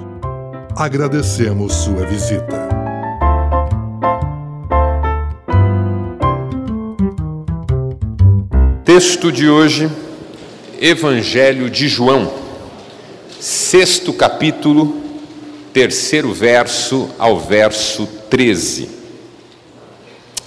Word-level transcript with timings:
Agradecemos 0.77 1.73
sua 1.73 2.05
visita. 2.05 2.69
Texto 8.85 9.33
de 9.33 9.49
hoje, 9.49 9.91
Evangelho 10.79 11.71
de 11.71 11.89
João, 11.89 12.38
sexto 13.41 14.13
capítulo, 14.13 15.01
terceiro 15.73 16.33
verso 16.33 17.09
ao 17.19 17.39
verso 17.39 18.07
13. 18.29 18.89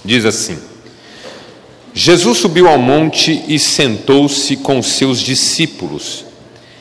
Diz 0.04 0.24
assim: 0.24 0.58
Jesus 1.94 2.38
subiu 2.38 2.68
ao 2.68 2.78
monte 2.78 3.44
e 3.48 3.58
sentou-se 3.58 4.56
com 4.58 4.82
seus 4.82 5.20
discípulos. 5.20 6.24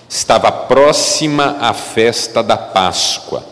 Estava 0.10 0.52
próxima 0.52 1.58
a 1.62 1.74
festa 1.74 2.44
da 2.44 2.58
Páscoa. 2.58 3.46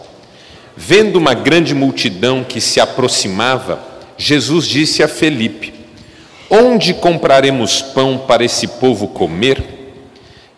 Vendo 0.76 1.18
uma 1.18 1.34
grande 1.34 1.74
multidão 1.74 2.44
que 2.44 2.60
se 2.60 2.82
aproximava, 2.82 3.82
Jesus 4.18 4.66
disse 4.66 5.02
a 5.02 5.08
Felipe: 5.08 5.74
Onde 6.50 6.94
compraremos 6.94 7.82
pão 7.82 8.18
para 8.18 8.44
esse 8.44 8.68
povo 8.68 9.08
comer? 9.08 9.79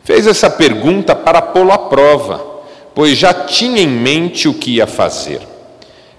Fez 0.03 0.25
essa 0.25 0.49
pergunta 0.49 1.15
para 1.15 1.41
pô-lo 1.41 1.71
à 1.71 1.77
prova, 1.77 2.43
pois 2.95 3.17
já 3.17 3.33
tinha 3.33 3.81
em 3.81 3.87
mente 3.87 4.47
o 4.47 4.53
que 4.53 4.75
ia 4.75 4.87
fazer. 4.87 5.41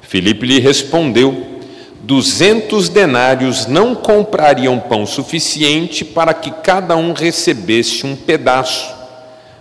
Filipe 0.00 0.46
lhe 0.46 0.60
respondeu: 0.60 1.60
Duzentos 2.00 2.88
denários 2.88 3.66
não 3.66 3.94
comprariam 3.94 4.78
pão 4.78 5.06
suficiente 5.06 6.04
para 6.04 6.34
que 6.34 6.50
cada 6.50 6.96
um 6.96 7.12
recebesse 7.12 8.06
um 8.06 8.14
pedaço. 8.14 8.92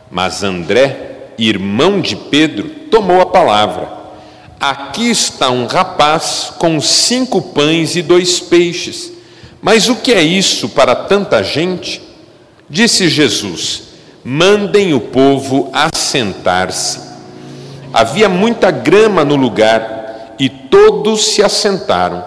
Mas 0.09 0.43
André, 0.43 1.31
irmão 1.37 2.01
de 2.01 2.15
Pedro, 2.15 2.69
tomou 2.89 3.21
a 3.21 3.25
palavra. 3.25 4.01
Aqui 4.59 5.09
está 5.09 5.49
um 5.49 5.65
rapaz 5.65 6.53
com 6.59 6.79
cinco 6.79 7.41
pães 7.41 7.95
e 7.95 8.01
dois 8.01 8.39
peixes. 8.39 9.11
Mas 9.61 9.89
o 9.89 9.95
que 9.95 10.11
é 10.11 10.21
isso 10.21 10.69
para 10.69 10.95
tanta 10.95 11.43
gente? 11.43 12.01
Disse 12.69 13.07
Jesus: 13.07 13.90
Mandem 14.23 14.93
o 14.93 14.99
povo 14.99 15.71
assentar-se. 15.73 16.99
Havia 17.91 18.29
muita 18.29 18.69
grama 18.69 19.25
no 19.25 19.35
lugar 19.35 20.35
e 20.39 20.47
todos 20.47 21.25
se 21.25 21.41
assentaram. 21.41 22.23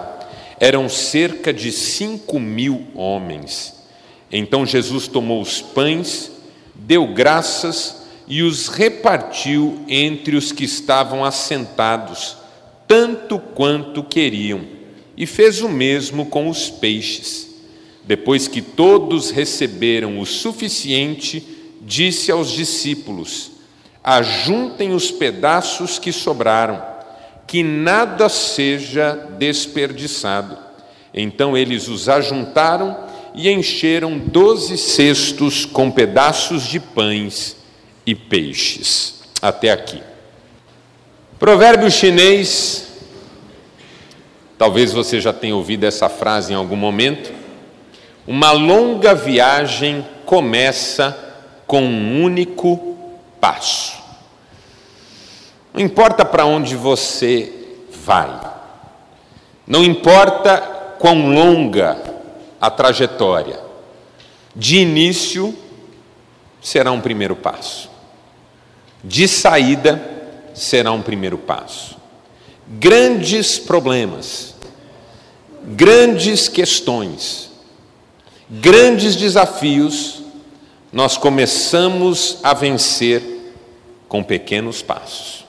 Eram 0.59 0.89
cerca 0.89 1.53
de 1.53 1.71
cinco 1.71 2.37
mil 2.39 2.87
homens. 2.93 3.73
Então 4.29 4.65
Jesus 4.65 5.07
tomou 5.07 5.41
os 5.41 5.61
pães, 5.61 6.31
deu 6.73 7.07
graças 7.07 8.03
e 8.27 8.41
os 8.41 8.67
repartiu 8.67 9.79
entre 9.87 10.35
os 10.35 10.51
que 10.51 10.65
estavam 10.65 11.23
assentados, 11.23 12.35
tanto 12.87 13.39
quanto 13.39 14.03
queriam 14.03 14.61
e 15.15 15.25
fez 15.25 15.61
o 15.61 15.69
mesmo 15.69 16.25
com 16.25 16.49
os 16.49 16.69
peixes. 16.69 17.55
Depois 18.03 18.47
que 18.47 18.61
todos 18.61 19.31
receberam 19.31 20.19
o 20.19 20.25
suficiente, 20.25 21.54
disse 21.85 22.31
aos 22.31 22.49
discípulos: 22.49 23.51
Ajuntem 24.03 24.93
os 24.93 25.11
pedaços 25.11 25.97
que 25.99 26.11
sobraram, 26.11 26.83
que 27.47 27.63
nada 27.63 28.27
seja 28.27 29.13
desperdiçado. 29.37 30.57
Então 31.13 31.55
eles 31.55 31.87
os 31.87 32.09
ajuntaram 32.09 32.97
e 33.33 33.49
encheram 33.49 34.17
doze 34.17 34.77
cestos 34.77 35.65
com 35.65 35.91
pedaços 35.91 36.63
de 36.63 36.79
pães 36.79 37.55
e 38.05 38.15
peixes. 38.15 39.21
Até 39.41 39.71
aqui. 39.71 40.01
Provérbio 41.37 41.91
chinês 41.91 42.85
Talvez 44.57 44.93
você 44.93 45.19
já 45.19 45.33
tenha 45.33 45.55
ouvido 45.55 45.83
essa 45.83 46.07
frase 46.07 46.53
em 46.53 46.55
algum 46.55 46.77
momento. 46.77 47.33
Uma 48.25 48.51
longa 48.51 49.13
viagem 49.13 50.05
começa 50.25 51.24
com 51.67 51.81
um 51.81 52.23
único 52.23 52.97
passo. 53.39 53.93
Não 55.73 55.81
importa 55.81 56.23
para 56.23 56.45
onde 56.45 56.75
você 56.75 57.51
vai, 58.03 58.39
não 59.67 59.83
importa 59.83 60.57
quão 60.99 61.33
longa 61.33 62.01
a 62.61 62.69
trajetória, 62.69 63.59
de 64.55 64.77
início 64.77 65.53
será 66.61 66.91
um 66.91 67.01
primeiro 67.01 67.35
passo, 67.35 67.89
de 69.03 69.27
saída 69.27 70.01
será 70.53 70.91
um 70.91 71.01
primeiro 71.01 71.37
passo. 71.37 71.97
Grandes 72.67 73.59
problemas, 73.59 74.55
grandes 75.63 76.47
questões, 76.47 77.51
grandes 78.49 79.15
desafios, 79.15 80.14
nós 80.95 81.17
começamos 81.17 82.39
a 82.41 82.53
vencer 82.53 83.21
com 84.07 84.23
pequenos 84.23 84.81
passos, 84.81 85.45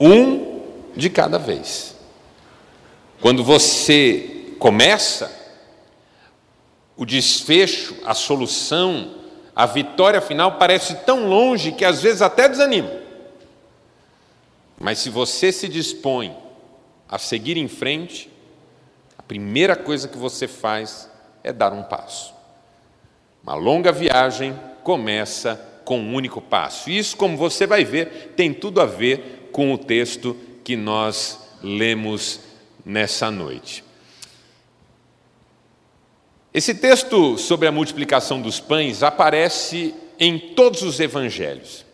um 0.00 0.62
de 0.96 1.10
cada 1.10 1.38
vez. 1.38 1.94
Quando 3.20 3.44
você 3.44 4.54
começa, 4.58 5.30
o 6.96 7.04
desfecho, 7.04 7.98
a 8.06 8.14
solução, 8.14 9.14
a 9.54 9.66
vitória 9.66 10.22
final 10.22 10.56
parece 10.56 10.94
tão 11.04 11.28
longe 11.28 11.72
que 11.72 11.84
às 11.84 12.00
vezes 12.00 12.22
até 12.22 12.48
desanima. 12.48 12.90
Mas 14.80 15.00
se 15.00 15.10
você 15.10 15.52
se 15.52 15.68
dispõe 15.68 16.34
a 17.06 17.18
seguir 17.18 17.58
em 17.58 17.68
frente, 17.68 18.32
a 19.18 19.22
primeira 19.22 19.76
coisa 19.76 20.08
que 20.08 20.16
você 20.16 20.48
faz 20.48 21.10
é 21.44 21.52
dar 21.52 21.74
um 21.74 21.82
passo. 21.82 22.32
Uma 23.42 23.54
longa 23.54 23.90
viagem 23.90 24.58
começa 24.84 25.56
com 25.84 25.98
um 25.98 26.14
único 26.14 26.40
passo. 26.40 26.90
Isso, 26.90 27.16
como 27.16 27.36
você 27.36 27.66
vai 27.66 27.84
ver, 27.84 28.32
tem 28.36 28.52
tudo 28.52 28.80
a 28.80 28.86
ver 28.86 29.48
com 29.50 29.72
o 29.72 29.78
texto 29.78 30.36
que 30.62 30.76
nós 30.76 31.38
lemos 31.62 32.40
nessa 32.84 33.30
noite. 33.30 33.84
Esse 36.54 36.74
texto 36.74 37.38
sobre 37.38 37.66
a 37.66 37.72
multiplicação 37.72 38.40
dos 38.40 38.60
pães 38.60 39.02
aparece 39.02 39.94
em 40.20 40.38
todos 40.38 40.82
os 40.82 41.00
evangelhos. 41.00 41.84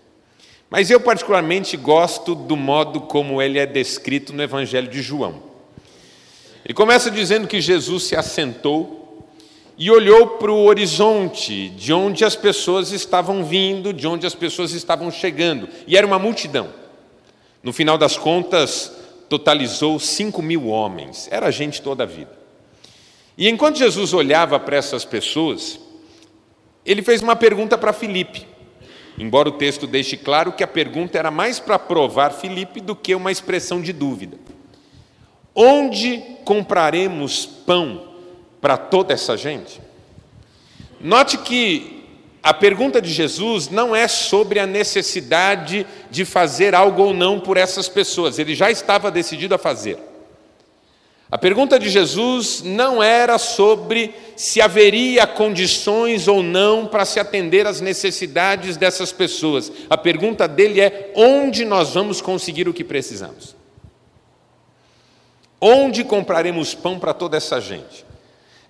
Mas 0.69 0.91
eu, 0.91 1.01
particularmente, 1.01 1.77
gosto 1.77 2.35
do 2.35 2.57
modo 2.57 3.01
como 3.03 3.41
ele 3.41 3.59
é 3.59 3.65
descrito 3.65 4.35
no 4.35 4.43
Evangelho 4.43 4.89
de 4.89 5.01
João. 5.01 5.43
Ele 6.65 6.75
começa 6.75 7.11
dizendo 7.11 7.47
que 7.47 7.61
Jesus 7.61 8.03
se 8.03 8.17
assentou 8.17 8.98
e 9.79 9.91
olhou 9.91 10.27
para 10.31 10.51
o 10.51 10.65
horizonte, 10.65 11.69
de 11.71 11.93
onde 11.93 12.25
as 12.25 12.35
pessoas 12.35 12.91
estavam 12.91 13.45
vindo, 13.45 13.93
de 13.93 14.07
onde 14.07 14.27
as 14.27 14.35
pessoas 14.35 14.73
estavam 14.73 15.11
chegando, 15.11 15.69
e 15.87 15.97
era 15.97 16.07
uma 16.07 16.19
multidão. 16.19 16.69
No 17.63 17.73
final 17.73 17.97
das 17.97 18.17
contas, 18.17 18.93
totalizou 19.29 19.99
cinco 19.99 20.43
mil 20.43 20.67
homens, 20.67 21.29
era 21.31 21.51
gente 21.51 21.81
toda 21.81 22.03
a 22.03 22.07
vida. 22.07 22.37
E 23.37 23.49
enquanto 23.49 23.79
Jesus 23.79 24.13
olhava 24.13 24.59
para 24.59 24.77
essas 24.77 25.05
pessoas, 25.05 25.79
ele 26.85 27.03
fez 27.03 27.23
uma 27.23 27.37
pergunta 27.37 27.79
para 27.79 27.93
Filipe 27.93 28.47
embora 29.19 29.49
o 29.49 29.53
texto 29.53 29.87
deixe 29.87 30.17
claro 30.17 30.53
que 30.53 30.63
a 30.63 30.69
pergunta 30.69 31.19
era 31.19 31.31
mais 31.31 31.59
para 31.59 31.79
provar 31.79 32.33
Filipe 32.33 32.81
do 32.81 32.95
que 32.95 33.15
uma 33.15 33.33
expressão 33.33 33.83
de 33.83 33.93
dúvida. 33.93 34.39
Onde 35.55 36.23
compraremos 36.45 37.45
pão 37.45 38.08
para 38.61 38.77
toda 38.77 39.15
essa 39.15 39.37
gente? 39.37 39.81
Note 41.01 41.39
que 41.39 42.05
a 42.43 42.55
pergunta 42.55 43.01
de 43.01 43.13
Jesus 43.13 43.69
não 43.69 43.95
é 43.95 44.09
sobre 44.09 44.59
a 44.59 44.67
necessidade 44.67 45.87
de 46.11 46.25
fazer 46.25 46.75
algo 46.75 47.03
ou 47.03 47.15
não 47.15 47.39
por 47.39 47.57
essas 47.57 47.89
pessoas, 47.89 48.39
ele 48.39 48.55
já 48.55 48.71
estava 48.71 49.11
decidido 49.11 49.55
a 49.55 49.59
fazer. 49.59 49.99
A 51.31 51.37
pergunta 51.37 51.79
de 51.79 51.91
Jesus 51.91 52.63
não 52.63 53.03
era 53.03 53.37
sobre 53.37 54.15
se 54.35 54.63
haveria 54.63 55.27
condições 55.27 56.27
ou 56.27 56.43
não 56.43 56.87
para 56.87 57.05
se 57.05 57.21
atender 57.21 57.67
às 57.67 57.83
necessidades 57.83 58.79
dessas 58.79 59.13
pessoas. 59.13 59.71
A 59.91 59.97
pergunta 59.99 60.49
dele 60.49 60.81
é: 60.81 61.13
onde 61.15 61.67
nós 61.67 61.93
vamos 61.93 62.23
conseguir 62.23 62.67
o 62.67 62.73
que 62.73 62.83
precisamos? 62.83 63.55
Onde 65.61 66.03
compraremos 66.03 66.75
pão 66.75 66.99
para 66.99 67.13
toda 67.13 67.37
essa 67.37 67.61
gente? 67.61 68.08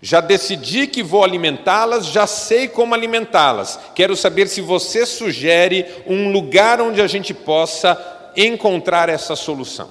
Já 0.01 0.21
decidi 0.21 0.87
que 0.87 1.03
vou 1.03 1.25
alimentá-las, 1.25 2.07
já 2.07 2.27
sei 2.27 2.69
como 2.69 2.95
alimentá-las. 2.95 3.79
Quero 3.95 4.17
saber 4.17 4.47
se 4.49 4.61
você 4.61 5.05
sugere 5.05 5.85
um 6.07 6.31
lugar 6.31 6.81
onde 6.81 7.03
a 7.03 7.07
gente 7.09 7.35
possa 7.35 8.31
encontrar 8.37 9.09
essa 9.09 9.35
solução. 9.35 9.91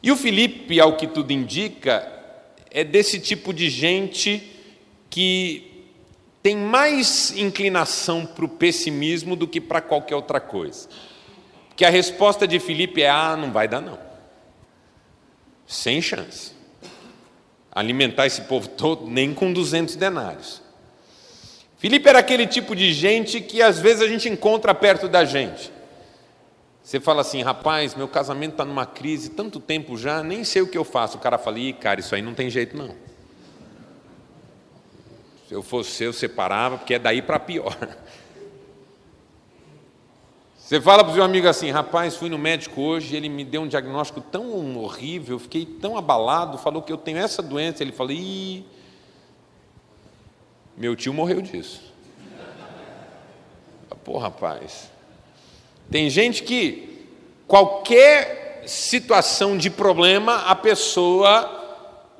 E 0.00 0.12
o 0.12 0.16
Felipe, 0.16 0.80
ao 0.80 0.96
que 0.96 1.08
tudo 1.08 1.32
indica, 1.32 2.08
é 2.70 2.84
desse 2.84 3.18
tipo 3.18 3.52
de 3.52 3.68
gente 3.68 4.52
que 5.10 5.84
tem 6.44 6.56
mais 6.56 7.32
inclinação 7.36 8.24
para 8.24 8.44
o 8.44 8.48
pessimismo 8.48 9.34
do 9.34 9.48
que 9.48 9.60
para 9.60 9.80
qualquer 9.80 10.14
outra 10.14 10.38
coisa. 10.38 10.88
Que 11.74 11.84
a 11.84 11.90
resposta 11.90 12.46
de 12.46 12.60
Felipe 12.60 13.02
é: 13.02 13.10
ah, 13.10 13.36
não 13.36 13.50
vai 13.50 13.66
dar 13.66 13.80
não. 13.80 13.98
Sem 15.66 16.00
chance 16.00 16.55
alimentar 17.76 18.24
esse 18.24 18.40
povo 18.40 18.68
todo, 18.68 19.06
nem 19.06 19.34
com 19.34 19.52
200 19.52 19.96
denários. 19.96 20.62
Filipe 21.76 22.08
era 22.08 22.20
aquele 22.20 22.46
tipo 22.46 22.74
de 22.74 22.90
gente 22.90 23.38
que 23.38 23.60
às 23.60 23.78
vezes 23.78 24.00
a 24.00 24.08
gente 24.08 24.30
encontra 24.30 24.74
perto 24.74 25.06
da 25.06 25.26
gente. 25.26 25.70
Você 26.82 26.98
fala 26.98 27.20
assim, 27.20 27.42
rapaz, 27.42 27.94
meu 27.94 28.08
casamento 28.08 28.52
está 28.52 28.64
numa 28.64 28.86
crise 28.86 29.28
tanto 29.28 29.60
tempo 29.60 29.94
já, 29.94 30.22
nem 30.22 30.42
sei 30.42 30.62
o 30.62 30.66
que 30.66 30.78
eu 30.78 30.84
faço. 30.84 31.18
O 31.18 31.20
cara 31.20 31.36
fala, 31.36 31.58
Ih, 31.58 31.74
cara, 31.74 32.00
isso 32.00 32.14
aí 32.14 32.22
não 32.22 32.32
tem 32.32 32.48
jeito 32.48 32.74
não. 32.74 32.94
Se 35.46 35.52
eu 35.52 35.62
fosse 35.62 36.02
eu, 36.02 36.14
separava, 36.14 36.78
porque 36.78 36.94
é 36.94 36.98
daí 36.98 37.20
para 37.20 37.38
pior. 37.38 37.76
Você 40.66 40.80
fala 40.80 41.04
para 41.04 41.12
o 41.12 41.14
seu 41.14 41.22
amigo 41.22 41.46
assim, 41.46 41.70
rapaz, 41.70 42.16
fui 42.16 42.28
no 42.28 42.36
médico 42.36 42.80
hoje, 42.80 43.14
ele 43.14 43.28
me 43.28 43.44
deu 43.44 43.62
um 43.62 43.68
diagnóstico 43.68 44.20
tão 44.20 44.76
horrível, 44.78 45.38
fiquei 45.38 45.64
tão 45.64 45.96
abalado, 45.96 46.58
falou 46.58 46.82
que 46.82 46.92
eu 46.92 46.96
tenho 46.96 47.18
essa 47.18 47.40
doença. 47.40 47.84
Ele 47.84 47.92
falou, 47.92 48.10
ih, 48.10 48.64
meu 50.76 50.96
tio 50.96 51.14
morreu 51.14 51.40
disso. 51.40 51.94
Pô, 54.02 54.18
rapaz, 54.18 54.90
tem 55.88 56.10
gente 56.10 56.42
que 56.42 57.06
qualquer 57.46 58.64
situação 58.66 59.56
de 59.56 59.70
problema, 59.70 60.46
a 60.46 60.56
pessoa 60.56 61.48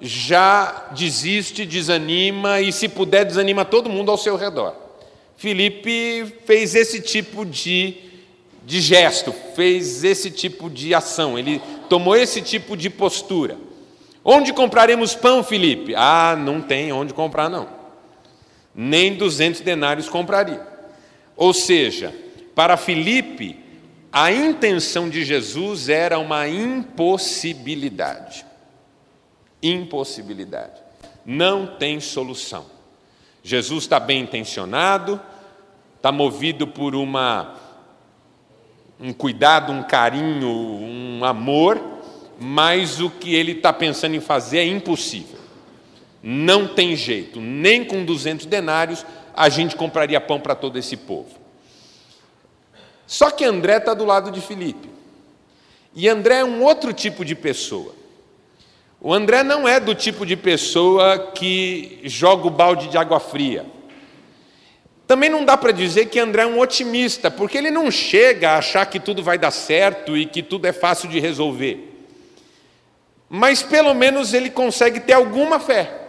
já 0.00 0.86
desiste, 0.92 1.66
desanima 1.66 2.60
e, 2.60 2.72
se 2.72 2.88
puder, 2.88 3.24
desanima 3.24 3.64
todo 3.64 3.90
mundo 3.90 4.08
ao 4.12 4.16
seu 4.16 4.36
redor. 4.36 4.72
Felipe 5.36 6.32
fez 6.44 6.76
esse 6.76 7.00
tipo 7.00 7.44
de 7.44 8.05
de 8.66 8.80
gesto, 8.80 9.32
fez 9.54 10.02
esse 10.02 10.28
tipo 10.28 10.68
de 10.68 10.92
ação, 10.92 11.38
ele 11.38 11.62
tomou 11.88 12.16
esse 12.16 12.42
tipo 12.42 12.76
de 12.76 12.90
postura. 12.90 13.56
Onde 14.24 14.52
compraremos 14.52 15.14
pão, 15.14 15.44
Felipe? 15.44 15.94
Ah, 15.94 16.36
não 16.36 16.60
tem 16.60 16.90
onde 16.90 17.14
comprar, 17.14 17.48
não. 17.48 17.68
Nem 18.74 19.14
200 19.14 19.60
denários 19.60 20.08
compraria. 20.08 20.66
Ou 21.36 21.54
seja, 21.54 22.12
para 22.56 22.76
Felipe, 22.76 23.56
a 24.10 24.32
intenção 24.32 25.08
de 25.08 25.24
Jesus 25.24 25.88
era 25.88 26.18
uma 26.18 26.48
impossibilidade. 26.48 28.44
Impossibilidade. 29.62 30.82
Não 31.24 31.68
tem 31.68 32.00
solução. 32.00 32.66
Jesus 33.44 33.84
está 33.84 34.00
bem 34.00 34.22
intencionado, 34.22 35.20
está 35.96 36.10
movido 36.10 36.66
por 36.66 36.96
uma 36.96 37.65
um 39.00 39.12
cuidado, 39.12 39.72
um 39.72 39.82
carinho, 39.82 40.48
um 40.48 41.24
amor, 41.24 41.80
mas 42.38 43.00
o 43.00 43.10
que 43.10 43.34
ele 43.34 43.52
está 43.52 43.72
pensando 43.72 44.14
em 44.14 44.20
fazer 44.20 44.58
é 44.58 44.66
impossível. 44.66 45.38
Não 46.22 46.66
tem 46.66 46.96
jeito, 46.96 47.40
nem 47.40 47.84
com 47.84 48.04
200 48.04 48.46
denários 48.46 49.04
a 49.34 49.48
gente 49.48 49.76
compraria 49.76 50.20
pão 50.20 50.40
para 50.40 50.54
todo 50.54 50.78
esse 50.78 50.96
povo. 50.96 51.28
Só 53.06 53.30
que 53.30 53.44
André 53.44 53.76
está 53.76 53.94
do 53.94 54.04
lado 54.04 54.30
de 54.30 54.40
Filipe. 54.40 54.90
E 55.94 56.08
André 56.08 56.36
é 56.36 56.44
um 56.44 56.62
outro 56.62 56.92
tipo 56.92 57.24
de 57.24 57.34
pessoa. 57.34 57.94
O 59.00 59.12
André 59.12 59.42
não 59.42 59.68
é 59.68 59.78
do 59.78 59.94
tipo 59.94 60.26
de 60.26 60.36
pessoa 60.36 61.30
que 61.32 62.00
joga 62.04 62.46
o 62.46 62.50
balde 62.50 62.88
de 62.88 62.98
água 62.98 63.20
fria. 63.20 63.66
Também 65.06 65.30
não 65.30 65.44
dá 65.44 65.56
para 65.56 65.72
dizer 65.72 66.06
que 66.06 66.18
André 66.18 66.42
é 66.42 66.46
um 66.46 66.58
otimista, 66.58 67.30
porque 67.30 67.56
ele 67.56 67.70
não 67.70 67.90
chega 67.90 68.50
a 68.50 68.58
achar 68.58 68.84
que 68.86 68.98
tudo 68.98 69.22
vai 69.22 69.38
dar 69.38 69.52
certo 69.52 70.16
e 70.16 70.26
que 70.26 70.42
tudo 70.42 70.66
é 70.66 70.72
fácil 70.72 71.08
de 71.08 71.20
resolver. 71.20 71.92
Mas 73.28 73.62
pelo 73.62 73.94
menos 73.94 74.34
ele 74.34 74.50
consegue 74.50 75.00
ter 75.00 75.12
alguma 75.12 75.60
fé. 75.60 76.06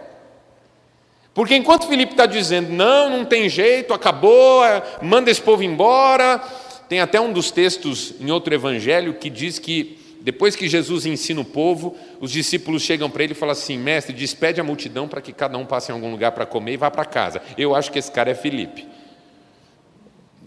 Porque 1.32 1.54
enquanto 1.54 1.86
Felipe 1.86 2.12
está 2.12 2.26
dizendo, 2.26 2.72
não, 2.72 3.08
não 3.08 3.24
tem 3.24 3.48
jeito, 3.48 3.94
acabou, 3.94 4.64
é, 4.64 4.82
manda 5.00 5.30
esse 5.30 5.40
povo 5.40 5.62
embora. 5.62 6.42
Tem 6.88 7.00
até 7.00 7.20
um 7.20 7.32
dos 7.32 7.52
textos 7.52 8.14
em 8.18 8.30
outro 8.30 8.52
evangelho 8.52 9.14
que 9.14 9.30
diz 9.30 9.60
que 9.60 9.98
depois 10.28 10.54
que 10.54 10.68
Jesus 10.68 11.06
ensina 11.06 11.40
o 11.40 11.44
povo, 11.44 11.96
os 12.20 12.30
discípulos 12.30 12.82
chegam 12.82 13.08
para 13.08 13.24
ele 13.24 13.32
e 13.32 13.34
falam 13.34 13.54
assim: 13.54 13.78
Mestre, 13.78 14.14
despede 14.14 14.60
a 14.60 14.64
multidão 14.64 15.08
para 15.08 15.22
que 15.22 15.32
cada 15.32 15.56
um 15.56 15.64
passe 15.64 15.90
em 15.90 15.94
algum 15.94 16.10
lugar 16.10 16.32
para 16.32 16.44
comer 16.44 16.74
e 16.74 16.76
vá 16.76 16.90
para 16.90 17.06
casa. 17.06 17.40
Eu 17.56 17.74
acho 17.74 17.90
que 17.90 17.98
esse 17.98 18.12
cara 18.12 18.30
é 18.30 18.34
Felipe. 18.34 18.86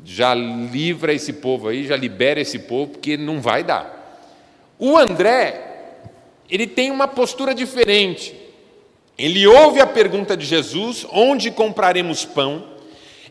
Já 0.06 0.36
livra 0.36 1.12
esse 1.12 1.34
povo 1.34 1.68
aí, 1.68 1.88
já 1.88 1.98
libera 1.98 2.40
esse 2.40 2.60
povo, 2.60 2.92
porque 2.92 3.18
não 3.18 3.42
vai 3.42 3.64
dar. 3.64 4.30
O 4.78 4.96
André, 4.96 5.96
ele 6.48 6.68
tem 6.68 6.92
uma 6.92 7.08
postura 7.08 7.56
diferente. 7.56 8.36
Ele 9.18 9.48
ouve 9.48 9.82
a 9.82 9.88
pergunta 9.88 10.38
de 10.38 10.46
Jesus: 10.46 11.08
onde 11.12 11.50
compraremos 11.50 12.24
pão? 12.24 12.68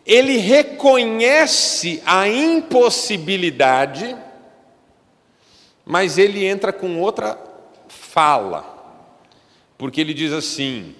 Ele 0.04 0.36
reconhece 0.38 2.02
a 2.04 2.26
impossibilidade 2.28 4.16
mas 5.90 6.18
ele 6.18 6.44
entra 6.44 6.72
com 6.72 7.00
outra 7.00 7.36
fala, 7.88 8.64
porque 9.76 10.00
ele 10.00 10.14
diz 10.14 10.32
assim: 10.32 10.94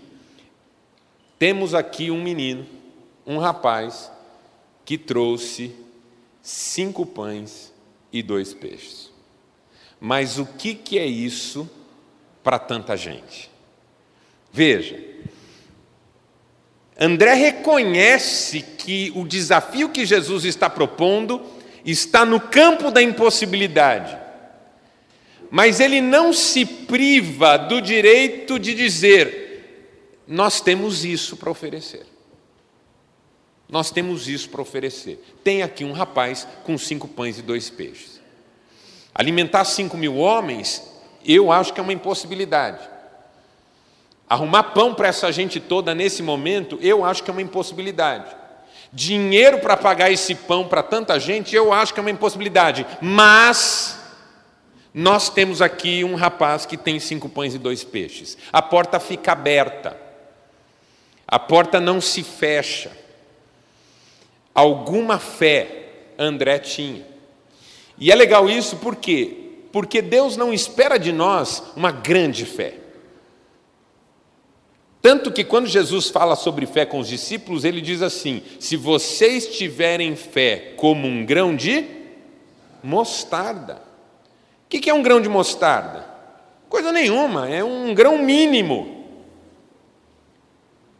temos 1.38 1.74
aqui 1.76 2.10
um 2.10 2.20
menino, 2.20 2.66
um 3.24 3.38
rapaz, 3.38 4.10
que 4.84 4.98
trouxe 4.98 5.72
cinco 6.42 7.06
pães 7.06 7.72
e 8.12 8.20
dois 8.20 8.52
peixes. 8.52 9.12
Mas 10.00 10.40
o 10.40 10.44
que, 10.44 10.74
que 10.74 10.98
é 10.98 11.06
isso 11.06 11.70
para 12.42 12.58
tanta 12.58 12.96
gente? 12.96 13.48
Veja, 14.52 15.00
André 16.98 17.34
reconhece 17.34 18.60
que 18.60 19.12
o 19.14 19.24
desafio 19.24 19.90
que 19.90 20.04
Jesus 20.04 20.44
está 20.44 20.68
propondo 20.68 21.40
está 21.84 22.24
no 22.24 22.40
campo 22.40 22.90
da 22.90 23.00
impossibilidade 23.00 24.19
mas 25.50 25.80
ele 25.80 26.00
não 26.00 26.32
se 26.32 26.64
priva 26.64 27.56
do 27.56 27.80
direito 27.80 28.58
de 28.58 28.74
dizer: 28.74 30.22
nós 30.26 30.60
temos 30.60 31.04
isso 31.04 31.36
para 31.36 31.50
oferecer. 31.50 32.06
Nós 33.68 33.90
temos 33.90 34.28
isso 34.28 34.48
para 34.48 34.62
oferecer. 34.62 35.22
Tem 35.44 35.62
aqui 35.62 35.84
um 35.84 35.92
rapaz 35.92 36.46
com 36.64 36.76
cinco 36.76 37.06
pães 37.06 37.38
e 37.38 37.42
dois 37.42 37.70
peixes. 37.70 38.20
Alimentar 39.14 39.64
cinco 39.64 39.96
mil 39.96 40.16
homens, 40.16 40.82
eu 41.24 41.52
acho 41.52 41.72
que 41.72 41.80
é 41.80 41.82
uma 41.82 41.92
impossibilidade. 41.92 42.88
Arrumar 44.28 44.62
pão 44.64 44.94
para 44.94 45.08
essa 45.08 45.30
gente 45.32 45.58
toda 45.58 45.94
nesse 45.94 46.22
momento, 46.22 46.78
eu 46.80 47.04
acho 47.04 47.22
que 47.22 47.30
é 47.30 47.32
uma 47.32 47.42
impossibilidade. 47.42 48.36
Dinheiro 48.92 49.58
para 49.58 49.76
pagar 49.76 50.10
esse 50.10 50.34
pão 50.34 50.66
para 50.66 50.82
tanta 50.82 51.18
gente, 51.18 51.54
eu 51.54 51.72
acho 51.72 51.92
que 51.94 52.00
é 52.00 52.02
uma 52.02 52.10
impossibilidade. 52.10 52.86
Mas 53.00 53.99
nós 54.92 55.30
temos 55.30 55.62
aqui 55.62 56.02
um 56.02 56.14
rapaz 56.16 56.66
que 56.66 56.76
tem 56.76 56.98
cinco 56.98 57.28
pães 57.28 57.54
e 57.54 57.58
dois 57.58 57.84
peixes. 57.84 58.36
A 58.52 58.60
porta 58.60 58.98
fica 58.98 59.32
aberta. 59.32 59.96
A 61.26 61.38
porta 61.38 61.78
não 61.78 62.00
se 62.00 62.22
fecha. 62.24 62.90
Alguma 64.52 65.18
fé 65.18 65.80
André 66.18 66.58
tinha. 66.58 67.06
E 67.96 68.10
é 68.10 68.14
legal 68.14 68.50
isso 68.50 68.76
por 68.76 68.96
quê? 68.96 69.36
Porque 69.70 70.02
Deus 70.02 70.36
não 70.36 70.52
espera 70.52 70.98
de 70.98 71.12
nós 71.12 71.62
uma 71.76 71.92
grande 71.92 72.44
fé. 72.44 72.74
Tanto 75.00 75.32
que 75.32 75.44
quando 75.44 75.66
Jesus 75.66 76.10
fala 76.10 76.34
sobre 76.34 76.66
fé 76.66 76.84
com 76.84 76.98
os 76.98 77.08
discípulos, 77.08 77.64
ele 77.64 77.80
diz 77.80 78.02
assim: 78.02 78.42
se 78.58 78.76
vocês 78.76 79.46
tiverem 79.56 80.16
fé 80.16 80.74
como 80.76 81.06
um 81.06 81.24
grão 81.24 81.54
de 81.54 81.86
mostarda, 82.82 83.89
o 84.78 84.80
que 84.80 84.88
é 84.88 84.94
um 84.94 85.02
grão 85.02 85.20
de 85.20 85.28
mostarda? 85.28 86.06
Coisa 86.68 86.92
nenhuma, 86.92 87.48
é 87.48 87.64
um 87.64 87.92
grão 87.92 88.18
mínimo. 88.18 89.04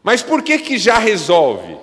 Mas 0.03 0.21
por 0.21 0.41
que, 0.41 0.59
que 0.59 0.77
já 0.77 0.97
resolve? 0.97 1.77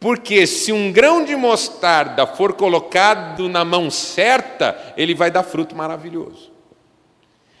Porque 0.00 0.46
se 0.46 0.72
um 0.72 0.90
grão 0.90 1.24
de 1.24 1.36
mostarda 1.36 2.26
for 2.26 2.54
colocado 2.54 3.48
na 3.48 3.64
mão 3.64 3.90
certa, 3.90 4.76
ele 4.96 5.14
vai 5.14 5.30
dar 5.30 5.44
fruto 5.44 5.76
maravilhoso. 5.76 6.52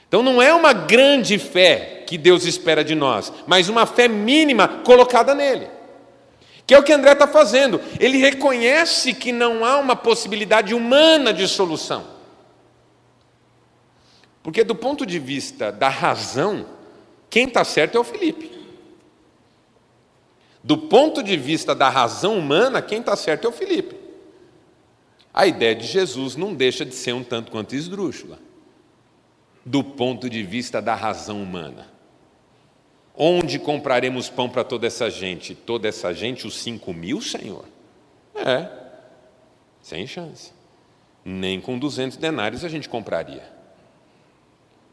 Então 0.08 0.22
não 0.22 0.42
é 0.42 0.52
uma 0.52 0.72
grande 0.72 1.38
fé 1.38 2.02
que 2.06 2.18
Deus 2.18 2.44
espera 2.44 2.84
de 2.84 2.94
nós, 2.94 3.32
mas 3.46 3.68
uma 3.68 3.86
fé 3.86 4.08
mínima 4.08 4.66
colocada 4.66 5.34
nele. 5.34 5.68
Que 6.66 6.74
é 6.74 6.78
o 6.78 6.82
que 6.82 6.92
André 6.92 7.12
está 7.12 7.26
fazendo. 7.26 7.80
Ele 8.00 8.18
reconhece 8.18 9.14
que 9.14 9.32
não 9.32 9.64
há 9.64 9.78
uma 9.78 9.94
possibilidade 9.94 10.74
humana 10.74 11.32
de 11.32 11.46
solução. 11.46 12.04
Porque, 14.44 14.62
do 14.62 14.74
ponto 14.74 15.06
de 15.06 15.18
vista 15.18 15.72
da 15.72 15.88
razão, 15.88 16.66
quem 17.30 17.48
está 17.48 17.64
certo 17.64 17.96
é 17.96 18.00
o 18.00 18.04
Felipe. 18.04 18.50
Do 20.62 20.76
ponto 20.76 21.22
de 21.22 21.34
vista 21.34 21.74
da 21.74 21.88
razão 21.88 22.38
humana, 22.38 22.82
quem 22.82 23.00
está 23.00 23.16
certo 23.16 23.46
é 23.46 23.48
o 23.48 23.52
Felipe. 23.52 23.96
A 25.32 25.46
ideia 25.46 25.74
de 25.74 25.86
Jesus 25.86 26.36
não 26.36 26.54
deixa 26.54 26.84
de 26.84 26.94
ser 26.94 27.14
um 27.14 27.24
tanto 27.24 27.50
quanto 27.50 27.74
esdrúxula, 27.74 28.38
do 29.64 29.82
ponto 29.82 30.28
de 30.28 30.42
vista 30.42 30.80
da 30.80 30.94
razão 30.94 31.42
humana. 31.42 31.88
Onde 33.16 33.58
compraremos 33.58 34.28
pão 34.28 34.50
para 34.50 34.62
toda 34.62 34.86
essa 34.86 35.08
gente? 35.10 35.54
Toda 35.54 35.88
essa 35.88 36.12
gente, 36.12 36.46
os 36.46 36.58
cinco 36.58 36.92
mil, 36.92 37.22
Senhor? 37.22 37.64
É, 38.34 38.68
sem 39.80 40.06
chance. 40.06 40.52
Nem 41.24 41.62
com 41.62 41.78
duzentos 41.78 42.18
denários 42.18 42.62
a 42.62 42.68
gente 42.68 42.90
compraria. 42.90 43.53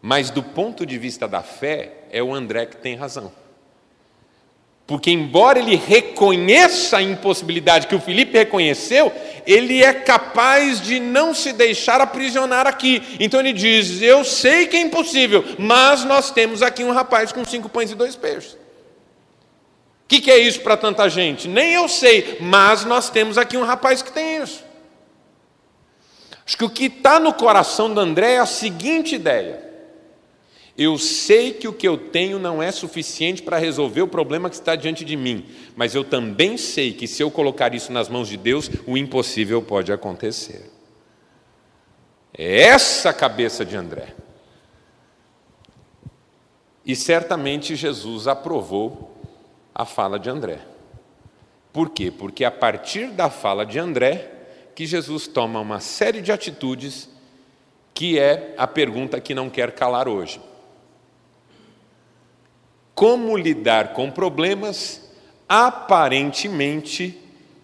Mas 0.02 0.32
do 0.32 0.42
ponto 0.42 0.86
de 0.86 0.98
vista 0.98 1.28
da 1.28 1.44
fé, 1.44 1.94
é 2.12 2.24
o 2.24 2.34
André 2.34 2.66
que 2.66 2.78
tem 2.78 2.96
razão. 2.96 3.32
Porque, 4.88 5.12
embora 5.12 5.60
ele 5.60 5.76
reconheça 5.76 6.98
a 6.98 7.02
impossibilidade 7.02 7.88
que 7.88 7.96
o 7.96 8.02
Felipe 8.02 8.38
reconheceu, 8.38 9.10
ele 9.46 9.82
é 9.82 9.94
capaz 9.94 10.82
de 10.82 11.00
não 11.00 11.34
se 11.34 11.54
deixar 11.54 12.02
aprisionar 12.02 12.68
aqui. 12.68 13.02
Então 13.20 13.40
ele 13.40 13.54
diz: 13.54 14.02
Eu 14.02 14.26
sei 14.26 14.68
que 14.68 14.76
é 14.76 14.82
impossível, 14.82 15.46
mas 15.58 16.04
nós 16.04 16.32
temos 16.32 16.62
aqui 16.62 16.84
um 16.84 16.92
rapaz 16.92 17.32
com 17.32 17.46
cinco 17.46 17.70
pães 17.70 17.92
e 17.92 17.96
dois 17.96 18.18
peixes. 18.18 18.54
O 18.54 18.58
que, 20.10 20.20
que 20.20 20.32
é 20.32 20.38
isso 20.40 20.60
para 20.60 20.76
tanta 20.76 21.08
gente? 21.08 21.48
Nem 21.48 21.72
eu 21.74 21.88
sei, 21.88 22.38
mas 22.42 22.84
nós 22.84 23.10
temos 23.10 23.38
aqui 23.38 23.56
um 23.56 23.64
rapaz 23.64 24.02
que 24.02 24.12
tem 24.12 24.42
isso. 24.44 24.62
Acho 26.46 26.58
que 26.58 26.66
o 26.66 26.70
que 26.70 26.88
está 26.88 27.18
no 27.18 27.34
coração 27.34 27.94
do 27.94 28.00
André 28.02 28.34
é 28.34 28.40
a 28.40 28.46
seguinte 28.46 29.16
ideia 29.16 29.71
eu 30.82 30.98
sei 30.98 31.54
que 31.54 31.68
o 31.68 31.74
que 31.74 31.88
eu 31.88 31.96
tenho 31.96 32.40
não 32.40 32.64
é 32.64 32.72
suficiente 32.72 33.44
para 33.44 33.58
resolver 33.58 34.02
o 34.02 34.08
problema 34.08 34.50
que 34.50 34.56
está 34.56 34.76
diante 34.76 35.06
de 35.06 35.16
mim, 35.16 35.46
mas 35.76 35.94
eu 35.94 36.04
também 36.04 36.58
sei 36.58 36.92
que 36.92 37.08
se 37.08 37.22
eu 37.22 37.30
colocar 37.30 37.76
isso 37.76 37.92
nas 37.92 38.10
mãos 38.10 38.28
de 38.28 38.36
Deus, 38.36 38.68
o 38.88 38.98
impossível 38.98 39.62
pode 39.62 39.94
acontecer. 39.94 40.72
É 42.36 42.64
essa 42.64 43.12
a 43.12 43.14
cabeça 43.14 43.64
de 43.64 43.76
André. 43.76 44.16
E 46.84 46.96
certamente 46.96 47.76
Jesus 47.76 48.28
aprovou 48.28 49.16
a 49.76 49.86
fala 49.86 50.18
de 50.18 50.32
André. 50.32 50.60
Por 51.72 51.92
quê? 51.92 52.10
Porque 52.10 52.44
a 52.44 52.52
partir 52.52 53.12
da 53.12 53.30
fala 53.30 53.66
de 53.66 53.78
André, 53.78 54.32
que 54.74 54.88
Jesus 54.88 55.28
toma 55.28 55.60
uma 55.60 55.80
série 55.80 56.22
de 56.22 56.32
atitudes 56.32 57.08
que 57.94 58.18
é 58.18 58.56
a 58.58 58.66
pergunta 58.66 59.22
que 59.22 59.36
não 59.36 59.48
quer 59.48 59.74
calar 59.74 60.08
hoje 60.08 60.42
como 62.94 63.38
lidar 63.38 63.94
com 63.94 64.12
problemas 64.12 65.10
aparentemente 65.48 67.18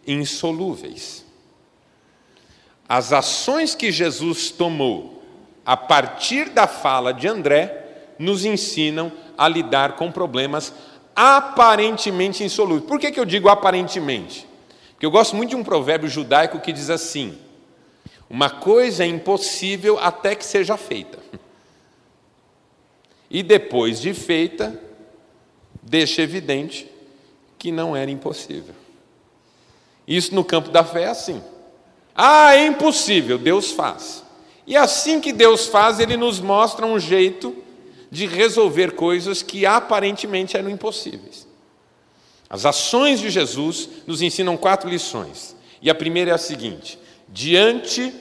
insolúveis. 0.05 1.25
As 2.87 3.11
ações 3.11 3.75
que 3.75 3.91
Jesus 3.91 4.49
tomou 4.49 5.21
a 5.65 5.75
partir 5.75 6.49
da 6.49 6.67
fala 6.67 7.13
de 7.13 7.27
André 7.27 7.85
nos 8.17 8.45
ensinam 8.45 9.11
a 9.37 9.47
lidar 9.47 9.95
com 9.97 10.11
problemas 10.11 10.73
aparentemente 11.15 12.43
insolúveis. 12.43 12.87
Por 12.87 12.99
que, 12.99 13.11
que 13.11 13.19
eu 13.19 13.25
digo 13.25 13.49
aparentemente? 13.49 14.47
Porque 14.91 15.05
eu 15.05 15.11
gosto 15.11 15.35
muito 15.35 15.49
de 15.51 15.55
um 15.55 15.63
provérbio 15.63 16.09
judaico 16.09 16.59
que 16.59 16.71
diz 16.71 16.89
assim: 16.89 17.37
uma 18.29 18.49
coisa 18.49 19.03
é 19.03 19.07
impossível 19.07 19.99
até 19.99 20.35
que 20.35 20.45
seja 20.45 20.77
feita. 20.77 21.19
E 23.29 23.43
depois 23.43 23.99
de 23.99 24.13
feita, 24.13 24.79
deixa 25.87 26.21
evidente 26.21 26.89
que 27.57 27.71
não 27.71 27.95
era 27.95 28.11
impossível. 28.11 28.75
Isso 30.07 30.35
no 30.35 30.43
campo 30.43 30.69
da 30.69 30.83
fé 30.83 31.03
é 31.03 31.07
assim. 31.07 31.41
Ah, 32.13 32.55
é 32.55 32.65
impossível, 32.65 33.37
Deus 33.37 33.71
faz. 33.71 34.23
E 34.65 34.75
assim 34.75 35.21
que 35.21 35.31
Deus 35.31 35.67
faz, 35.67 35.99
Ele 35.99 36.17
nos 36.17 36.39
mostra 36.39 36.85
um 36.85 36.99
jeito 36.99 37.55
de 38.11 38.25
resolver 38.25 38.93
coisas 38.93 39.41
que 39.41 39.65
aparentemente 39.65 40.57
eram 40.57 40.69
impossíveis. 40.69 41.47
As 42.49 42.65
ações 42.65 43.19
de 43.19 43.29
Jesus 43.29 43.89
nos 44.05 44.21
ensinam 44.21 44.57
quatro 44.57 44.89
lições. 44.89 45.55
E 45.81 45.89
a 45.89 45.95
primeira 45.95 46.31
é 46.31 46.33
a 46.33 46.37
seguinte: 46.37 46.99
diante 47.29 48.13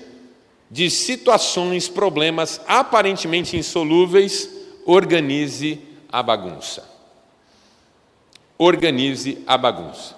de 0.71 0.91
situações, 0.91 1.89
problemas 1.89 2.61
aparentemente 2.67 3.57
insolúveis, 3.57 4.49
organize 4.85 5.81
a 6.11 6.23
bagunça 6.23 6.96
organize 8.59 9.43
a 9.47 9.57
bagunça. 9.59 10.15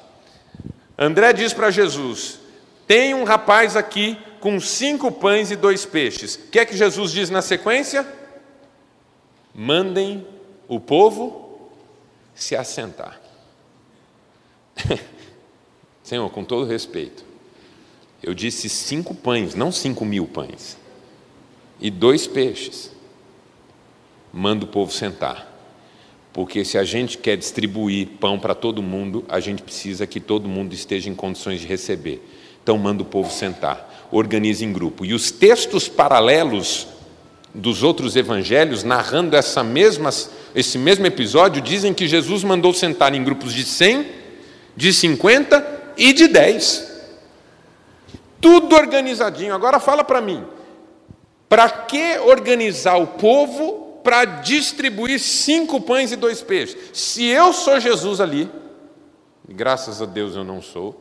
André 0.96 1.32
diz 1.32 1.52
para 1.52 1.70
Jesus: 1.70 2.40
tem 2.88 3.12
um 3.12 3.24
rapaz 3.24 3.76
aqui 3.76 4.16
com 4.40 4.58
cinco 4.58 5.12
pães 5.12 5.50
e 5.50 5.56
dois 5.56 5.84
peixes. 5.84 6.36
O 6.36 6.50
que 6.50 6.58
é 6.58 6.64
que 6.64 6.76
Jesus 6.76 7.12
diz 7.12 7.28
na 7.28 7.42
sequência? 7.42 8.06
Mandem 9.54 10.26
o 10.66 10.80
povo 10.80 11.70
se 12.34 12.56
assentar. 12.56 13.20
Senhor, 16.02 16.30
com 16.30 16.42
todo 16.42 16.66
respeito, 16.66 17.24
eu 18.22 18.32
disse 18.32 18.68
cinco 18.70 19.14
pães, 19.14 19.54
não 19.54 19.70
cinco 19.70 20.04
mil 20.04 20.26
pães, 20.26 20.78
e 21.78 21.90
dois 21.90 22.26
peixes. 22.26 22.90
Manda 24.32 24.64
o 24.64 24.68
povo 24.68 24.90
sentar. 24.90 25.57
Porque 26.38 26.64
se 26.64 26.78
a 26.78 26.84
gente 26.84 27.18
quer 27.18 27.36
distribuir 27.36 28.06
pão 28.20 28.38
para 28.38 28.54
todo 28.54 28.80
mundo, 28.80 29.24
a 29.28 29.40
gente 29.40 29.60
precisa 29.60 30.06
que 30.06 30.20
todo 30.20 30.48
mundo 30.48 30.72
esteja 30.72 31.10
em 31.10 31.14
condições 31.16 31.60
de 31.60 31.66
receber. 31.66 32.22
Então 32.62 32.78
manda 32.78 33.02
o 33.02 33.04
povo 33.04 33.28
sentar, 33.28 34.06
organize 34.12 34.64
em 34.64 34.72
grupo. 34.72 35.04
E 35.04 35.12
os 35.12 35.32
textos 35.32 35.88
paralelos 35.88 36.86
dos 37.52 37.82
outros 37.82 38.14
evangelhos, 38.14 38.84
narrando 38.84 39.34
essa 39.34 39.64
mesma, 39.64 40.10
esse 40.54 40.78
mesmo 40.78 41.04
episódio, 41.06 41.60
dizem 41.60 41.92
que 41.92 42.06
Jesus 42.06 42.44
mandou 42.44 42.72
sentar 42.72 43.12
em 43.16 43.24
grupos 43.24 43.52
de 43.52 43.64
100, 43.64 44.06
de 44.76 44.92
50 44.92 45.94
e 45.96 46.12
de 46.12 46.28
10. 46.28 47.00
Tudo 48.40 48.76
organizadinho. 48.76 49.52
Agora 49.52 49.80
fala 49.80 50.04
para 50.04 50.20
mim, 50.20 50.44
para 51.48 51.68
que 51.68 52.16
organizar 52.20 52.96
o 52.96 53.08
povo 53.08 53.87
para 54.08 54.24
distribuir 54.24 55.20
cinco 55.20 55.82
pães 55.82 56.10
e 56.12 56.16
dois 56.16 56.40
peixes. 56.40 56.98
Se 56.98 57.26
eu 57.26 57.52
sou 57.52 57.78
Jesus 57.78 58.22
ali, 58.22 58.50
graças 59.46 60.00
a 60.00 60.06
Deus 60.06 60.34
eu 60.34 60.42
não 60.42 60.62
sou, 60.62 60.98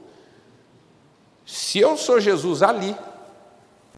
se 1.45 1.79
eu 1.79 1.95
sou 1.95 2.19
Jesus 2.19 2.61
ali, 2.61 2.93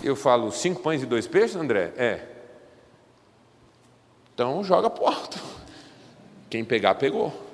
eu 0.03 0.15
falo 0.15 0.51
cinco 0.51 0.83
pães 0.83 1.01
e 1.01 1.07
dois 1.07 1.25
peixes, 1.25 1.55
André? 1.55 1.91
É. 1.97 2.21
Então 4.31 4.63
joga 4.63 4.91
para 4.91 5.03
o 5.03 5.07
alto. 5.07 5.39
Quem 6.47 6.63
pegar, 6.63 6.93
pegou. 6.93 7.33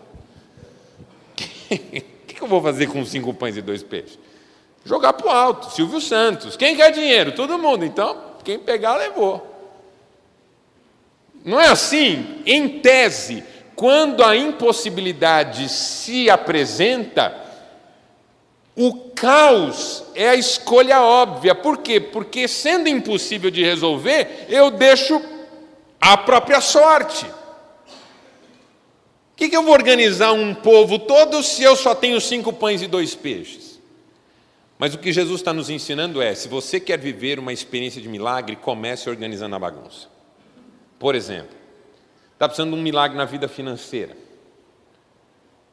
O 1.71 2.37
que 2.37 2.43
eu 2.43 2.47
vou 2.49 2.61
fazer 2.61 2.87
com 2.87 3.05
cinco 3.05 3.33
pães 3.33 3.55
e 3.55 3.61
dois 3.61 3.81
peixes? 3.81 4.19
Jogar 4.83 5.13
para 5.13 5.25
o 5.25 5.29
alto. 5.29 5.73
Silvio 5.73 6.01
Santos. 6.01 6.57
Quem 6.57 6.75
quer 6.75 6.91
dinheiro? 6.91 7.31
Todo 7.31 7.57
mundo. 7.57 7.85
Então, 7.85 8.35
quem 8.43 8.59
pegar, 8.59 8.97
levou. 8.97 9.54
Não 11.45 11.61
é 11.61 11.67
assim? 11.67 12.41
Em 12.43 12.79
tese, 12.79 13.43
quando 13.75 14.23
a 14.23 14.35
impossibilidade 14.35 15.69
se 15.69 16.27
apresenta, 16.27 17.39
o 18.75 19.11
caos 19.11 20.03
é 20.15 20.29
a 20.29 20.35
escolha 20.35 21.01
óbvia. 21.01 21.53
Por 21.53 21.77
quê? 21.77 21.99
Porque 21.99 22.47
sendo 22.47 22.89
impossível 22.89 23.51
de 23.51 23.63
resolver, 23.63 24.47
eu 24.49 24.71
deixo 24.71 25.21
a 26.01 26.17
própria 26.17 26.59
sorte. 26.59 27.25
O 27.25 29.35
que, 29.35 29.47
que 29.47 29.55
eu 29.55 29.63
vou 29.63 29.73
organizar 29.73 30.31
um 30.31 30.55
povo 30.55 30.97
todo 30.97 31.43
se 31.43 31.61
eu 31.61 31.75
só 31.75 31.93
tenho 31.93 32.19
cinco 32.19 32.51
pães 32.51 32.81
e 32.81 32.87
dois 32.87 33.13
peixes? 33.13 33.79
Mas 34.79 34.95
o 34.95 34.97
que 34.97 35.13
Jesus 35.13 35.41
está 35.41 35.53
nos 35.53 35.69
ensinando 35.69 36.21
é: 36.21 36.33
se 36.33 36.47
você 36.47 36.79
quer 36.79 36.97
viver 36.97 37.37
uma 37.37 37.53
experiência 37.53 38.01
de 38.01 38.09
milagre, 38.09 38.55
comece 38.55 39.09
organizando 39.09 39.55
a 39.55 39.59
bagunça. 39.59 40.14
Por 41.05 41.13
exemplo, 41.13 41.55
está 42.33 42.47
precisando 42.47 42.73
de 42.73 42.79
um 42.79 42.81
milagre 42.81 43.15
na 43.15 43.25
vida 43.25 43.47
financeira, 43.47 44.17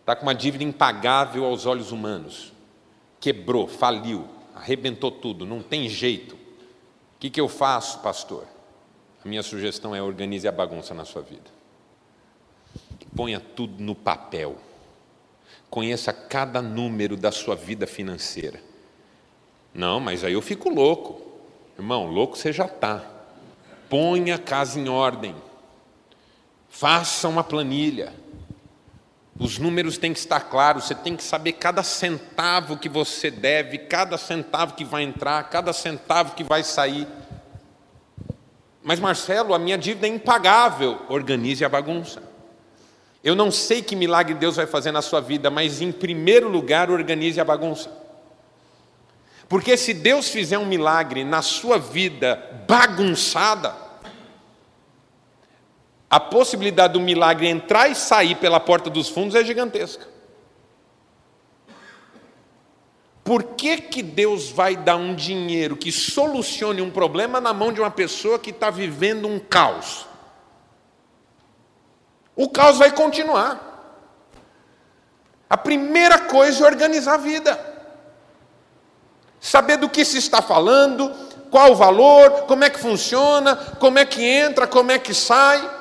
está 0.01 0.15
com 0.15 0.25
uma 0.25 0.35
dívida 0.35 0.63
impagável 0.63 1.47
aos 1.47 1.65
olhos 1.65 1.91
humanos, 1.91 2.53
quebrou, 3.19 3.67
faliu, 3.67 4.29
arrebentou 4.55 5.11
tudo, 5.11 5.47
não 5.47 5.63
tem 5.63 5.89
jeito. 5.89 6.35
O 6.35 6.39
que, 7.19 7.31
que 7.31 7.41
eu 7.41 7.49
faço, 7.49 8.01
pastor? 8.01 8.45
A 9.25 9.27
minha 9.27 9.43
sugestão 9.43 9.97
é 9.97 10.03
organize 10.03 10.47
a 10.47 10.53
bagunça 10.53 10.93
na 10.93 11.07
sua 11.07 11.23
vida. 11.23 11.51
Ponha 13.17 13.41
tudo 13.41 13.83
no 13.83 13.95
papel. 13.95 14.59
Conheça 15.71 16.13
cada 16.13 16.61
número 16.61 17.17
da 17.17 17.33
sua 17.33 17.57
vida 17.57 17.87
financeira. 17.87 18.61
Não, 19.73 19.99
mas 19.99 20.25
aí 20.25 20.35
eu 20.35 20.43
fico 20.43 20.69
louco. 20.69 21.23
Irmão, 21.79 22.05
louco 22.05 22.37
você 22.37 22.53
já 22.53 22.67
está. 22.67 23.22
Ponha 23.93 24.37
a 24.37 24.39
casa 24.39 24.81
em 24.81 24.89
ordem. 24.89 25.35
Faça 26.67 27.29
uma 27.29 27.45
planilha. 27.45 28.15
Os 29.39 29.59
números 29.59 29.99
têm 29.99 30.15
que 30.15 30.19
estar 30.19 30.41
claros, 30.41 30.85
você 30.85 30.95
tem 30.95 31.15
que 31.15 31.23
saber 31.23 31.53
cada 31.53 31.83
centavo 31.83 32.79
que 32.79 32.89
você 32.89 33.31
deve, 33.31 33.77
cada 33.77 34.17
centavo 34.17 34.73
que 34.73 34.83
vai 34.83 35.03
entrar, 35.03 35.47
cada 35.51 35.75
centavo 35.75 36.35
que 36.35 36.43
vai 36.43 36.65
sair. 36.65 37.07
Mas 38.83 38.99
Marcelo, 38.99 39.53
a 39.53 39.59
minha 39.59 39.77
dívida 39.77 40.07
é 40.07 40.11
impagável. 40.11 41.03
Organize 41.11 41.63
a 41.63 41.69
bagunça. 41.69 42.23
Eu 43.23 43.37
não 43.37 43.51
sei 43.51 43.83
que 43.83 43.95
milagre 43.95 44.33
Deus 44.33 44.57
vai 44.57 44.67
fazer 44.67 44.91
na 44.91 45.03
sua 45.03 45.21
vida, 45.21 45.51
mas 45.51 45.83
em 45.83 45.93
primeiro 45.93 46.49
lugar, 46.49 46.91
organize 46.91 47.39
a 47.39 47.45
bagunça. 47.45 47.93
Porque 49.51 49.77
se 49.77 49.93
Deus 49.93 50.31
fizer 50.31 50.57
um 50.57 50.65
milagre 50.65 51.25
na 51.25 51.43
sua 51.43 51.79
vida 51.79 52.65
bagunçada, 52.67 53.82
a 56.13 56.21
possibilidade 56.21 56.93
do 56.93 57.01
milagre 57.01 57.49
entrar 57.49 57.89
e 57.89 57.95
sair 57.95 58.35
pela 58.35 58.61
porta 58.61 58.91
dos 58.91 59.09
fundos 59.09 59.35
é 59.35 59.43
gigantesca. 59.43 60.07
Por 63.25 63.43
que, 63.43 63.79
que 63.79 64.03
Deus 64.03 64.51
vai 64.51 64.77
dar 64.77 64.97
um 64.97 65.15
dinheiro 65.15 65.75
que 65.75 65.91
solucione 65.91 66.83
um 66.83 66.91
problema 66.91 67.41
na 67.41 67.55
mão 67.55 67.73
de 67.73 67.81
uma 67.81 67.91
pessoa 67.91 68.39
que 68.39 68.51
está 68.51 68.69
vivendo 68.69 69.27
um 69.27 69.39
caos? 69.39 70.07
O 72.37 72.47
caos 72.47 72.77
vai 72.77 72.91
continuar. 72.91 73.97
A 75.49 75.57
primeira 75.57 76.19
coisa 76.19 76.63
é 76.63 76.67
organizar 76.67 77.15
a 77.15 77.17
vida. 77.17 77.59
Saber 79.41 79.79
do 79.79 79.89
que 79.89 80.05
se 80.05 80.19
está 80.19 80.43
falando, 80.43 81.11
qual 81.51 81.73
o 81.73 81.77
valor, 81.77 82.43
como 82.43 82.65
é 82.65 82.69
que 82.69 82.79
funciona, 82.79 83.57
como 83.57 83.99
é 83.99 84.05
que 84.05 84.23
entra, 84.23 84.67
como 84.67 84.93
é 84.93 84.99
que 84.99 85.15
sai. 85.15 85.81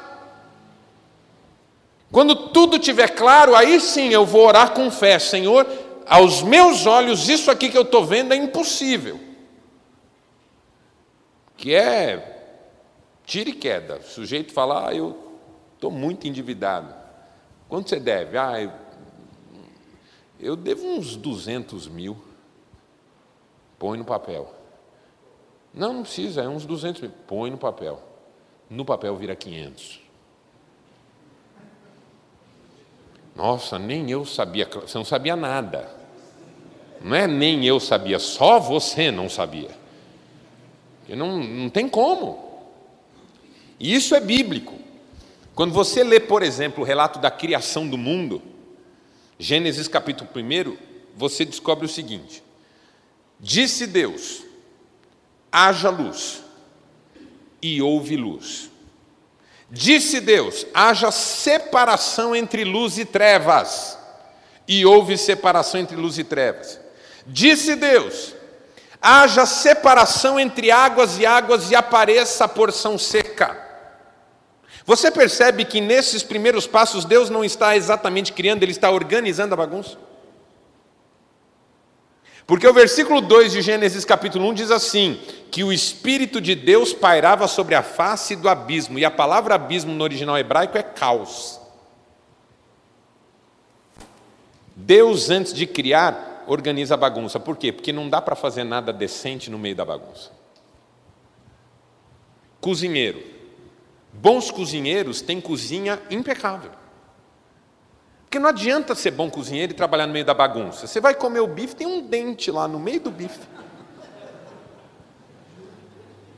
Quando 2.11 2.49
tudo 2.49 2.77
estiver 2.77 3.15
claro, 3.15 3.55
aí 3.55 3.79
sim 3.79 4.09
eu 4.09 4.25
vou 4.25 4.45
orar 4.45 4.73
com 4.73 4.91
fé, 4.91 5.17
Senhor, 5.17 5.65
aos 6.05 6.41
meus 6.41 6.85
olhos, 6.85 7.29
isso 7.29 7.49
aqui 7.49 7.69
que 7.69 7.77
eu 7.77 7.83
estou 7.83 8.05
vendo 8.05 8.33
é 8.33 8.35
impossível. 8.35 9.19
Que 11.55 11.73
é 11.73 12.27
tira 13.23 13.49
e 13.49 13.53
queda. 13.53 13.97
O 13.97 14.03
sujeito 14.03 14.51
fala, 14.51 14.89
ah, 14.89 14.93
eu 14.93 15.31
Estou 15.81 15.89
muito 15.89 16.27
endividado. 16.27 16.93
Quanto 17.67 17.89
você 17.89 17.99
deve? 17.99 18.37
Ah, 18.37 18.61
eu, 18.61 18.71
eu 20.39 20.55
devo 20.55 20.85
uns 20.85 21.15
200 21.15 21.87
mil. 21.87 22.15
Põe 23.79 23.97
no 23.97 24.05
papel. 24.05 24.53
Não, 25.73 25.91
não 25.91 26.03
precisa, 26.03 26.43
é 26.43 26.47
uns 26.47 26.67
200 26.67 27.01
mil. 27.01 27.11
Põe 27.25 27.49
no 27.49 27.57
papel. 27.57 27.99
No 28.69 28.85
papel 28.85 29.15
vira 29.17 29.35
500. 29.35 30.00
Nossa, 33.41 33.79
nem 33.79 34.11
eu 34.11 34.23
sabia, 34.23 34.69
você 34.69 34.95
não 34.95 35.03
sabia 35.03 35.35
nada. 35.35 35.89
Não 37.01 37.15
é 37.15 37.25
nem 37.25 37.65
eu 37.65 37.79
sabia, 37.79 38.19
só 38.19 38.59
você 38.59 39.09
não 39.09 39.27
sabia. 39.27 39.71
Porque 40.99 41.15
não, 41.15 41.39
não 41.39 41.67
tem 41.67 41.89
como. 41.89 42.69
E 43.79 43.95
isso 43.95 44.13
é 44.13 44.19
bíblico. 44.19 44.75
Quando 45.55 45.73
você 45.73 46.03
lê, 46.03 46.19
por 46.19 46.43
exemplo, 46.43 46.83
o 46.83 46.85
relato 46.85 47.17
da 47.17 47.31
criação 47.31 47.87
do 47.87 47.97
mundo, 47.97 48.43
Gênesis 49.39 49.87
capítulo 49.87 50.29
1, 50.35 50.77
você 51.17 51.43
descobre 51.43 51.87
o 51.87 51.89
seguinte: 51.89 52.43
Disse 53.39 53.87
Deus: 53.87 54.43
haja 55.51 55.89
luz, 55.89 56.43
e 57.59 57.81
houve 57.81 58.15
luz. 58.15 58.70
Disse 59.71 60.19
Deus: 60.19 60.65
haja 60.73 61.09
separação 61.11 62.35
entre 62.35 62.65
luz 62.65 62.97
e 62.97 63.05
trevas, 63.05 63.97
e 64.67 64.85
houve 64.85 65.17
separação 65.17 65.79
entre 65.79 65.95
luz 65.95 66.17
e 66.17 66.25
trevas. 66.25 66.77
Disse 67.25 67.75
Deus: 67.77 68.33
haja 69.01 69.45
separação 69.45 70.37
entre 70.37 70.69
águas 70.69 71.17
e 71.17 71.25
águas, 71.25 71.71
e 71.71 71.75
apareça 71.75 72.43
a 72.43 72.49
porção 72.49 72.97
seca. 72.97 73.57
Você 74.85 75.09
percebe 75.09 75.63
que 75.63 75.79
nesses 75.79 76.21
primeiros 76.21 76.67
passos 76.67 77.05
Deus 77.05 77.29
não 77.29 77.45
está 77.45 77.77
exatamente 77.77 78.33
criando, 78.33 78.63
Ele 78.63 78.73
está 78.73 78.91
organizando 78.91 79.53
a 79.53 79.57
bagunça? 79.57 79.97
Porque 82.45 82.67
o 82.67 82.73
versículo 82.73 83.21
2 83.21 83.53
de 83.53 83.61
Gênesis 83.61 84.03
capítulo 84.03 84.47
1 84.49 84.53
diz 84.53 84.71
assim: 84.71 85.19
que 85.51 85.63
o 85.65 85.73
Espírito 85.73 86.39
de 86.39 86.55
Deus 86.55 86.93
pairava 86.93 87.47
sobre 87.47 87.75
a 87.75 87.83
face 87.83 88.35
do 88.37 88.47
abismo, 88.47 88.97
e 88.97 89.03
a 89.03 89.11
palavra 89.11 89.55
abismo 89.55 89.93
no 89.93 90.03
original 90.03 90.37
hebraico 90.37 90.77
é 90.77 90.83
caos. 90.83 91.59
Deus, 94.73 95.29
antes 95.29 95.53
de 95.53 95.67
criar, 95.67 96.43
organiza 96.47 96.93
a 96.93 96.97
bagunça. 96.97 97.39
Por 97.39 97.57
quê? 97.57 97.71
Porque 97.71 97.91
não 97.91 98.09
dá 98.09 98.21
para 98.21 98.35
fazer 98.35 98.63
nada 98.63 98.93
decente 98.93 99.49
no 99.49 99.59
meio 99.59 99.75
da 99.75 99.83
bagunça. 99.83 100.31
Cozinheiro. 102.61 103.21
Bons 104.13 104.49
cozinheiros 104.49 105.21
têm 105.21 105.39
cozinha 105.39 106.01
impecável. 106.09 106.71
Porque 108.31 108.39
não 108.39 108.47
adianta 108.47 108.95
ser 108.95 109.11
bom 109.11 109.29
cozinheiro 109.29 109.73
e 109.73 109.75
trabalhar 109.75 110.07
no 110.07 110.13
meio 110.13 110.23
da 110.23 110.33
bagunça. 110.33 110.87
Você 110.87 111.01
vai 111.01 111.13
comer 111.13 111.41
o 111.41 111.47
bife, 111.47 111.75
tem 111.75 111.85
um 111.85 111.99
dente 111.99 112.49
lá 112.49 112.65
no 112.65 112.79
meio 112.79 113.01
do 113.01 113.11
bife. 113.11 113.41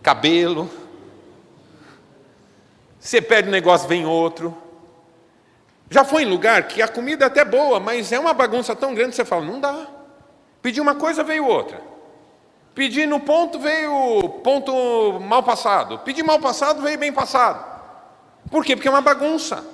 Cabelo. 0.02 0.68
Você 3.00 3.22
perde 3.22 3.48
um 3.48 3.52
negócio, 3.52 3.88
vem 3.88 4.08
outro. 4.08 4.58
Já 5.88 6.04
foi 6.04 6.24
em 6.24 6.26
lugar 6.26 6.68
que 6.68 6.82
a 6.82 6.88
comida 6.88 7.26
é 7.26 7.28
até 7.28 7.46
boa, 7.46 7.80
mas 7.80 8.12
é 8.12 8.18
uma 8.18 8.34
bagunça 8.34 8.76
tão 8.76 8.96
grande 8.96 9.12
que 9.12 9.18
você 9.18 9.26
fala, 9.26 9.46
não 9.46 9.60
dá. 9.60 9.86
Pedi 10.64 10.82
uma 10.82 10.96
coisa, 10.96 11.24
veio 11.24 11.46
outra. 11.46 11.80
Pedi 12.74 13.06
no 13.06 13.20
ponto, 13.20 13.60
veio 13.60 14.30
ponto 14.44 15.20
mal 15.20 15.44
passado. 15.44 16.00
Pedi 16.00 16.24
mal 16.24 16.40
passado, 16.40 16.82
veio 16.82 16.98
bem 16.98 17.14
passado. 17.14 17.64
Por 18.50 18.66
quê? 18.66 18.76
Porque 18.76 18.88
é 18.88 18.92
uma 18.92 19.00
bagunça. 19.00 19.73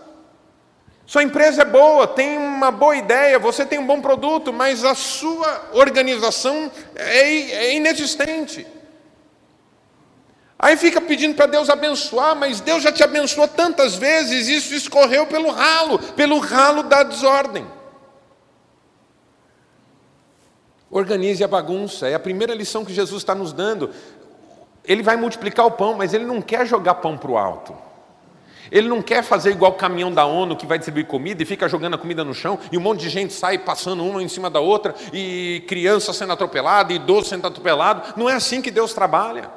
Sua 1.10 1.24
empresa 1.24 1.64
é 1.64 1.66
boa, 1.66 2.06
tem 2.06 2.38
uma 2.38 2.70
boa 2.70 2.96
ideia, 2.96 3.40
você 3.40 3.66
tem 3.66 3.80
um 3.80 3.88
bom 3.88 4.00
produto, 4.00 4.54
mas 4.54 4.86
a 4.86 4.94
sua 4.94 5.70
organização 5.74 6.72
é, 6.96 7.32
é 7.32 7.76
inexistente. 7.76 8.68
Aí 10.60 10.78
fica 10.78 11.02
pedindo 11.02 11.34
para 11.34 11.48
Deus 11.48 11.68
abençoar, 11.68 12.36
mas 12.36 12.62
Deus 12.62 12.84
já 12.84 12.92
te 12.92 13.04
abençoou 13.04 13.48
tantas 13.48 13.96
vezes, 13.96 14.48
isso 14.48 14.76
escorreu 14.76 15.26
pelo 15.26 15.50
ralo, 15.50 15.98
pelo 15.98 16.38
ralo 16.38 16.84
da 16.84 17.02
desordem. 17.02 17.66
Organize 20.92 21.44
a 21.44 21.48
bagunça, 21.48 22.08
é 22.08 22.14
a 22.14 22.20
primeira 22.20 22.54
lição 22.54 22.86
que 22.86 22.94
Jesus 22.94 23.24
está 23.24 23.34
nos 23.34 23.52
dando. 23.52 23.90
Ele 24.86 25.02
vai 25.02 25.16
multiplicar 25.16 25.66
o 25.66 25.72
pão, 25.72 25.96
mas 25.96 26.14
ele 26.14 26.26
não 26.26 26.40
quer 26.40 26.68
jogar 26.68 26.94
pão 26.94 27.18
para 27.18 27.32
o 27.32 27.36
alto. 27.36 27.89
Ele 28.72 28.88
não 28.88 29.02
quer 29.02 29.24
fazer 29.24 29.52
igual 29.52 29.72
o 29.72 29.76
caminhão 29.76 30.12
da 30.12 30.26
ONU 30.26 30.56
que 30.56 30.66
vai 30.66 30.78
distribuir 30.78 31.06
comida 31.08 31.42
e 31.42 31.46
fica 31.46 31.68
jogando 31.68 31.96
a 31.96 31.98
comida 31.98 32.24
no 32.24 32.34
chão 32.34 32.60
e 32.72 32.78
um 32.78 32.82
monte 32.82 33.02
de 33.02 33.10
gente 33.10 33.34
sai 33.34 33.58
passando 33.58 34.06
uma 34.06 34.22
em 34.22 34.28
cima 34.28 34.50
da 34.50 34.60
outra 34.60 34.94
e 35.12 35.64
criança 35.68 36.14
sendo 36.14 36.34
atropelada, 36.34 36.94
idoso 36.94 37.30
sendo 37.30 37.48
atropelado. 37.48 38.14
Não 38.16 38.30
é 38.30 38.34
assim 38.34 38.62
que 38.62 38.70
Deus 38.70 38.94
trabalha. 38.94 39.50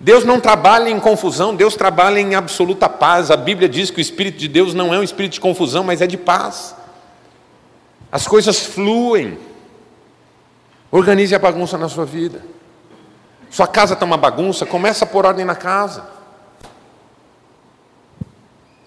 Deus 0.00 0.24
não 0.24 0.38
trabalha 0.38 0.88
em 0.88 1.00
confusão, 1.00 1.54
Deus 1.54 1.74
trabalha 1.74 2.20
em 2.20 2.34
absoluta 2.36 2.88
paz. 2.88 3.30
A 3.30 3.36
Bíblia 3.36 3.68
diz 3.68 3.90
que 3.90 3.98
o 3.98 4.00
Espírito 4.00 4.38
de 4.38 4.46
Deus 4.46 4.72
não 4.72 4.94
é 4.94 4.98
um 4.98 5.02
espírito 5.02 5.32
de 5.32 5.40
confusão, 5.40 5.82
mas 5.82 6.00
é 6.00 6.06
de 6.06 6.16
paz. 6.16 6.76
As 8.10 8.26
coisas 8.26 8.64
fluem. 8.64 9.38
Organize 10.90 11.34
a 11.34 11.38
bagunça 11.38 11.76
na 11.76 11.88
sua 11.88 12.04
vida. 12.04 12.42
Sua 13.50 13.66
casa 13.66 13.94
está 13.94 14.04
uma 14.04 14.16
bagunça, 14.16 14.64
começa 14.64 15.04
a 15.04 15.08
pôr 15.08 15.26
ordem 15.26 15.44
na 15.44 15.54
casa. 15.54 16.17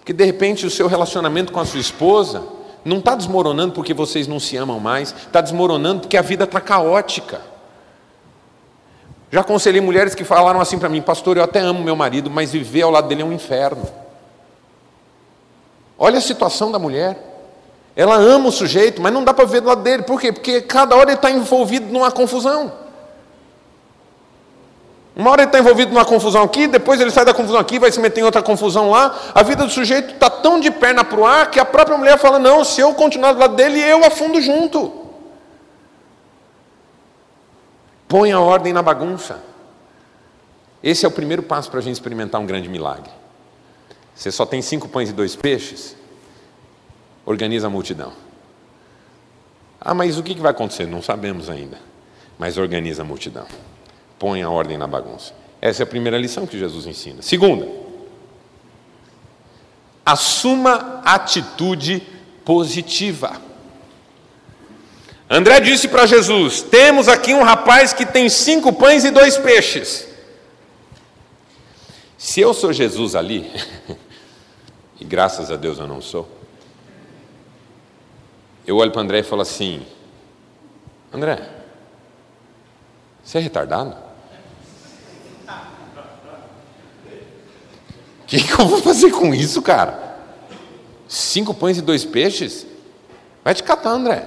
Porque 0.02 0.12
de 0.12 0.24
repente 0.24 0.66
o 0.66 0.70
seu 0.70 0.88
relacionamento 0.88 1.52
com 1.52 1.60
a 1.60 1.64
sua 1.64 1.78
esposa 1.78 2.42
não 2.84 2.98
está 2.98 3.14
desmoronando 3.14 3.72
porque 3.72 3.94
vocês 3.94 4.26
não 4.26 4.40
se 4.40 4.56
amam 4.56 4.80
mais, 4.80 5.14
está 5.14 5.40
desmoronando 5.40 6.00
porque 6.00 6.16
a 6.16 6.22
vida 6.22 6.42
está 6.42 6.60
caótica. 6.60 7.40
Já 9.30 9.42
aconselhei 9.42 9.80
mulheres 9.80 10.12
que 10.12 10.24
falaram 10.24 10.60
assim 10.60 10.76
para 10.76 10.88
mim, 10.88 11.00
pastor, 11.00 11.36
eu 11.36 11.44
até 11.44 11.60
amo 11.60 11.84
meu 11.84 11.94
marido, 11.94 12.28
mas 12.28 12.50
viver 12.50 12.82
ao 12.82 12.90
lado 12.90 13.06
dele 13.06 13.22
é 13.22 13.24
um 13.24 13.32
inferno. 13.32 13.86
Olha 15.96 16.18
a 16.18 16.20
situação 16.20 16.72
da 16.72 16.80
mulher. 16.80 17.16
Ela 17.94 18.16
ama 18.16 18.48
o 18.48 18.52
sujeito, 18.52 19.00
mas 19.00 19.12
não 19.12 19.22
dá 19.22 19.32
para 19.32 19.44
ver 19.44 19.60
do 19.60 19.68
lado 19.68 19.82
dele. 19.82 20.02
Por 20.02 20.20
quê? 20.20 20.32
Porque 20.32 20.62
cada 20.62 20.96
hora 20.96 21.10
ele 21.10 21.14
está 21.14 21.30
envolvido 21.30 21.92
numa 21.92 22.10
confusão. 22.10 22.72
Uma 25.14 25.30
hora 25.30 25.42
ele 25.42 25.48
está 25.48 25.58
envolvido 25.58 25.92
numa 25.92 26.04
confusão 26.04 26.42
aqui, 26.42 26.66
depois 26.66 27.00
ele 27.00 27.10
sai 27.10 27.24
da 27.24 27.34
confusão 27.34 27.60
aqui, 27.60 27.78
vai 27.78 27.92
se 27.92 28.00
meter 28.00 28.20
em 28.20 28.24
outra 28.24 28.42
confusão 28.42 28.90
lá. 28.90 29.14
A 29.34 29.42
vida 29.42 29.64
do 29.64 29.70
sujeito 29.70 30.14
está 30.14 30.30
tão 30.30 30.58
de 30.58 30.70
perna 30.70 31.04
para 31.04 31.20
o 31.20 31.26
ar 31.26 31.50
que 31.50 31.60
a 31.60 31.64
própria 31.64 31.98
mulher 31.98 32.18
fala: 32.18 32.38
não, 32.38 32.64
se 32.64 32.80
eu 32.80 32.94
continuar 32.94 33.32
do 33.32 33.38
lado 33.38 33.54
dele, 33.54 33.78
eu 33.78 34.04
afundo 34.04 34.40
junto. 34.40 35.00
Põe 38.08 38.32
a 38.32 38.40
ordem 38.40 38.72
na 38.72 38.82
bagunça. 38.82 39.42
Esse 40.82 41.04
é 41.04 41.08
o 41.08 41.12
primeiro 41.12 41.42
passo 41.42 41.70
para 41.70 41.78
a 41.78 41.82
gente 41.82 41.94
experimentar 41.94 42.40
um 42.40 42.46
grande 42.46 42.68
milagre. 42.68 43.10
Você 44.14 44.30
só 44.30 44.44
tem 44.44 44.60
cinco 44.60 44.88
pães 44.88 45.10
e 45.10 45.12
dois 45.12 45.36
peixes? 45.36 45.96
Organiza 47.24 47.68
a 47.68 47.70
multidão. 47.70 48.12
Ah, 49.80 49.94
mas 49.94 50.18
o 50.18 50.22
que 50.22 50.34
vai 50.40 50.50
acontecer? 50.50 50.86
Não 50.86 51.02
sabemos 51.02 51.48
ainda. 51.48 51.78
Mas 52.38 52.56
organiza 52.58 53.02
a 53.02 53.04
multidão. 53.04 53.46
Põe 54.22 54.40
a 54.40 54.48
ordem 54.48 54.78
na 54.78 54.86
bagunça. 54.86 55.34
Essa 55.60 55.82
é 55.82 55.84
a 55.84 55.86
primeira 55.86 56.16
lição 56.16 56.46
que 56.46 56.56
Jesus 56.56 56.86
ensina. 56.86 57.22
Segunda, 57.22 57.68
assuma 60.06 61.02
atitude 61.04 62.00
positiva. 62.44 63.32
André 65.28 65.58
disse 65.58 65.88
para 65.88 66.06
Jesus: 66.06 66.62
Temos 66.62 67.08
aqui 67.08 67.34
um 67.34 67.42
rapaz 67.42 67.92
que 67.92 68.06
tem 68.06 68.28
cinco 68.28 68.72
pães 68.72 69.02
e 69.02 69.10
dois 69.10 69.36
peixes. 69.36 70.06
Se 72.16 72.40
eu 72.40 72.54
sou 72.54 72.72
Jesus 72.72 73.16
ali, 73.16 73.50
e 75.00 75.04
graças 75.04 75.50
a 75.50 75.56
Deus 75.56 75.80
eu 75.80 75.88
não 75.88 76.00
sou, 76.00 76.28
eu 78.64 78.76
olho 78.76 78.92
para 78.92 79.02
André 79.02 79.18
e 79.18 79.24
falo 79.24 79.42
assim: 79.42 79.84
André, 81.12 81.44
você 83.24 83.38
é 83.38 83.40
retardado? 83.40 84.11
Que, 88.38 88.42
que 88.42 88.58
eu 88.58 88.66
vou 88.66 88.80
fazer 88.80 89.10
com 89.10 89.34
isso, 89.34 89.60
cara? 89.60 90.16
Cinco 91.06 91.52
pães 91.52 91.76
e 91.76 91.82
dois 91.82 92.02
peixes? 92.02 92.66
Vai 93.44 93.54
te 93.54 93.62
catar, 93.62 93.90
André. 93.90 94.26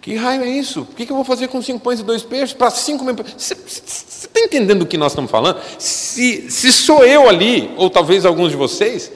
Que 0.00 0.16
raio 0.16 0.42
é 0.42 0.48
isso? 0.48 0.80
O 0.80 0.86
que, 0.86 1.06
que 1.06 1.12
eu 1.12 1.16
vou 1.16 1.24
fazer 1.24 1.46
com 1.46 1.62
cinco 1.62 1.78
pães 1.78 2.00
e 2.00 2.02
dois 2.02 2.24
peixes 2.24 2.52
para 2.52 2.70
cinco 2.70 3.04
mil 3.04 3.14
Você 3.14 3.54
está 3.54 4.40
entendendo 4.40 4.82
o 4.82 4.86
que 4.86 4.98
nós 4.98 5.12
estamos 5.12 5.30
falando? 5.30 5.60
Se, 5.78 6.50
se 6.50 6.72
sou 6.72 7.04
eu 7.04 7.28
ali, 7.28 7.72
ou 7.76 7.88
talvez 7.88 8.26
alguns 8.26 8.50
de 8.50 8.56
vocês, 8.56 9.12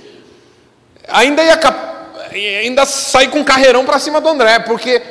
ainda 1.09 1.43
ia 1.43 1.59
ainda 2.61 2.87
sair 2.87 3.29
com 3.29 3.41
um 3.41 3.45
carreirão 3.45 3.85
para 3.85 3.99
cima 3.99 4.21
do 4.21 4.29
André, 4.29 4.61
porque 4.61 5.03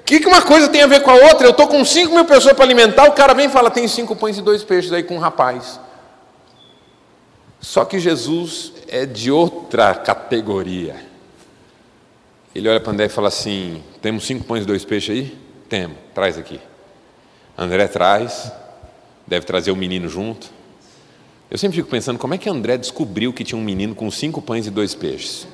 o 0.00 0.04
que, 0.04 0.20
que 0.20 0.26
uma 0.26 0.42
coisa 0.42 0.68
tem 0.68 0.82
a 0.82 0.86
ver 0.86 1.02
com 1.02 1.10
a 1.10 1.14
outra? 1.14 1.46
Eu 1.46 1.52
estou 1.52 1.66
com 1.66 1.82
5 1.82 2.14
mil 2.14 2.24
pessoas 2.26 2.54
para 2.54 2.64
alimentar, 2.64 3.08
o 3.08 3.12
cara 3.12 3.32
vem 3.32 3.46
e 3.46 3.50
fala: 3.50 3.70
tem 3.70 3.88
cinco 3.88 4.14
pães 4.14 4.36
e 4.36 4.42
dois 4.42 4.62
peixes 4.62 4.92
aí 4.92 5.02
com 5.02 5.16
um 5.16 5.18
rapaz. 5.18 5.80
Só 7.60 7.84
que 7.84 7.98
Jesus 7.98 8.72
é 8.88 9.04
de 9.04 9.30
outra 9.30 9.94
categoria. 9.94 10.96
Ele 12.54 12.68
olha 12.68 12.80
para 12.80 12.92
André 12.92 13.06
e 13.06 13.08
fala 13.08 13.28
assim: 13.28 13.82
temos 14.00 14.24
cinco 14.24 14.44
pães 14.44 14.64
e 14.64 14.66
dois 14.66 14.84
peixes 14.84 15.10
aí? 15.10 15.38
Temos, 15.68 15.96
traz 16.14 16.38
aqui. 16.38 16.60
André 17.56 17.86
traz, 17.88 18.52
deve 19.26 19.44
trazer 19.44 19.70
o 19.70 19.76
menino 19.76 20.08
junto. 20.08 20.48
Eu 21.50 21.58
sempre 21.58 21.76
fico 21.76 21.88
pensando 21.88 22.18
como 22.18 22.34
é 22.34 22.38
que 22.38 22.48
André 22.48 22.76
descobriu 22.76 23.32
que 23.32 23.42
tinha 23.42 23.58
um 23.58 23.64
menino 23.64 23.94
com 23.94 24.10
cinco 24.10 24.40
pães 24.40 24.66
e 24.66 24.70
dois 24.70 24.94
peixes. 24.94 25.46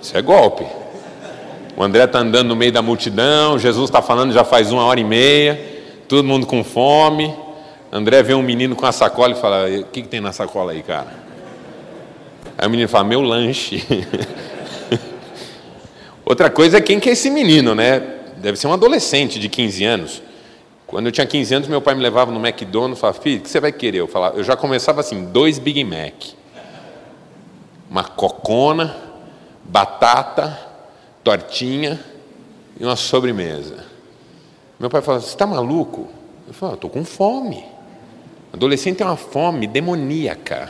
Isso 0.00 0.16
é 0.16 0.22
golpe. 0.22 0.64
O 1.76 1.82
André 1.82 2.04
está 2.04 2.20
andando 2.20 2.48
no 2.48 2.56
meio 2.56 2.72
da 2.72 2.80
multidão, 2.80 3.58
Jesus 3.58 3.90
está 3.90 4.00
falando 4.00 4.32
já 4.32 4.44
faz 4.44 4.72
uma 4.72 4.84
hora 4.84 5.00
e 5.00 5.04
meia, 5.04 5.82
todo 6.08 6.24
mundo 6.24 6.46
com 6.46 6.62
fome. 6.62 7.34
André 7.96 8.22
vê 8.22 8.34
um 8.34 8.42
menino 8.42 8.76
com 8.76 8.84
a 8.84 8.92
sacola 8.92 9.32
e 9.32 9.40
fala: 9.40 9.66
O 9.66 9.84
que, 9.84 10.02
que 10.02 10.08
tem 10.08 10.20
na 10.20 10.30
sacola 10.30 10.72
aí, 10.72 10.82
cara? 10.82 11.08
Aí 12.58 12.66
o 12.66 12.70
menino 12.70 12.88
fala: 12.88 13.04
Meu 13.04 13.22
lanche. 13.22 13.82
Outra 16.22 16.50
coisa 16.50 16.76
é 16.76 16.80
quem 16.80 17.00
que 17.00 17.08
é 17.08 17.12
esse 17.12 17.30
menino, 17.30 17.74
né? 17.74 18.00
Deve 18.36 18.58
ser 18.58 18.66
um 18.66 18.72
adolescente 18.72 19.38
de 19.38 19.48
15 19.48 19.84
anos. 19.84 20.22
Quando 20.86 21.06
eu 21.06 21.12
tinha 21.12 21.26
15 21.26 21.54
anos, 21.54 21.68
meu 21.68 21.80
pai 21.80 21.94
me 21.94 22.02
levava 22.02 22.30
no 22.30 22.38
McDonald's 22.38 22.98
e 22.98 23.00
falava: 23.00 23.18
Filho, 23.18 23.38
o 23.38 23.42
que 23.42 23.48
você 23.48 23.60
vai 23.60 23.72
querer? 23.72 23.98
Eu, 23.98 24.06
falava, 24.06 24.36
eu 24.36 24.44
já 24.44 24.56
começava 24.56 25.00
assim: 25.00 25.24
dois 25.24 25.58
Big 25.58 25.82
Mac, 25.82 26.34
uma 27.90 28.04
cocona 28.04 28.94
batata, 29.64 30.58
tortinha 31.24 31.98
e 32.78 32.84
uma 32.84 32.96
sobremesa. 32.96 33.86
Meu 34.78 34.90
pai 34.90 35.00
falou: 35.00 35.22
Você 35.22 35.28
está 35.28 35.46
maluco? 35.46 36.08
Eu 36.46 36.52
falei: 36.52 36.74
Estou 36.74 36.90
com 36.90 37.06
fome. 37.06 37.75
Adolescente 38.56 38.96
tem 38.96 39.06
uma 39.06 39.16
fome 39.16 39.66
demoníaca. 39.66 40.68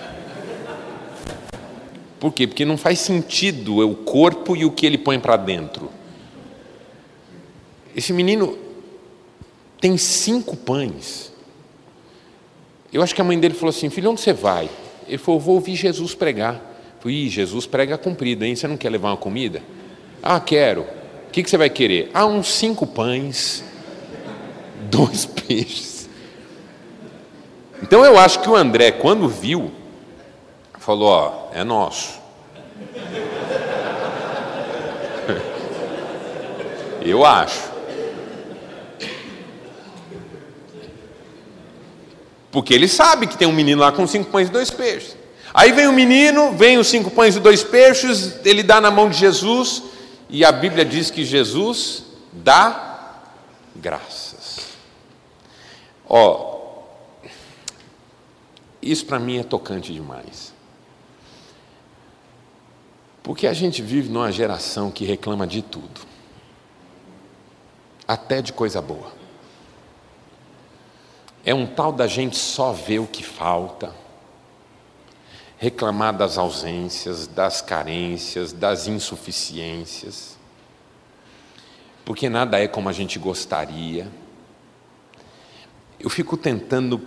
Por 2.19 2.33
quê? 2.33 2.47
Porque 2.47 2.65
não 2.65 2.77
faz 2.77 2.99
sentido 2.99 3.79
o 3.89 3.95
corpo 3.95 4.57
e 4.57 4.65
o 4.65 4.73
que 4.73 4.85
ele 4.85 4.99
põe 4.99 5.21
para 5.21 5.37
dentro. 5.37 5.89
Esse 7.95 8.13
menino 8.13 8.59
tem 9.81 9.97
cinco 9.97 10.57
pães. 10.57 11.33
Eu 12.93 13.03
acho 13.03 13.15
que 13.15 13.21
a 13.21 13.25
mãe 13.25 13.39
dele 13.39 13.55
falou 13.55 13.71
assim: 13.71 13.89
Filho, 13.89 14.11
onde 14.11 14.21
você 14.21 14.33
vai? 14.33 14.69
Ele 15.07 15.19
falou: 15.19 15.39
Vou 15.39 15.55
ouvir 15.55 15.77
Jesus 15.77 16.15
pregar. 16.15 16.75
Ih, 17.05 17.29
Jesus 17.29 17.67
prega 17.67 17.97
cumprido, 17.97 18.45
hein? 18.45 18.57
Você 18.57 18.67
não 18.67 18.77
quer 18.77 18.91
levar 18.91 19.11
uma 19.11 19.17
comida? 19.17 19.63
Ah, 20.21 20.41
quero. 20.41 20.83
O 20.83 21.31
que, 21.31 21.41
que 21.41 21.49
você 21.49 21.57
vai 21.57 21.71
querer? 21.71 22.11
Ah, 22.13 22.27
uns 22.27 22.49
cinco 22.49 22.85
pães, 22.85 23.63
dois 24.91 25.25
peixes. 25.25 25.96
Então 27.83 28.05
eu 28.05 28.19
acho 28.19 28.41
que 28.41 28.49
o 28.49 28.57
André, 28.57 28.93
quando 28.93 29.29
viu, 29.29 29.71
falou: 30.79 31.09
Ó, 31.09 31.49
é 31.53 31.65
nosso. 31.65 32.15
Eu 37.03 37.25
acho. 37.25 37.77
Porque 42.51 42.75
ele 42.75 42.89
sabe 42.89 43.27
que 43.27 43.37
tem 43.37 43.47
um 43.47 43.53
menino 43.53 43.81
lá 43.81 43.93
com 43.93 44.07
cinco 44.07 44.31
pães 44.31 44.49
e 44.49 44.51
dois 44.51 44.71
peixes. 44.71 45.17
Aí 45.53 45.73
vem 45.73 45.87
o 45.87 45.93
menino, 45.93 46.53
vem 46.53 46.79
os 46.79 46.87
cinco 46.87 47.11
pães 47.11 47.37
e 47.37 47.41
dois 47.41 47.63
peixes, 47.63 48.41
ele 48.45 48.63
dá 48.63 48.81
na 48.81 48.91
mão 48.91 49.09
de 49.09 49.17
Jesus, 49.17 49.83
e 50.29 50.45
a 50.45 50.51
Bíblia 50.51 50.85
diz 50.85 51.11
que 51.11 51.25
Jesus 51.25 52.05
dá 52.33 53.23
graças. 53.75 54.61
Ó, 56.09 56.56
isso 58.91 59.07
para 59.07 59.19
mim 59.19 59.39
é 59.39 59.43
tocante 59.45 59.93
demais. 59.93 60.55
Porque 63.23 63.47
a 63.47 63.53
gente 63.53 63.83
vive 63.83 64.09
numa 64.09 64.31
geração 64.31 64.91
que 64.91 65.05
reclama 65.05 65.47
de 65.47 65.63
tudo, 65.63 66.01
até 68.07 68.41
de 68.41 68.53
coisa 68.53 68.81
boa. 68.81 69.13
É 71.45 71.55
um 71.55 71.67
tal 71.67 71.93
da 71.93 72.07
gente 72.07 72.37
só 72.37 72.73
ver 72.73 72.99
o 72.99 73.07
que 73.07 73.23
falta 73.23 73.95
reclamar 75.59 76.17
das 76.17 76.37
ausências, 76.37 77.27
das 77.27 77.63
carências, 77.63 78.53
das 78.53 78.87
insuficiências, 78.87 80.37
porque 82.05 82.29
nada 82.29 82.61
é 82.61 82.69
como 82.69 82.89
a 82.89 82.93
gente 82.93 83.19
gostaria. 83.19 84.07
Eu 85.99 86.11
fico 86.11 86.37
tentando, 86.37 87.01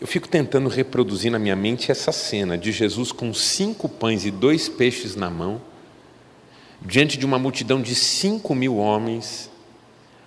eu 0.00 0.06
fico 0.06 0.28
tentando 0.28 0.68
reproduzir 0.68 1.30
na 1.30 1.38
minha 1.38 1.56
mente 1.56 1.90
essa 1.90 2.12
cena 2.12 2.58
de 2.58 2.72
Jesus 2.72 3.12
com 3.12 3.32
cinco 3.32 3.88
pães 3.88 4.24
e 4.24 4.30
dois 4.30 4.68
peixes 4.68 5.16
na 5.16 5.30
mão, 5.30 5.60
diante 6.82 7.16
de 7.16 7.24
uma 7.24 7.38
multidão 7.38 7.80
de 7.80 7.94
cinco 7.94 8.54
mil 8.54 8.76
homens, 8.76 9.50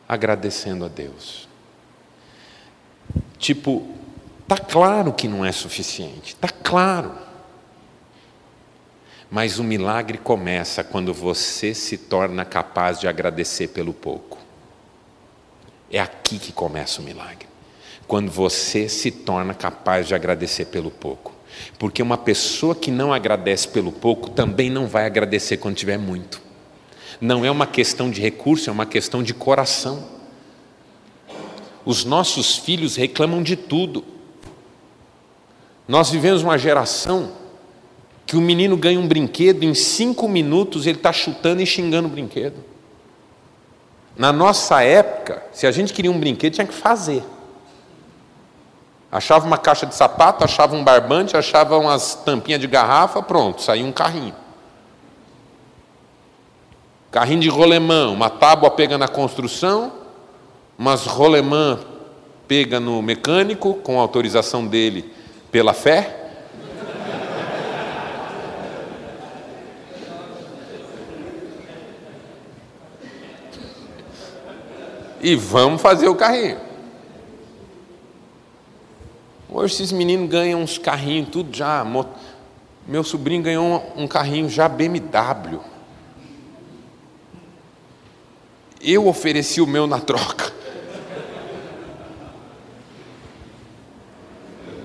agradecendo 0.08 0.86
a 0.86 0.88
Deus. 0.88 1.48
Tipo, 3.38 3.98
Está 4.50 4.58
claro 4.58 5.12
que 5.12 5.28
não 5.28 5.44
é 5.44 5.52
suficiente, 5.52 6.34
está 6.34 6.48
claro. 6.48 7.12
Mas 9.30 9.60
o 9.60 9.64
milagre 9.64 10.18
começa 10.18 10.86
quando 10.86 11.14
você 11.14 11.74
se 11.74 11.98
torna 11.98 12.46
capaz 12.46 12.98
de 12.98 13.10
agradecer 13.10 13.68
pelo 13.68 13.94
pouco. 13.94 14.38
É 15.92 16.00
aqui 16.00 16.40
que 16.40 16.54
começa 16.54 17.02
o 17.02 17.04
milagre. 17.04 17.46
Quando 18.08 18.32
você 18.32 18.88
se 18.88 19.12
torna 19.12 19.54
capaz 19.54 20.08
de 20.08 20.16
agradecer 20.16 20.66
pelo 20.66 20.90
pouco. 20.90 21.34
Porque 21.78 22.02
uma 22.02 22.18
pessoa 22.18 22.76
que 22.76 22.92
não 22.92 23.14
agradece 23.14 23.68
pelo 23.68 23.92
pouco 23.92 24.30
também 24.30 24.70
não 24.70 24.88
vai 24.88 25.06
agradecer 25.06 25.58
quando 25.58 25.76
tiver 25.76 25.98
muito. 25.98 26.42
Não 27.20 27.44
é 27.44 27.52
uma 27.52 27.66
questão 27.66 28.10
de 28.10 28.22
recurso, 28.22 28.70
é 28.70 28.74
uma 28.74 28.86
questão 28.86 29.24
de 29.24 29.34
coração. 29.34 30.08
Os 31.84 32.06
nossos 32.06 32.58
filhos 32.58 32.96
reclamam 32.96 33.42
de 33.42 33.56
tudo. 33.56 34.04
Nós 35.88 36.10
vivemos 36.10 36.44
uma 36.44 36.58
geração 36.58 37.32
que 38.26 38.36
o 38.36 38.42
menino 38.42 38.76
ganha 38.76 39.00
um 39.00 39.08
brinquedo, 39.08 39.64
em 39.64 39.74
cinco 39.74 40.28
minutos 40.28 40.86
ele 40.86 40.98
está 40.98 41.14
chutando 41.14 41.62
e 41.62 41.66
xingando 41.66 42.10
o 42.10 42.12
brinquedo. 42.12 42.58
Na 44.18 44.34
nossa 44.34 44.84
época, 44.84 45.44
se 45.54 45.66
a 45.66 45.72
gente 45.72 45.94
queria 45.94 46.12
um 46.12 46.20
brinquedo, 46.20 46.54
tinha 46.54 46.68
que 46.68 46.74
fazer. 46.74 47.24
Achava 49.12 49.46
uma 49.46 49.58
caixa 49.58 49.86
de 49.86 49.96
sapato, 49.96 50.44
achava 50.44 50.76
um 50.76 50.84
barbante, 50.84 51.38
achava 51.38 51.78
umas 51.78 52.14
tampinhas 52.14 52.60
de 52.60 52.68
garrafa, 52.68 53.22
pronto, 53.22 53.62
saía 53.62 53.86
um 53.86 53.92
carrinho. 53.92 54.36
Carrinho 57.10 57.40
de 57.40 57.50
rolemã, 57.50 58.10
uma 58.10 58.30
tábua 58.30 58.70
pega 58.70 58.98
na 58.98 59.08
construção, 59.08 59.94
umas 60.78 61.06
rolemã 61.06 61.80
pega 62.48 62.80
no 62.80 63.02
mecânico, 63.02 63.76
com 63.76 64.00
autorização 64.00 64.68
dele 64.68 65.14
pela 65.50 65.74
fé. 65.74 66.26
E 75.22 75.34
vamos 75.36 75.82
fazer 75.82 76.10
o 76.10 76.16
carrinho. 76.16 76.67
Hoje 79.50 79.76
esses 79.76 79.92
meninos 79.94 80.30
ganham 80.30 80.62
uns 80.62 80.78
carrinhos, 80.78 81.30
tudo 81.30 81.56
já. 81.56 81.86
Meu 82.86 83.04
sobrinho 83.04 83.42
ganhou 83.42 83.94
um 83.96 84.08
carrinho 84.08 84.50
já 84.50 84.68
BMW. 84.68 85.60
Eu 88.82 89.08
ofereci 89.08 89.62
o 89.62 89.68
meu 89.68 89.88
na 89.88 90.00
troca. 90.00 90.54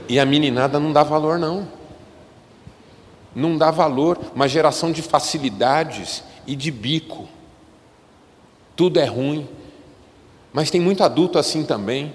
E 0.09 0.19
a 0.21 0.27
meninada 0.27 0.79
não 0.79 0.93
dá 0.93 1.03
valor, 1.03 1.39
não. 1.39 1.67
Não 3.35 3.59
dá 3.59 3.71
valor. 3.71 4.19
Uma 4.35 4.47
geração 4.47 4.93
de 4.93 5.03
facilidades 5.03 6.23
e 6.47 6.55
de 6.55 6.71
bico. 6.71 7.29
Tudo 8.77 9.01
é 9.01 9.05
ruim. 9.07 9.49
Mas 10.53 10.71
tem 10.71 10.81
muito 10.81 11.03
adulto 11.03 11.39
assim 11.39 11.65
também. 11.65 12.15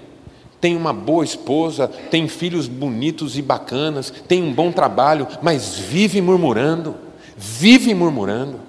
Tem 0.60 0.76
uma 0.76 0.92
boa 0.92 1.24
esposa, 1.24 1.86
tem 1.86 2.26
filhos 2.26 2.66
bonitos 2.66 3.38
e 3.38 3.42
bacanas, 3.42 4.12
tem 4.26 4.42
um 4.42 4.52
bom 4.52 4.72
trabalho, 4.72 5.28
mas 5.40 5.76
vive 5.76 6.20
murmurando, 6.20 6.96
vive 7.36 7.94
murmurando. 7.94 8.60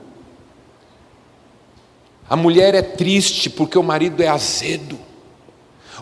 A 2.29 2.35
mulher 2.35 2.75
é 2.75 2.81
triste 2.81 3.49
porque 3.49 3.77
o 3.77 3.83
marido 3.83 4.21
é 4.21 4.27
azedo. 4.27 4.99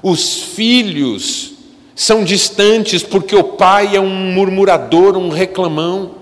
Os 0.04 0.42
filhos 0.42 1.54
são 1.96 2.24
distantes 2.24 3.02
porque 3.02 3.36
o 3.36 3.44
pai 3.44 3.96
é 3.96 4.00
um 4.02 4.34
murmurador, 4.34 5.18
um 5.18 5.30
reclamão. 5.30 6.16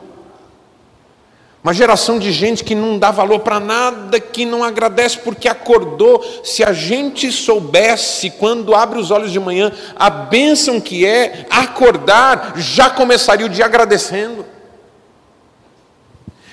Uma 1.65 1.73
geração 1.73 2.19
de 2.19 2.32
gente 2.32 2.63
que 2.63 2.75
não 2.75 2.99
dá 2.99 3.10
valor 3.10 3.39
para 3.39 3.60
nada, 3.60 4.19
que 4.19 4.45
não 4.45 4.63
agradece 4.63 5.17
porque 5.17 5.47
acordou. 5.47 6.23
Se 6.43 6.63
a 6.63 6.71
gente 6.71 7.32
soubesse, 7.32 8.30
quando 8.30 8.75
abre 8.75 8.99
os 8.99 9.10
olhos 9.10 9.32
de 9.32 9.39
manhã, 9.39 9.71
a 9.95 10.12
bênção 10.12 10.80
que 10.80 11.04
é 11.08 11.47
acordar, 11.49 12.54
já 12.58 12.91
começaria 12.91 13.47
o 13.47 13.49
dia 13.49 13.65
agradecendo. 13.65 14.45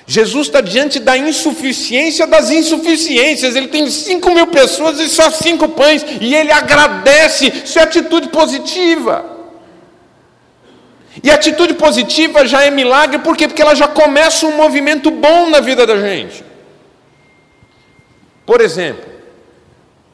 Jesus 0.07 0.47
está 0.47 0.61
diante 0.61 0.99
da 0.99 1.15
insuficiência 1.15 2.25
das 2.25 2.49
insuficiências. 2.49 3.55
Ele 3.55 3.67
tem 3.67 3.91
cinco 3.91 4.31
mil 4.31 4.47
pessoas 4.47 4.99
e 4.99 5.07
só 5.07 5.29
cinco 5.29 5.69
pães, 5.69 6.03
e 6.19 6.33
ele 6.33 6.51
agradece. 6.51 7.53
Isso 7.63 7.77
é 7.77 7.83
atitude 7.83 8.29
positiva. 8.29 9.32
E 11.23 11.31
a 11.31 11.35
atitude 11.35 11.73
positiva 11.75 12.45
já 12.45 12.63
é 12.63 12.69
milagre, 12.69 13.19
por 13.19 13.37
quê? 13.37 13.47
Porque 13.47 13.61
ela 13.61 13.73
já 13.73 13.87
começa 13.87 14.45
um 14.45 14.57
movimento 14.57 15.09
bom 15.09 15.49
na 15.49 15.61
vida 15.61 15.87
da 15.87 15.97
gente. 15.97 16.43
Por 18.45 18.59
exemplo, 18.59 19.09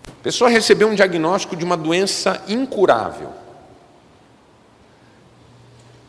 a 0.07 0.21
pessoa 0.21 0.51
recebeu 0.51 0.87
um 0.87 0.93
diagnóstico 0.93 1.55
de 1.55 1.65
uma 1.65 1.75
doença 1.75 2.43
incurável. 2.47 3.29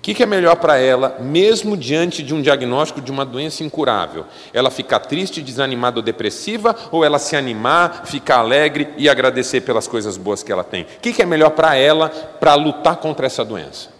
O 0.01 0.03
que, 0.03 0.13
que 0.13 0.23
é 0.23 0.27
melhor 0.27 0.57
para 0.57 0.77
ela, 0.77 1.17
mesmo 1.21 1.79
diante 1.79 2.23
de 2.23 2.35
um 2.35 2.43
diagnóstico 2.43 3.01
de 3.01 3.11
uma 3.11 3.25
doença 3.25 3.65
incurável? 3.65 4.27
Ela 4.53 4.71
ficar 4.71 5.01
triste, 5.01 5.41
desanimada 5.41 5.99
ou 5.99 6.03
depressiva, 6.03 6.77
ou 6.91 7.05
ela 7.05 7.19
se 7.19 7.37
animar, 7.37 8.07
ficar 8.07 8.39
alegre 8.39 8.89
e 8.99 9.09
agradecer 9.09 9.63
pelas 9.63 9.87
coisas 9.87 10.19
boas 10.19 10.43
que 10.43 10.53
ela 10.53 10.65
tem? 10.65 10.83
O 10.83 10.87
que, 11.01 11.13
que 11.13 11.23
é 11.23 11.27
melhor 11.27 11.51
para 11.51 11.75
ela 11.75 12.09
para 12.09 12.55
lutar 12.55 12.97
contra 12.97 13.27
essa 13.27 13.45
doença? 13.45 14.00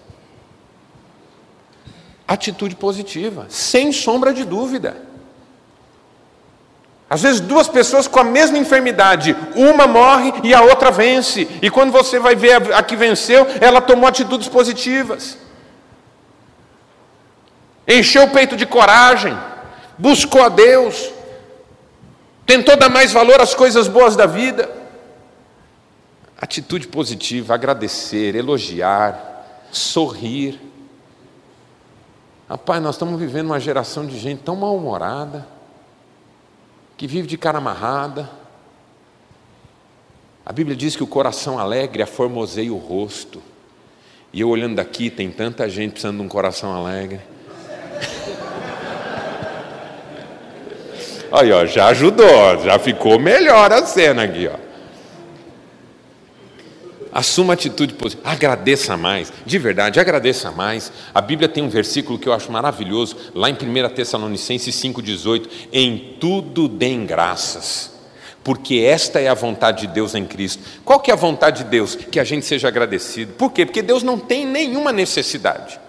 Atitude 2.31 2.77
positiva, 2.77 3.47
sem 3.51 3.93
sombra 3.93 4.33
de 4.33 4.45
dúvida. 4.45 4.97
Às 7.09 7.23
vezes, 7.23 7.41
duas 7.41 7.69
pessoas 7.69 8.07
com 8.07 8.21
a 8.21 8.25
mesma 8.25 8.57
enfermidade, 8.57 9.37
uma 9.55 9.87
morre 9.87 10.33
e 10.45 10.55
a 10.55 10.63
outra 10.63 10.91
vence, 10.91 11.47
e 11.61 11.69
quando 11.69 11.91
você 11.91 12.19
vai 12.19 12.35
ver 12.37 12.73
a 12.73 12.83
que 12.83 12.95
venceu, 12.95 13.47
ela 13.61 13.81
tomou 13.81 14.09
atitudes 14.09 14.49
positivas 14.49 15.37
encheu 17.99 18.25
o 18.25 18.31
peito 18.31 18.57
de 18.57 18.67
coragem, 18.67 19.37
buscou 19.99 20.43
a 20.43 20.49
Deus, 20.49 21.11
tentou 22.47 22.77
dar 22.77 22.89
mais 22.89 23.13
valor 23.13 23.41
às 23.41 23.55
coisas 23.55 23.89
boas 23.89 24.17
da 24.17 24.27
vida. 24.27 24.71
Atitude 26.41 26.89
positiva, 26.89 27.55
agradecer, 27.55 28.35
elogiar, 28.35 29.67
sorrir. 29.71 30.59
Rapaz, 32.51 32.83
nós 32.83 32.97
estamos 32.97 33.19
vivendo 33.21 33.47
uma 33.47 33.61
geração 33.61 34.05
de 34.05 34.19
gente 34.19 34.43
tão 34.43 34.57
mal-humorada, 34.57 35.47
que 36.97 37.07
vive 37.07 37.29
de 37.29 37.39
cara 37.39 37.59
amarrada. 37.59 38.29
A 40.45 40.53
Bíblia 40.53 40.75
diz 40.75 40.97
que 40.97 41.05
o 41.05 41.07
coração 41.07 41.61
alegre 41.61 42.03
aformoseia 42.03 42.73
o 42.73 42.77
rosto. 42.77 43.41
E 44.33 44.41
eu 44.41 44.49
olhando 44.49 44.75
daqui, 44.75 45.11
tem 45.11 45.31
tanta 45.31 45.69
gente 45.69 45.93
precisando 45.93 46.17
de 46.17 46.25
um 46.25 46.29
coração 46.29 46.75
alegre. 46.75 47.21
Aí, 51.31 51.53
ó, 51.53 51.65
já 51.67 51.87
ajudou, 51.87 52.59
já 52.65 52.81
ficou 52.81 53.17
melhor 53.17 53.73
a 53.73 53.87
cena 53.87 54.25
aqui, 54.25 54.51
ó. 54.53 54.70
Assuma 57.13 57.55
atitude 57.55 57.95
positiva, 57.95 58.29
agradeça 58.29 58.97
mais, 58.97 59.33
de 59.45 59.59
verdade, 59.59 59.99
agradeça 59.99 60.51
mais. 60.53 60.93
A 61.13 61.21
Bíblia 61.21 61.49
tem 61.49 61.63
um 61.63 61.69
versículo 61.69 62.19
que 62.19 62.29
eu 62.29 62.33
acho 62.33 62.53
maravilhoso, 62.53 63.17
lá 63.35 63.51
em 63.51 63.55
1 63.55 63.95
Tessalonicenses 63.95 64.75
5,18: 64.77 65.49
Em 65.73 66.17
tudo 66.21 66.69
deem 66.69 67.05
graças, 67.05 67.93
porque 68.45 68.77
esta 68.77 69.21
é 69.21 69.29
a 69.29 69.35
vontade 69.35 69.87
de 69.87 69.93
Deus 69.93 70.15
em 70.15 70.25
Cristo. 70.25 70.63
Qual 70.85 71.01
que 71.01 71.11
é 71.11 71.15
a 71.15 71.17
vontade 71.17 71.65
de 71.65 71.71
Deus? 71.71 71.97
Que 71.97 72.21
a 72.21 72.25
gente 72.25 72.47
seja 72.47 72.69
agradecido. 72.69 73.33
Por 73.33 73.51
quê? 73.51 73.67
Porque 73.67 73.83
Deus 73.83 74.05
não 74.05 74.19
tem 74.19 74.47
nenhuma 74.47 74.93
necessidade. 74.93 75.81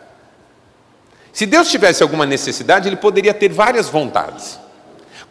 Se 1.32 1.46
Deus 1.46 1.70
tivesse 1.70 2.02
alguma 2.04 2.26
necessidade, 2.26 2.90
Ele 2.90 2.98
poderia 2.98 3.34
ter 3.34 3.50
várias 3.54 3.90
vontades. 3.90 4.60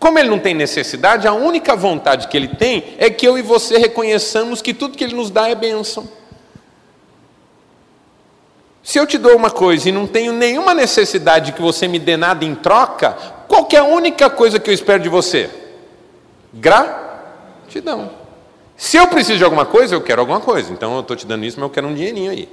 Como 0.01 0.19
ele 0.19 0.31
não 0.31 0.39
tem 0.39 0.55
necessidade, 0.55 1.29
a 1.29 1.35
única 1.35 1.77
vontade 1.77 2.27
que 2.27 2.37
ele 2.37 2.49
tem 2.49 2.95
é 2.97 3.11
que 3.11 3.29
eu 3.29 3.37
e 3.37 3.43
você 3.43 3.77
reconheçamos 3.77 4.63
que 4.63 4.73
tudo 4.73 4.97
que 4.97 5.05
ele 5.05 5.15
nos 5.15 5.31
dá 5.31 5.51
é 5.51 5.55
bênção. 5.55 6.09
Se 8.83 8.99
eu 8.99 9.07
te 9.07 9.19
dou 9.19 9.37
uma 9.37 9.51
coisa 9.51 9.91
e 9.91 9.93
não 9.93 10.07
tenho 10.07 10.33
nenhuma 10.33 10.73
necessidade 10.73 11.53
que 11.53 11.61
você 11.61 11.87
me 11.87 11.99
dê 11.99 12.17
nada 12.17 12.47
em 12.47 12.55
troca, 12.55 13.13
qual 13.47 13.69
é 13.71 13.77
a 13.77 13.85
única 13.85 14.31
coisa 14.31 14.59
que 14.59 14.71
eu 14.71 14.75
espero 14.75 15.03
de 15.03 15.11
você? 15.11 15.51
Gratidão. 16.51 18.11
Se 18.79 18.97
eu 18.97 19.07
preciso 19.07 19.37
de 19.37 19.45
alguma 19.45 19.67
coisa, 19.67 19.95
eu 19.95 20.01
quero 20.01 20.23
alguma 20.23 20.41
coisa. 20.41 20.73
Então 20.73 20.95
eu 20.95 21.01
estou 21.01 21.15
te 21.15 21.27
dando 21.27 21.45
isso, 21.45 21.61
mas 21.61 21.65
eu 21.65 21.71
quero 21.71 21.87
um 21.87 21.95
dinheirinho 21.95 22.31
aí. 22.31 22.49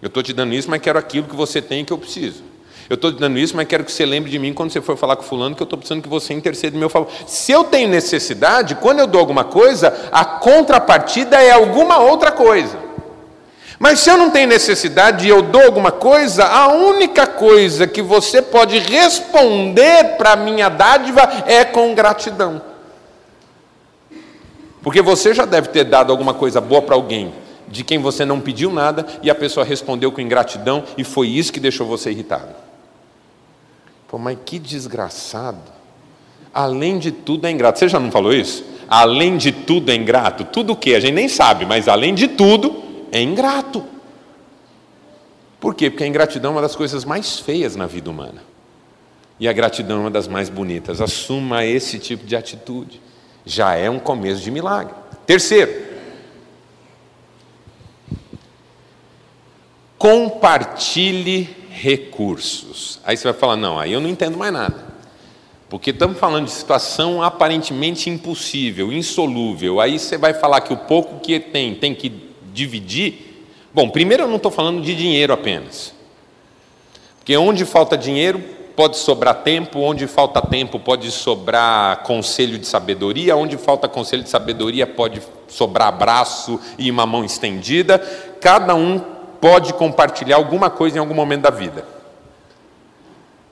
Eu 0.00 0.06
estou 0.06 0.22
te 0.22 0.32
dando 0.32 0.54
isso, 0.54 0.70
mas 0.70 0.80
quero 0.80 0.96
aquilo 0.96 1.26
que 1.26 1.34
você 1.34 1.60
tem 1.60 1.84
que 1.84 1.92
eu 1.92 1.98
preciso. 1.98 2.44
Eu 2.88 2.94
estou 2.94 3.10
dando 3.10 3.38
isso, 3.38 3.56
mas 3.56 3.66
quero 3.66 3.84
que 3.84 3.90
você 3.90 4.06
lembre 4.06 4.30
de 4.30 4.38
mim 4.38 4.52
quando 4.52 4.70
você 4.70 4.80
for 4.80 4.96
falar 4.96 5.16
com 5.16 5.22
fulano, 5.22 5.56
que 5.56 5.62
eu 5.62 5.64
estou 5.64 5.78
precisando 5.78 6.02
que 6.02 6.08
você 6.08 6.32
interceda 6.32 6.76
em 6.76 6.78
meu 6.78 6.88
favor. 6.88 7.08
Se 7.26 7.50
eu 7.50 7.64
tenho 7.64 7.88
necessidade, 7.88 8.76
quando 8.76 9.00
eu 9.00 9.06
dou 9.06 9.20
alguma 9.20 9.42
coisa, 9.42 10.08
a 10.12 10.24
contrapartida 10.24 11.42
é 11.42 11.50
alguma 11.50 11.98
outra 11.98 12.30
coisa. 12.30 12.78
Mas 13.78 14.00
se 14.00 14.08
eu 14.08 14.16
não 14.16 14.30
tenho 14.30 14.48
necessidade 14.48 15.26
e 15.26 15.28
eu 15.28 15.42
dou 15.42 15.62
alguma 15.62 15.90
coisa, 15.90 16.44
a 16.46 16.68
única 16.68 17.26
coisa 17.26 17.86
que 17.86 18.00
você 18.00 18.40
pode 18.40 18.78
responder 18.78 20.16
para 20.16 20.32
a 20.32 20.36
minha 20.36 20.68
dádiva 20.68 21.22
é 21.46 21.64
com 21.64 21.94
gratidão. 21.94 22.62
Porque 24.80 25.02
você 25.02 25.34
já 25.34 25.44
deve 25.44 25.68
ter 25.68 25.84
dado 25.84 26.12
alguma 26.12 26.32
coisa 26.32 26.60
boa 26.60 26.80
para 26.80 26.94
alguém, 26.94 27.34
de 27.66 27.82
quem 27.82 27.98
você 27.98 28.24
não 28.24 28.40
pediu 28.40 28.72
nada, 28.72 29.04
e 29.22 29.28
a 29.28 29.34
pessoa 29.34 29.66
respondeu 29.66 30.12
com 30.12 30.20
ingratidão, 30.20 30.84
e 30.96 31.02
foi 31.02 31.26
isso 31.26 31.52
que 31.52 31.60
deixou 31.60 31.86
você 31.86 32.12
irritado. 32.12 32.65
Pô, 34.08 34.18
mas 34.18 34.38
que 34.44 34.58
desgraçado. 34.58 35.72
Além 36.52 36.98
de 36.98 37.10
tudo 37.10 37.46
é 37.46 37.50
ingrato. 37.50 37.78
Você 37.78 37.88
já 37.88 38.00
não 38.00 38.10
falou 38.10 38.32
isso? 38.32 38.64
Além 38.88 39.36
de 39.36 39.52
tudo 39.52 39.90
é 39.90 39.94
ingrato. 39.94 40.44
Tudo 40.44 40.72
o 40.72 40.76
que? 40.76 40.94
A 40.94 41.00
gente 41.00 41.14
nem 41.14 41.28
sabe, 41.28 41.66
mas 41.66 41.88
além 41.88 42.14
de 42.14 42.28
tudo 42.28 42.82
é 43.12 43.20
ingrato. 43.20 43.84
Por 45.60 45.74
quê? 45.74 45.90
Porque 45.90 46.04
a 46.04 46.06
ingratidão 46.06 46.52
é 46.52 46.54
uma 46.54 46.62
das 46.62 46.76
coisas 46.76 47.04
mais 47.04 47.40
feias 47.40 47.74
na 47.74 47.86
vida 47.86 48.10
humana. 48.10 48.42
E 49.38 49.48
a 49.48 49.52
gratidão 49.52 49.98
é 49.98 50.00
uma 50.00 50.10
das 50.10 50.28
mais 50.28 50.48
bonitas. 50.48 51.00
Assuma 51.00 51.64
esse 51.64 51.98
tipo 51.98 52.24
de 52.24 52.36
atitude. 52.36 53.00
Já 53.44 53.74
é 53.74 53.90
um 53.90 53.98
começo 53.98 54.40
de 54.40 54.50
milagre. 54.50 54.94
Terceiro, 55.26 55.84
compartilhe 59.98 61.65
recursos. 61.76 62.98
Aí 63.04 63.16
você 63.16 63.24
vai 63.24 63.38
falar: 63.38 63.56
não, 63.56 63.78
aí 63.78 63.92
eu 63.92 64.00
não 64.00 64.08
entendo 64.08 64.38
mais 64.38 64.52
nada. 64.52 64.96
Porque 65.68 65.90
estamos 65.90 66.18
falando 66.18 66.44
de 66.46 66.52
situação 66.52 67.22
aparentemente 67.22 68.08
impossível, 68.08 68.92
insolúvel. 68.92 69.80
Aí 69.80 69.98
você 69.98 70.16
vai 70.16 70.32
falar 70.32 70.60
que 70.60 70.72
o 70.72 70.76
pouco 70.76 71.20
que 71.20 71.38
tem 71.40 71.74
tem 71.74 71.94
que 71.94 72.12
dividir. 72.52 73.44
Bom, 73.74 73.90
primeiro 73.90 74.22
eu 74.22 74.28
não 74.28 74.36
estou 74.36 74.50
falando 74.50 74.80
de 74.80 74.94
dinheiro 74.94 75.32
apenas. 75.32 75.92
Porque 77.18 77.36
onde 77.36 77.64
falta 77.64 77.98
dinheiro, 77.98 78.38
pode 78.76 78.96
sobrar 78.96 79.42
tempo, 79.42 79.80
onde 79.80 80.06
falta 80.06 80.40
tempo, 80.40 80.78
pode 80.78 81.10
sobrar 81.10 82.04
conselho 82.04 82.58
de 82.58 82.66
sabedoria, 82.66 83.36
onde 83.36 83.56
falta 83.58 83.88
conselho 83.88 84.22
de 84.22 84.30
sabedoria, 84.30 84.86
pode 84.86 85.20
sobrar 85.48 85.88
abraço 85.88 86.60
e 86.78 86.90
uma 86.90 87.04
mão 87.04 87.24
estendida. 87.24 87.98
Cada 88.40 88.74
um 88.76 89.15
pode 89.40 89.72
compartilhar 89.74 90.36
alguma 90.36 90.70
coisa 90.70 90.96
em 90.96 91.00
algum 91.00 91.14
momento 91.14 91.42
da 91.42 91.50
vida. 91.50 91.86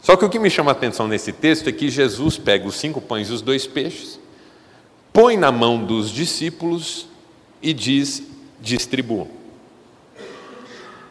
Só 0.01 0.17
que 0.17 0.25
o 0.25 0.29
que 0.29 0.39
me 0.39 0.51
chama 0.51 0.71
a 0.71 0.73
atenção 0.73 1.09
nesse 1.09 1.33
texto 1.33 1.69
é 1.69 1.73
que 1.73 1.89
Jesus 1.89 2.37
pega 2.37 2.67
os 2.67 2.75
cinco 2.75 3.01
pães 3.01 3.31
e 3.31 3.33
os 3.33 3.41
dois 3.41 3.67
peixes, 3.67 4.21
põe 5.13 5.37
na 5.37 5.51
mão 5.51 5.83
dos 5.83 6.11
discípulos 6.11 7.07
e 7.63 7.73
diz: 7.73 8.23
distribuam. 8.61 9.29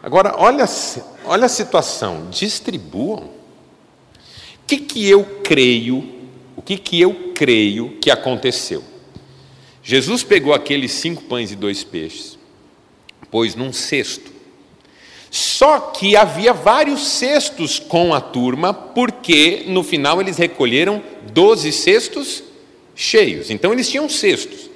Agora, 0.03 0.35
olha, 0.37 0.65
olha 1.25 1.45
a 1.45 1.49
situação: 1.49 2.27
distribuam. 2.29 3.29
O 4.63 4.65
que, 4.67 4.77
que 4.77 5.09
eu 5.09 5.23
creio, 5.43 6.03
o 6.55 6.61
que, 6.61 6.77
que 6.77 6.99
eu 6.99 7.31
creio 7.33 7.97
que 7.99 8.11
aconteceu? 8.11 8.83
Jesus 9.81 10.23
pegou 10.23 10.53
aqueles 10.53 10.91
cinco 10.91 11.23
pães 11.23 11.51
e 11.51 11.55
dois 11.55 11.83
peixes, 11.83 12.37
pôs 13.29 13.55
num 13.55 13.73
cesto, 13.73 14.32
só 15.35 15.79
que 15.79 16.15
havia 16.15 16.53
vários 16.53 17.07
cestos 17.07 17.79
com 17.79 18.13
a 18.13 18.21
turma, 18.21 18.71
porque 18.71 19.63
no 19.65 19.83
final 19.83 20.21
eles 20.21 20.37
recolheram 20.37 21.01
12 21.31 21.71
cestos 21.71 22.43
cheios. 22.93 23.49
Então 23.49 23.73
eles 23.73 23.89
tinham 23.89 24.07
cestos. 24.07 24.69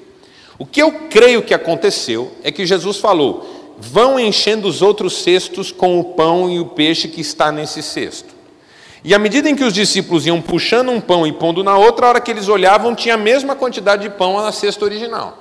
O 0.57 0.65
que 0.65 0.81
eu 0.81 0.91
creio 1.11 1.43
que 1.43 1.53
aconteceu 1.53 2.31
é 2.41 2.51
que 2.51 2.65
Jesus 2.65 2.97
falou: 2.97 3.77
vão 3.77 4.19
enchendo 4.19 4.67
os 4.67 4.81
outros 4.81 5.21
cestos 5.21 5.71
com 5.71 5.99
o 5.99 6.03
pão 6.15 6.49
e 6.49 6.59
o 6.59 6.65
peixe 6.65 7.07
que 7.07 7.21
está 7.21 7.51
nesse 7.51 7.83
cesto. 7.83 8.33
E 9.03 9.13
à 9.13 9.19
medida 9.19 9.47
em 9.47 9.55
que 9.55 9.63
os 9.63 9.73
discípulos 9.73 10.25
iam 10.25 10.41
puxando 10.41 10.89
um 10.89 10.99
pão 10.99 11.27
e 11.27 11.31
pondo 11.31 11.63
na 11.63 11.77
outra, 11.77 12.07
a 12.07 12.09
hora 12.09 12.19
que 12.19 12.31
eles 12.31 12.47
olhavam, 12.47 12.95
tinha 12.95 13.13
a 13.13 13.17
mesma 13.17 13.55
quantidade 13.55 14.01
de 14.01 14.09
pão 14.09 14.41
na 14.41 14.51
cesta 14.51 14.83
original. 14.83 15.37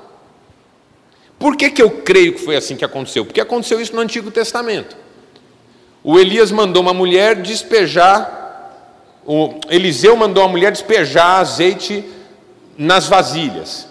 Por 1.39 1.57
que, 1.57 1.71
que 1.71 1.81
eu 1.81 2.03
creio 2.03 2.35
que 2.35 2.41
foi 2.43 2.55
assim 2.55 2.77
que 2.77 2.85
aconteceu? 2.85 3.25
Porque 3.25 3.41
aconteceu 3.41 3.81
isso 3.81 3.95
no 3.95 4.03
Antigo 4.03 4.31
Testamento. 4.31 5.06
O 6.09 6.21
Elias 6.21 6.53
mandou 6.53 6.83
uma 6.83 6.95
mulher 6.95 7.35
despejar, 7.35 8.71
o 9.27 9.59
Eliseu 9.69 10.15
mandou 10.15 10.45
uma 10.45 10.49
mulher 10.49 10.71
despejar 10.71 11.41
azeite 11.41 12.05
nas 12.79 13.09
vasilhas, 13.09 13.89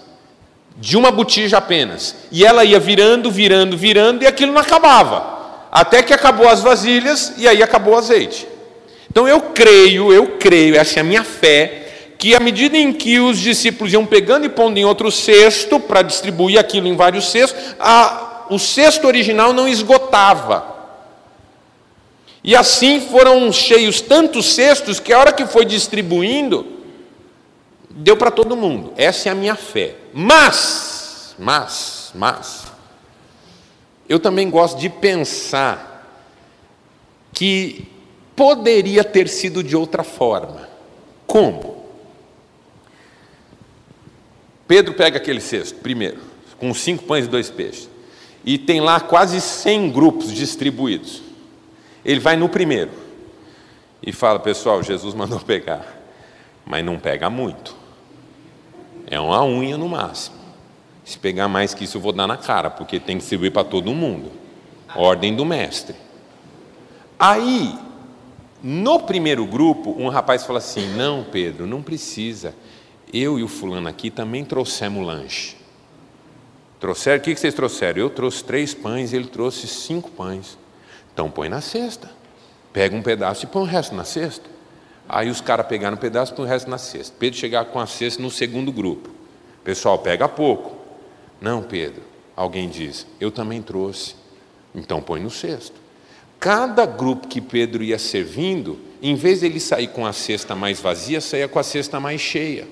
de 0.78 0.96
uma 0.96 1.12
botija 1.12 1.58
apenas. 1.58 2.16
E 2.32 2.46
ela 2.46 2.64
ia 2.64 2.80
virando, 2.80 3.30
virando, 3.30 3.76
virando, 3.76 4.24
e 4.24 4.28
aquilo 4.28 4.54
não 4.54 4.62
acabava. 4.62 5.68
Até 5.70 6.02
que 6.02 6.14
acabou 6.14 6.48
as 6.48 6.62
vasilhas 6.62 7.34
e 7.38 7.50
aí 7.50 7.62
acabou 7.62 7.96
o 7.96 7.98
azeite. 7.98 8.48
Então 9.12 9.28
eu 9.28 9.42
creio, 9.42 10.14
eu 10.14 10.38
creio, 10.40 10.78
essa 10.78 11.00
é 11.00 11.02
a 11.02 11.04
minha 11.04 11.24
fé, 11.26 12.14
que 12.18 12.34
à 12.34 12.40
medida 12.40 12.78
em 12.78 12.94
que 12.94 13.20
os 13.20 13.40
discípulos 13.40 13.92
iam 13.92 14.06
pegando 14.06 14.46
e 14.46 14.50
pondo 14.50 14.78
em 14.78 14.86
outro 14.86 15.12
cesto, 15.12 15.82
para 15.82 16.02
distribuir 16.02 16.58
aquilo 16.58 16.88
em 16.88 16.96
vários 16.96 17.30
cestos, 17.30 17.76
a, 17.78 18.46
o 18.50 18.58
cesto 18.58 19.06
original 19.06 19.52
não 19.52 19.68
esgotava. 19.68 20.75
E 22.48 22.56
assim 22.56 23.02
foram 23.02 23.52
cheios 23.52 24.00
tantos 24.02 24.54
cestos 24.54 25.00
que 25.00 25.12
a 25.12 25.18
hora 25.18 25.34
que 25.34 25.48
foi 25.48 25.66
distribuindo, 25.66 26.64
deu 27.90 28.16
para 28.16 28.30
todo 28.30 28.56
mundo. 28.56 28.94
Essa 28.96 29.30
é 29.30 29.32
a 29.32 29.36
minha 29.36 29.56
fé. 29.56 29.96
Mas, 30.14 31.36
mas, 31.40 32.12
mas, 32.14 32.66
eu 34.08 34.20
também 34.20 34.48
gosto 34.48 34.78
de 34.78 34.90
pensar 34.90 36.24
que 37.34 37.88
poderia 38.36 39.04
ter 39.04 39.28
sido 39.28 39.64
de 39.64 39.76
outra 39.76 40.04
forma. 40.04 40.70
Como? 41.26 41.84
Pedro 44.68 44.94
pega 44.94 45.18
aquele 45.18 45.42
cesto, 45.42 45.80
primeiro, 45.80 46.22
com 46.60 46.72
cinco 46.76 47.06
pães 47.06 47.26
e 47.26 47.30
dois 47.30 47.50
peixes, 47.50 47.90
e 48.44 48.60
tem 48.60 48.82
lá 48.82 49.00
quase 49.00 49.42
cem 49.42 49.92
grupos 49.92 50.32
distribuídos. 50.32 51.25
Ele 52.06 52.20
vai 52.20 52.36
no 52.36 52.48
primeiro 52.48 52.92
e 54.02 54.14
fala: 54.14 54.40
Pessoal, 54.40 54.84
Jesus 54.84 55.16
mandou 55.16 55.40
pegar, 55.40 55.86
mas 56.64 56.86
não 56.86 57.00
pega 57.00 57.30
muito. 57.30 57.76
É 59.08 59.20
uma 59.20 59.44
unha 59.44 59.78
no 59.78 59.90
máximo. 59.90 60.38
Se 61.04 61.18
pegar 61.18 61.48
mais 61.48 61.74
que 61.74 61.84
isso, 61.84 61.98
eu 61.98 62.02
vou 62.02 62.12
dar 62.12 62.28
na 62.28 62.38
cara, 62.38 62.70
porque 62.70 63.00
tem 63.00 63.18
que 63.18 63.24
servir 63.24 63.52
para 63.52 63.64
todo 63.64 63.94
mundo. 63.94 64.32
Ordem 64.96 65.36
do 65.36 65.46
mestre. 65.46 65.96
Aí, 67.18 67.78
no 68.62 69.00
primeiro 69.02 69.46
grupo, 69.46 69.96
um 69.98 70.10
rapaz 70.10 70.46
fala 70.46 70.60
assim: 70.60 70.88
Não, 70.96 71.24
Pedro, 71.24 71.66
não 71.66 71.82
precisa. 71.82 72.54
Eu 73.12 73.40
e 73.40 73.44
o 73.44 73.48
fulano 73.48 73.88
aqui 73.88 74.10
também 74.10 74.44
trouxemos 74.44 75.06
lanche. 75.06 75.56
Trouxeram? 76.80 77.20
O 77.20 77.22
que 77.22 77.36
vocês 77.36 77.54
trouxeram? 77.54 78.00
Eu 78.00 78.10
trouxe 78.10 78.44
três 78.44 78.74
pães, 78.74 79.14
ele 79.14 79.28
trouxe 79.28 79.68
cinco 79.68 80.12
pães. 80.12 80.58
Então 81.16 81.32
põe 81.32 81.48
na 81.48 81.62
cesta. 81.62 82.12
Pega 82.74 82.94
um 82.94 83.02
pedaço 83.02 83.46
e 83.46 83.48
põe 83.48 83.62
o 83.62 83.66
resto 83.66 83.96
na 83.96 84.04
cesta. 84.04 84.44
Aí 85.08 85.30
os 85.30 85.40
caras 85.40 85.66
pegaram 85.66 85.96
um 85.96 86.00
pedaço 86.00 86.34
e 86.34 86.36
põe 86.36 86.46
o 86.46 86.50
resto 86.50 86.70
na 86.70 86.78
cesta. 86.78 87.16
Pedro 87.18 87.40
chegar 87.40 87.64
com 87.64 87.80
a 87.80 87.88
cesta 87.88 88.22
no 88.22 88.30
segundo 88.30 88.70
grupo. 88.70 89.10
Pessoal, 89.64 89.98
pega 89.98 90.28
pouco. 90.28 90.76
Não, 91.40 91.64
Pedro. 91.64 92.04
Alguém 92.36 92.68
diz, 92.68 93.08
eu 93.18 93.32
também 93.32 93.62
trouxe. 93.62 94.16
Então 94.76 95.02
põe 95.02 95.22
no 95.22 95.30
cesto. 95.30 95.80
Cada 96.38 96.86
grupo 96.86 97.30
que 97.30 97.40
Pedro 97.40 97.82
ia 97.82 97.98
servindo, 97.98 98.78
em 99.02 99.16
vez 99.16 99.40
de 99.40 99.46
ele 99.46 99.62
sair 99.62 99.88
com 99.88 100.06
a 100.06 100.12
cesta 100.12 100.54
mais 100.54 100.82
vazia, 100.82 101.22
saía 101.22 101.48
com 101.48 101.58
a 101.58 101.64
cesta 101.64 101.98
mais 101.98 102.20
cheia. 102.20 102.68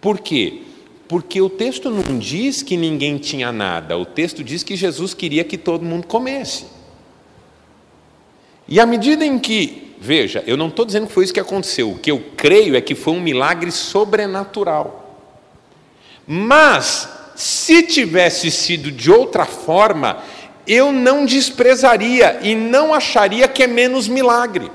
Por 0.00 0.20
quê? 0.20 0.62
Porque 1.06 1.38
o 1.42 1.50
texto 1.50 1.90
não 1.90 2.18
diz 2.18 2.62
que 2.62 2.78
ninguém 2.78 3.18
tinha 3.18 3.52
nada, 3.52 3.96
o 3.98 4.06
texto 4.06 4.42
diz 4.42 4.62
que 4.62 4.74
Jesus 4.74 5.12
queria 5.12 5.44
que 5.44 5.58
todo 5.58 5.84
mundo 5.84 6.06
comesse. 6.06 6.77
E 8.68 8.78
à 8.78 8.84
medida 8.84 9.24
em 9.24 9.38
que, 9.38 9.94
veja, 9.98 10.44
eu 10.46 10.56
não 10.56 10.68
estou 10.68 10.84
dizendo 10.84 11.06
que 11.06 11.12
foi 11.12 11.24
isso 11.24 11.32
que 11.32 11.40
aconteceu, 11.40 11.90
o 11.90 11.98
que 11.98 12.10
eu 12.10 12.22
creio 12.36 12.76
é 12.76 12.80
que 12.80 12.94
foi 12.94 13.14
um 13.14 13.20
milagre 13.20 13.72
sobrenatural. 13.72 15.26
Mas, 16.26 17.08
se 17.34 17.82
tivesse 17.82 18.50
sido 18.50 18.92
de 18.92 19.10
outra 19.10 19.46
forma, 19.46 20.22
eu 20.66 20.92
não 20.92 21.24
desprezaria 21.24 22.40
e 22.42 22.54
não 22.54 22.92
acharia 22.92 23.48
que 23.48 23.62
é 23.62 23.66
menos 23.66 24.06
milagre. 24.06 24.70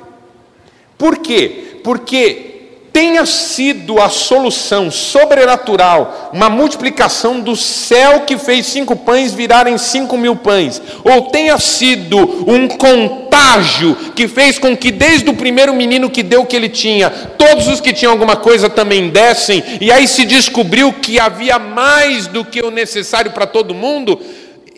Por 0.98 1.20
quê? 1.20 1.80
Porque 1.84 2.53
tenha 2.94 3.26
sido 3.26 4.00
a 4.00 4.08
solução 4.08 4.92
sobrenatural, 4.92 6.30
uma 6.32 6.48
multiplicação 6.48 7.40
do 7.42 7.56
céu 7.56 8.22
que 8.22 8.38
fez 8.38 8.68
cinco 8.68 8.96
pães 8.96 9.34
virarem 9.34 9.80
cinco 9.80 10.16
mil 10.16 10.36
pães, 10.36 10.80
ou 11.04 11.24
tenha 11.32 11.58
sido 11.58 12.18
um 12.48 12.68
contágio 12.68 13.96
que 14.16 14.28
fez 14.28 14.60
com 14.60 14.78
que 14.78 14.92
desde 14.92 15.28
o 15.28 15.34
primeiro 15.34 15.74
menino 15.74 16.08
que 16.08 16.22
deu 16.22 16.42
o 16.42 16.46
que 16.46 16.56
ele 16.56 16.70
tinha, 16.70 17.10
todos 17.10 17.68
os 17.68 17.82
que 17.82 17.92
tinham 17.92 18.12
alguma 18.12 18.36
coisa 18.36 18.70
também 18.70 19.10
dessem, 19.10 19.64
e 19.82 19.92
aí 19.92 20.08
se 20.08 20.24
descobriu 20.24 20.94
que 20.94 21.20
havia 21.20 21.58
mais 21.58 22.28
do 22.28 22.46
que 22.46 22.62
o 22.62 22.70
necessário 22.70 23.32
para 23.32 23.48
todo 23.48 23.74
mundo, 23.74 24.22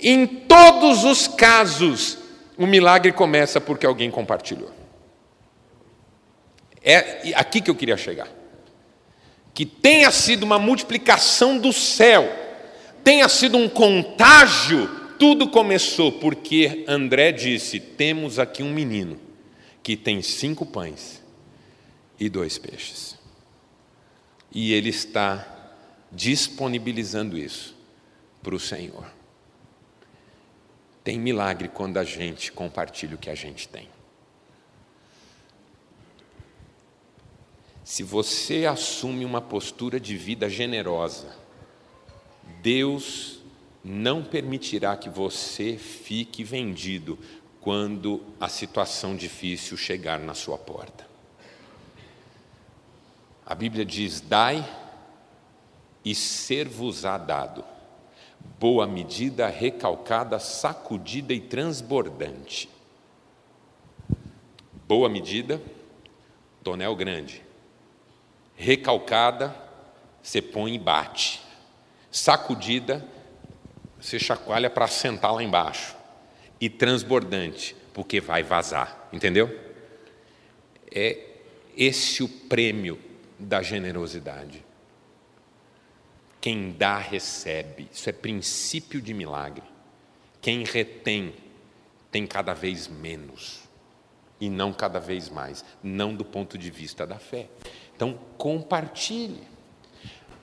em 0.01 0.25
todos 0.25 1.04
os 1.04 1.28
casos, 1.28 2.17
o 2.58 2.65
milagre 2.65 3.12
começa 3.12 3.60
porque 3.60 3.85
alguém 3.85 4.10
compartilhou. 4.10 4.75
É 6.86 7.33
aqui 7.33 7.60
que 7.60 7.69
eu 7.71 7.75
queria 7.75 7.98
chegar. 7.98 8.29
Que 9.56 9.65
tenha 9.65 10.12
sido 10.12 10.44
uma 10.44 10.60
multiplicação 10.60 11.58
do 11.58 11.73
céu, 11.73 12.31
tenha 13.04 13.27
sido 13.27 13.58
um 13.58 13.67
contágio, 13.67 14.88
tudo 15.17 15.50
começou 15.50 16.12
porque 16.12 16.86
André 16.88 17.31
disse: 17.31 17.79
temos 17.79 18.38
aqui 18.38 18.62
um 18.62 18.71
menino 18.71 19.19
que 19.81 19.98
tem 19.98 20.21
cinco 20.21 20.63
pães 20.63 21.23
e 22.19 22.29
dois 22.29 22.60
peixes. 22.60 23.17
E 24.52 24.71
ele 24.71 24.90
está 24.90 25.48
disponibilizando 26.12 27.38
isso 27.38 27.75
para 28.44 28.56
o 28.56 28.60
Senhor. 28.60 29.06
Tem 31.04 31.19
milagre 31.19 31.67
quando 31.67 31.98
a 31.98 32.04
gente 32.04 32.52
compartilha 32.52 33.15
o 33.15 33.17
que 33.17 33.29
a 33.29 33.36
gente 33.36 33.67
tem. 33.67 33.90
Se 37.86 38.02
você 38.02 38.65
assume 38.65 39.23
uma 39.23 39.40
postura 39.40 40.00
de 40.00 40.17
vida 40.17 40.50
generosa, 40.50 41.38
Deus 42.60 43.42
não 43.83 44.23
permitirá 44.23 44.98
que 44.98 45.08
você 45.08 45.77
fique 45.77 46.44
vendido 46.44 47.15
quando 47.62 48.23
a 48.40 48.50
situação 48.50 49.15
difícil 49.15 49.77
chegar 49.77 50.19
na 50.19 50.33
sua 50.33 50.58
porta. 50.58 51.08
A 53.46 53.54
Bíblia 53.54 53.86
diz: 53.86 54.19
dai 54.19 54.67
e 56.04 56.15
ser-vos-á 56.15 57.19
dado, 57.19 57.63
boa 58.60 58.88
medida, 58.88 59.48
recalcada, 59.48 60.40
sacudida 60.40 61.36
e 61.36 61.40
transbordante. 61.40 62.67
Boa 64.88 65.08
medida, 65.08 65.62
tonel 66.63 66.96
grande. 66.96 67.44
Recalcada, 68.56 69.56
você 70.21 70.41
põe 70.41 70.75
e 70.75 70.79
bate. 70.79 71.41
Sacudida, 72.12 73.06
você 73.99 74.17
chacoalha 74.17 74.69
para 74.69 74.87
sentar 74.87 75.33
lá 75.33 75.43
embaixo. 75.43 75.95
E 76.60 76.69
transbordante, 76.69 77.75
porque 77.93 78.21
vai 78.21 78.41
vazar, 78.41 79.08
entendeu? 79.12 79.60
É 80.89 81.19
esse 81.75 82.23
o 82.23 82.29
prêmio 82.29 82.99
da 83.37 83.62
generosidade. 83.62 84.63
Quem 86.39 86.71
dá, 86.71 86.97
recebe. 86.97 87.89
Isso 87.91 88.10
é 88.10 88.13
princípio 88.13 89.01
de 89.01 89.13
milagre. 89.13 89.63
Quem 90.41 90.63
retém, 90.63 91.33
tem 92.12 92.25
cada 92.27 92.53
vez 92.53 92.87
menos. 92.87 93.62
E 94.39 94.49
não 94.49 94.71
cada 94.71 94.99
vez 94.99 95.27
mais. 95.27 95.65
Não 95.81 96.13
do 96.13 96.23
ponto 96.23 96.58
de 96.58 96.69
vista 96.69 97.06
da 97.06 97.17
fé. 97.17 97.49
Então, 97.96 98.17
compartilhe. 98.37 99.56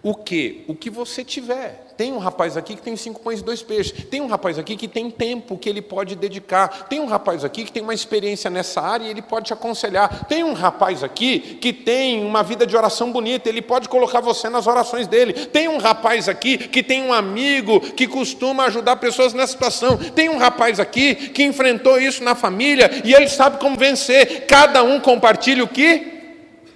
O 0.03 0.17
que? 0.17 0.65
O 0.67 0.75
que 0.75 0.91
você 0.91 1.25
tiver. 1.25 1.95
Tem 1.97 2.13
um 2.13 2.19
rapaz 2.19 2.57
aqui 2.57 2.75
que 2.75 2.83
tem 2.83 2.97
cinco 2.97 3.21
pães 3.21 3.39
e 3.39 3.45
dois 3.45 3.63
peixes. 3.63 4.05
Tem 4.07 4.21
um 4.21 4.27
rapaz 4.27 4.59
aqui 4.59 4.77
que 4.77 4.89
tem 4.89 5.09
tempo 5.09 5.57
que 5.57 5.69
ele 5.69 5.81
pode 5.81 6.17
dedicar. 6.17 6.89
Tem 6.89 6.99
um 6.99 7.07
rapaz 7.07 7.45
aqui 7.45 7.65
que 7.65 7.71
tem 7.71 7.85
uma 7.85 7.95
experiência 7.95 8.51
nessa 8.51 8.81
área 8.81 9.05
e 9.05 9.11
ele 9.11 9.23
pode 9.23 9.47
te 9.47 9.53
aconselhar. 9.53 10.25
Tem 10.25 10.43
um 10.43 10.55
rapaz 10.55 11.05
aqui 11.05 11.39
que 11.39 11.73
tem 11.73 12.25
uma 12.25 12.43
vida 12.43 12.67
de 12.67 12.77
oração 12.77 13.13
bonita, 13.13 13.49
ele 13.49 13.63
pode 13.63 13.89
colocar 13.89 14.21
você 14.21 14.49
nas 14.49 14.67
orações 14.67 15.07
dele. 15.07 15.35
Tem 15.35 15.69
um 15.69 15.79
rapaz 15.79 16.29
aqui 16.29 16.59
que 16.59 16.83
tem 16.83 17.03
um 17.03 17.13
amigo 17.13 17.79
que 17.79 18.09
costuma 18.09 18.65
ajudar 18.65 18.97
pessoas 18.97 19.33
nessa 19.33 19.53
situação. 19.53 19.97
Tem 19.97 20.29
um 20.29 20.39
rapaz 20.39 20.81
aqui 20.81 21.15
que 21.15 21.45
enfrentou 21.45 22.01
isso 22.01 22.25
na 22.25 22.35
família 22.35 22.91
e 23.05 23.15
ele 23.15 23.29
sabe 23.29 23.59
como 23.59 23.77
vencer. 23.77 24.47
Cada 24.49 24.83
um 24.83 24.99
compartilha 24.99 25.63
o 25.63 25.69
que 25.69 26.01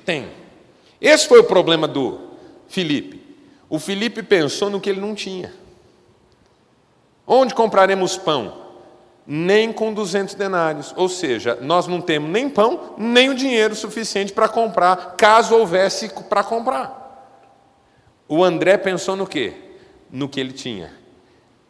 tem. 0.04 0.35
Esse 1.00 1.28
foi 1.28 1.40
o 1.40 1.44
problema 1.44 1.86
do 1.86 2.18
Filipe. 2.68 3.20
O 3.68 3.78
Filipe 3.78 4.22
pensou 4.22 4.70
no 4.70 4.80
que 4.80 4.88
ele 4.88 5.00
não 5.00 5.14
tinha. 5.14 5.52
Onde 7.26 7.54
compraremos 7.54 8.16
pão? 8.16 8.64
Nem 9.26 9.72
com 9.72 9.92
200 9.92 10.34
denários. 10.34 10.94
Ou 10.96 11.08
seja, 11.08 11.58
nós 11.60 11.86
não 11.86 12.00
temos 12.00 12.30
nem 12.30 12.48
pão, 12.48 12.94
nem 12.96 13.28
o 13.28 13.34
dinheiro 13.34 13.74
suficiente 13.74 14.32
para 14.32 14.48
comprar, 14.48 15.16
caso 15.16 15.56
houvesse 15.56 16.08
para 16.28 16.44
comprar. 16.44 17.04
O 18.28 18.44
André 18.44 18.76
pensou 18.76 19.16
no 19.16 19.26
quê? 19.26 19.54
No 20.10 20.28
que 20.28 20.38
ele 20.38 20.52
tinha. 20.52 20.92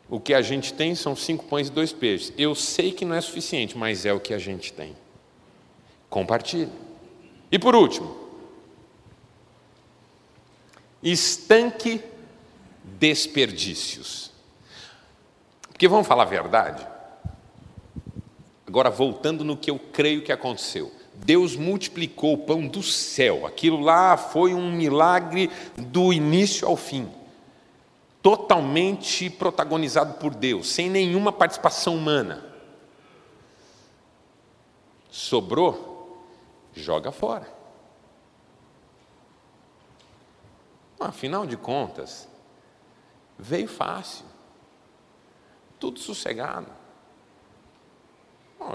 O 0.09 0.21
que 0.21 0.35
a 0.35 0.43
gente 0.43 0.73
tem 0.73 0.95
são 0.95 1.17
cinco 1.17 1.45
pães 1.47 1.69
e 1.69 1.73
dois 1.73 1.93
peixes. 1.93 2.33
Eu 2.37 2.55
sei 2.55 2.93
que 2.93 3.05
não 3.05 3.17
é 3.17 3.21
suficiente, 3.21 3.77
mas 3.77 4.07
é 4.07 4.13
o 4.13 4.21
que 4.21 4.35
a 4.35 4.39
gente 4.39 4.73
tem. 4.73 4.95
Compartilhe. 6.09 6.71
E 7.51 7.59
por 7.59 7.75
último, 7.75 8.26
estanque 11.03 12.03
desperdícios. 12.83 14.33
Porque 15.69 15.89
vamos 15.89 16.07
falar 16.07 16.23
a 16.23 16.27
verdade? 16.27 16.87
Agora, 18.67 18.91
voltando 18.91 19.45
no 19.45 19.57
que 19.57 19.71
eu 19.71 19.79
creio 19.79 20.23
que 20.23 20.33
aconteceu. 20.33 20.93
Deus 21.15 21.57
multiplicou 21.57 22.35
o 22.35 22.39
pão 22.39 22.67
do 22.67 22.83
céu, 22.83 23.47
aquilo 23.47 23.81
lá 23.81 24.17
foi 24.17 24.53
um 24.53 24.71
milagre 24.71 25.51
do 25.77 26.13
início 26.13 26.69
ao 26.69 26.77
fim, 26.77 27.11
totalmente 28.23 29.31
protagonizado 29.31 30.15
por 30.15 30.35
Deus, 30.35 30.69
sem 30.69 30.91
nenhuma 30.91 31.33
participação 31.33 31.97
humana. 31.97 32.45
Sobrou, 35.11 36.23
joga 36.75 37.11
fora. 37.11 37.56
Afinal 40.99 41.47
de 41.47 41.57
contas, 41.57 42.29
veio 43.39 43.69
fácil, 43.69 44.25
tudo 45.79 45.99
sossegado. 45.99 46.69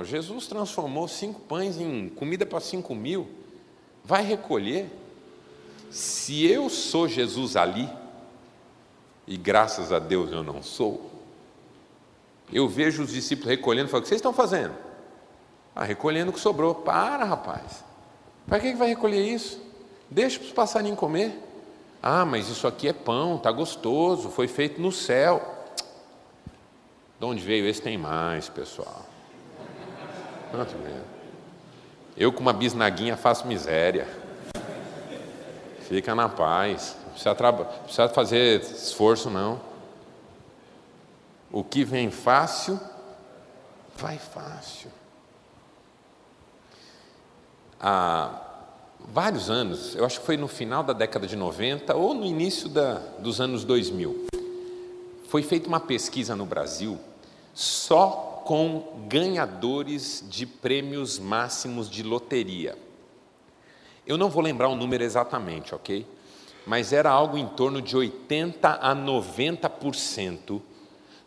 Jesus 0.04 0.48
transformou 0.48 1.08
cinco 1.08 1.42
pães 1.42 1.78
em 1.78 2.08
comida 2.10 2.46
para 2.46 2.60
cinco 2.60 2.96
mil, 2.96 3.30
vai 4.04 4.24
recolher. 4.24 4.90
Se 5.90 6.46
eu 6.46 6.70
sou 6.70 7.08
Jesus 7.08 7.58
ali, 7.58 7.90
e 9.28 9.36
graças 9.36 9.92
a 9.92 10.00
Deus 10.00 10.32
eu 10.32 10.44
não 10.44 10.64
sou, 10.64 11.12
eu 12.52 12.68
vejo 12.68 13.04
os 13.04 13.12
discípulos 13.12 13.50
recolhendo 13.50 13.88
e 13.88 13.92
falo: 13.92 14.00
O 14.00 14.04
que 14.04 14.10
vocês 14.10 14.20
estão 14.20 14.32
fazendo? 14.32 14.74
Ah, 15.76 15.84
recolhendo 15.84 16.32
o 16.32 16.34
que 16.34 16.40
sobrou. 16.40 16.76
Para, 16.76 17.26
rapaz. 17.26 17.84
Para 18.48 18.60
que 18.60 18.74
vai 18.74 18.90
recolher 18.90 19.22
isso? 19.22 19.62
Deixa 20.10 20.40
para 20.40 20.48
os 20.48 20.54
passarinhos 20.54 21.00
comer. 21.00 21.51
Ah, 22.02 22.26
mas 22.26 22.50
isso 22.50 22.68
aqui 22.68 22.88
é 22.88 22.94
pão, 22.94 23.36
está 23.36 23.52
gostoso, 23.52 24.30
foi 24.30 24.48
feito 24.48 24.82
no 24.82 24.92
céu. 24.92 25.60
De 27.20 27.26
onde 27.26 27.44
veio 27.44 27.68
esse 27.68 27.82
tem 27.82 27.98
mais, 27.98 28.50
pessoal. 28.50 29.06
Eu 32.18 32.34
com 32.34 32.40
uma 32.40 32.54
bisnaguinha 32.54 33.16
faço 33.16 33.46
miséria. 33.46 34.08
Fica 35.82 36.16
na 36.16 36.28
paz. 36.28 36.96
Não 37.04 37.12
precisa, 37.12 37.36
precisa 37.36 38.10
fazer 38.10 38.62
esforço, 38.62 39.30
não. 39.30 39.62
O 41.52 41.64
que 41.64 41.84
vem 41.84 42.10
fácil, 42.10 42.80
vai 43.96 44.18
fácil. 44.18 44.90
Ah, 47.80 48.51
vários 49.08 49.50
anos, 49.50 49.96
eu 49.96 50.06
acho 50.06 50.20
que 50.20 50.26
foi 50.26 50.38
no 50.38 50.48
final 50.48 50.84
da 50.84 50.94
década 50.94 51.28
de 51.28 51.36
90 51.36 51.96
ou 51.96 52.14
no 52.14 52.26
início 52.26 52.70
da, 52.70 52.96
dos 53.20 53.42
anos 53.42 53.64
2000, 53.64 54.28
foi 55.28 55.44
feita 55.44 55.68
uma 55.68 55.80
pesquisa 55.80 56.36
no 56.36 56.46
Brasil 56.46 57.00
só 57.54 58.44
com 58.46 59.06
ganhadores 59.08 60.26
de 60.30 60.46
prêmios 60.46 61.20
máximos 61.20 61.90
de 61.90 62.04
loteria. 62.04 62.78
Eu 64.06 64.18
não 64.18 64.30
vou 64.30 64.42
lembrar 64.42 64.70
o 64.70 64.76
número 64.76 65.04
exatamente, 65.04 65.76
ok? 65.76 66.06
Mas 66.66 66.92
era 66.94 67.10
algo 67.10 67.38
em 67.38 67.48
torno 67.48 67.82
de 67.82 67.96
80 67.96 68.70
a 68.70 68.96
90% 68.96 70.62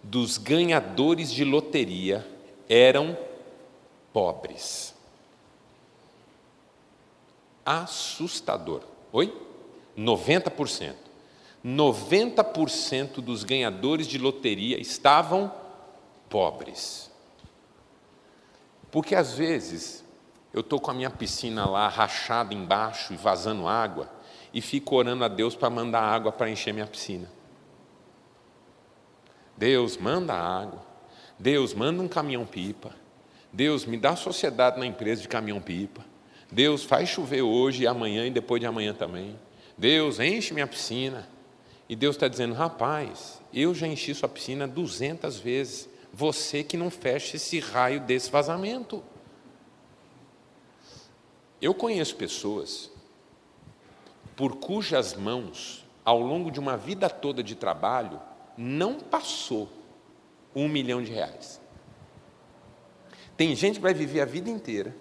dos 0.03 0.39
ganhadores 0.39 1.33
de 1.33 1.45
loteria 1.45 2.27
eram 2.69 3.17
pobres 4.13 4.94
assustador. 7.65 8.83
Oi? 9.13 9.33
90%. 9.97 10.95
90% 11.65 13.21
dos 13.21 13.43
ganhadores 13.43 14.07
de 14.07 14.19
loteria 14.19 14.79
estavam 14.81 15.51
pobres. 16.29 17.11
Porque 18.91 19.15
às 19.15 19.33
vezes 19.33 20.05
eu 20.53 20.61
estou 20.61 20.79
com 20.79 20.91
a 20.91 20.95
minha 20.95 21.11
piscina 21.11 21.69
lá 21.69 21.89
rachada 21.89 22.53
embaixo 22.53 23.13
e 23.13 23.17
vazando 23.17 23.67
água 23.67 24.11
e 24.53 24.61
fico 24.61 24.95
orando 24.95 25.25
a 25.25 25.29
Deus 25.29 25.57
para 25.57 25.71
mandar 25.71 26.03
água 26.03 26.31
para 26.31 26.51
encher 26.51 26.73
minha 26.73 26.87
piscina. 26.87 27.29
Deus, 29.57 29.97
manda 29.97 30.35
água. 30.35 30.85
Deus, 31.39 31.75
manda 31.75 32.03
um 32.03 32.09
caminhão-pipa. 32.09 32.95
Deus, 33.53 33.85
me 33.85 33.97
dá 33.97 34.15
sociedade 34.15 34.79
na 34.79 34.87
empresa 34.87 35.23
de 35.23 35.29
caminhão-pipa. 35.29 36.05
Deus 36.55 36.85
faz 36.85 37.09
chover 37.09 37.43
hoje 37.43 37.83
e 37.83 37.87
amanhã 37.87 38.29
e 38.29 38.31
depois 38.31 38.61
de 38.61 38.67
amanhã 38.67 38.95
também. 38.95 39.37
Deus 39.77 40.21
enche 40.21 40.55
minha 40.55 40.69
piscina. 40.69 41.29
E 41.89 41.97
Deus 41.97 42.15
está 42.15 42.29
dizendo: 42.29 42.55
rapaz, 42.55 43.43
eu 43.53 43.75
já 43.75 43.89
enchi 43.89 44.15
sua 44.15 44.29
piscina 44.29 44.69
200 44.69 45.37
vezes. 45.41 45.89
Você 46.13 46.63
que 46.63 46.77
não 46.77 46.91
fecha 46.91 47.35
esse 47.35 47.59
raio 47.59 47.99
desse 47.99 48.31
vazamento. 48.31 49.03
Eu 51.61 51.75
conheço 51.75 52.15
pessoas 52.15 52.89
por 54.37 54.55
cujas 54.57 55.15
mãos, 55.15 55.85
ao 56.05 56.21
longo 56.21 56.53
de 56.53 56.61
uma 56.61 56.77
vida 56.77 57.11
toda 57.11 57.43
de 57.43 57.57
trabalho, 57.57 58.21
não 58.57 59.01
passou 59.01 59.69
um 60.55 60.69
milhão 60.69 61.03
de 61.03 61.11
reais. 61.11 61.61
Tem 63.37 63.57
gente 63.57 63.77
que 63.77 63.83
vai 63.83 63.95
viver 63.95 64.21
a 64.21 64.25
vida 64.25 64.49
inteira 64.49 64.95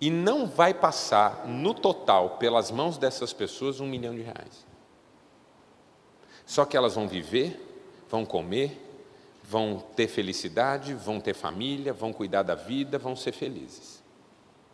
e 0.00 0.10
não 0.10 0.46
vai 0.46 0.72
passar, 0.72 1.46
no 1.46 1.74
total, 1.74 2.38
pelas 2.38 2.70
mãos 2.70 2.96
dessas 2.96 3.32
pessoas, 3.32 3.80
um 3.80 3.86
milhão 3.86 4.14
de 4.14 4.22
reais. 4.22 4.66
Só 6.46 6.64
que 6.64 6.76
elas 6.76 6.94
vão 6.94 7.06
viver, 7.06 7.60
vão 8.08 8.24
comer, 8.24 8.80
vão 9.44 9.78
ter 9.94 10.08
felicidade, 10.08 10.94
vão 10.94 11.20
ter 11.20 11.34
família, 11.34 11.92
vão 11.92 12.12
cuidar 12.12 12.42
da 12.42 12.54
vida, 12.54 12.98
vão 12.98 13.14
ser 13.14 13.32
felizes. 13.32 14.02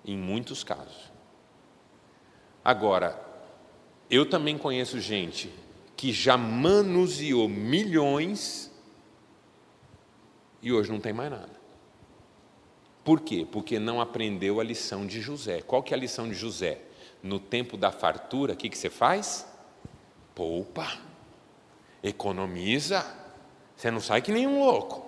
Em 0.04 0.16
muitos 0.16 0.62
casos. 0.62 1.10
Agora, 2.64 3.20
eu 4.08 4.28
também 4.28 4.56
conheço 4.56 5.00
gente 5.00 5.52
que 5.96 6.12
já 6.12 6.36
manuseou 6.36 7.48
milhões 7.48 8.70
e 10.62 10.72
hoje 10.72 10.90
não 10.90 11.00
tem 11.00 11.12
mais 11.12 11.30
nada. 11.30 11.55
Por 13.06 13.20
quê? 13.20 13.46
Porque 13.48 13.78
não 13.78 14.00
aprendeu 14.00 14.58
a 14.58 14.64
lição 14.64 15.06
de 15.06 15.20
José. 15.20 15.62
Qual 15.62 15.80
que 15.80 15.94
é 15.94 15.96
a 15.96 16.00
lição 16.00 16.28
de 16.28 16.34
José? 16.34 16.80
No 17.22 17.38
tempo 17.38 17.76
da 17.76 17.92
fartura, 17.92 18.54
o 18.54 18.56
que, 18.56 18.68
que 18.68 18.76
você 18.76 18.90
faz? 18.90 19.46
Poupa, 20.34 20.98
economiza, 22.02 23.06
você 23.76 23.92
não 23.92 24.00
sai 24.00 24.20
que 24.22 24.32
nem 24.32 24.48
um 24.48 24.58
louco. 24.58 25.06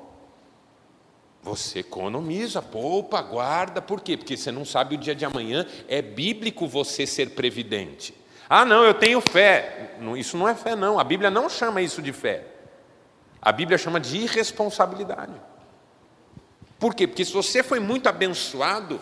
Você 1.43 1.81
economiza, 1.81 2.63
poupa, 2.63 3.21
guarda, 3.21 3.83
por 3.83 4.01
quê? 4.01 4.17
Porque 4.17 4.37
você 4.37 4.53
não 4.53 4.65
sabe 4.65 4.95
o 4.95 4.99
dia 4.99 5.13
de 5.13 5.25
amanhã, 5.25 5.67
é 5.89 6.01
bíblico 6.01 6.69
você 6.69 7.05
ser 7.05 7.31
previdente. 7.31 8.15
Ah, 8.49 8.65
não, 8.65 8.85
eu 8.85 8.95
tenho 8.95 9.21
fé. 9.21 9.97
Isso 10.17 10.37
não 10.37 10.49
é 10.49 10.55
fé, 10.55 10.77
não. 10.77 11.01
A 11.01 11.05
Bíblia 11.05 11.33
não 11.33 11.49
chama 11.49 11.83
isso 11.83 12.01
de 12.01 12.13
fé. 12.13 12.47
A 13.43 13.51
Bíblia 13.51 13.77
chama 13.77 13.99
de 13.99 14.19
irresponsabilidade. 14.19 15.35
Por 16.79 16.95
quê? 16.95 17.07
Porque 17.07 17.25
se 17.25 17.33
você 17.33 17.63
foi 17.63 17.81
muito 17.81 18.09
abençoado, 18.09 19.01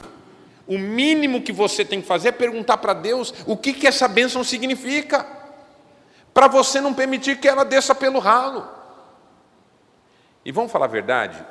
o 0.66 0.78
mínimo 0.78 1.42
que 1.42 1.52
você 1.52 1.84
tem 1.84 2.00
que 2.00 2.06
fazer 2.06 2.28
é 2.28 2.32
perguntar 2.32 2.78
para 2.78 2.94
Deus 2.94 3.32
o 3.46 3.56
que, 3.56 3.72
que 3.72 3.86
essa 3.86 4.08
bênção 4.08 4.42
significa, 4.42 5.26
para 6.32 6.48
você 6.48 6.80
não 6.80 6.92
permitir 6.92 7.38
que 7.38 7.48
ela 7.48 7.64
desça 7.64 7.94
pelo 7.94 8.18
ralo. 8.18 8.68
E 10.44 10.52
vamos 10.52 10.72
falar 10.72 10.86
a 10.86 10.88
verdade, 10.88 11.44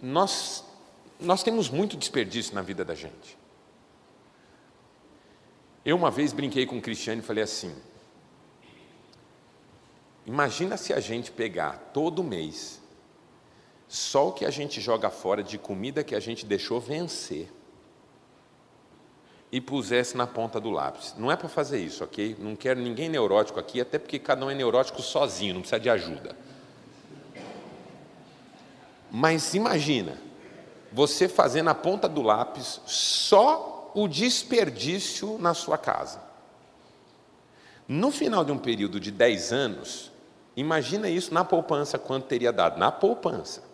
nós, 0.00 0.64
nós 1.18 1.42
temos 1.42 1.68
muito 1.70 1.96
desperdício 1.96 2.54
na 2.54 2.62
vida 2.62 2.84
da 2.84 2.94
gente. 2.94 3.38
Eu 5.84 5.96
uma 5.96 6.10
vez 6.10 6.32
brinquei 6.32 6.66
com 6.66 6.78
o 6.78 6.82
Cristiano 6.82 7.20
e 7.20 7.24
falei 7.24 7.44
assim: 7.44 7.74
imagina 10.26 10.76
se 10.76 10.92
a 10.92 10.98
gente 10.98 11.30
pegar 11.30 11.90
todo 11.94 12.24
mês 12.24 12.80
só 13.88 14.28
o 14.28 14.32
que 14.32 14.44
a 14.44 14.50
gente 14.50 14.80
joga 14.80 15.10
fora 15.10 15.42
de 15.42 15.58
comida 15.58 16.02
que 16.02 16.14
a 16.14 16.20
gente 16.20 16.44
deixou 16.44 16.80
vencer 16.80 17.52
e 19.50 19.60
pusesse 19.60 20.16
na 20.16 20.26
ponta 20.26 20.60
do 20.60 20.70
lápis. 20.70 21.14
Não 21.16 21.30
é 21.30 21.36
para 21.36 21.48
fazer 21.48 21.78
isso, 21.78 22.02
ok? 22.02 22.36
Não 22.38 22.56
quero 22.56 22.80
ninguém 22.80 23.08
neurótico 23.08 23.60
aqui, 23.60 23.80
até 23.80 23.98
porque 23.98 24.18
cada 24.18 24.44
um 24.44 24.50
é 24.50 24.54
neurótico 24.54 25.00
sozinho, 25.00 25.54
não 25.54 25.60
precisa 25.60 25.80
de 25.80 25.88
ajuda. 25.88 26.36
Mas 29.10 29.54
imagina, 29.54 30.18
você 30.92 31.28
fazer 31.28 31.62
na 31.62 31.74
ponta 31.74 32.08
do 32.08 32.22
lápis 32.22 32.80
só 32.86 33.92
o 33.94 34.08
desperdício 34.08 35.38
na 35.38 35.54
sua 35.54 35.78
casa. 35.78 36.20
No 37.88 38.10
final 38.10 38.44
de 38.44 38.50
um 38.50 38.58
período 38.58 38.98
de 38.98 39.12
10 39.12 39.52
anos, 39.52 40.10
imagina 40.56 41.08
isso 41.08 41.32
na 41.32 41.44
poupança, 41.44 41.98
quanto 41.98 42.26
teria 42.26 42.52
dado? 42.52 42.78
Na 42.78 42.90
poupança. 42.90 43.65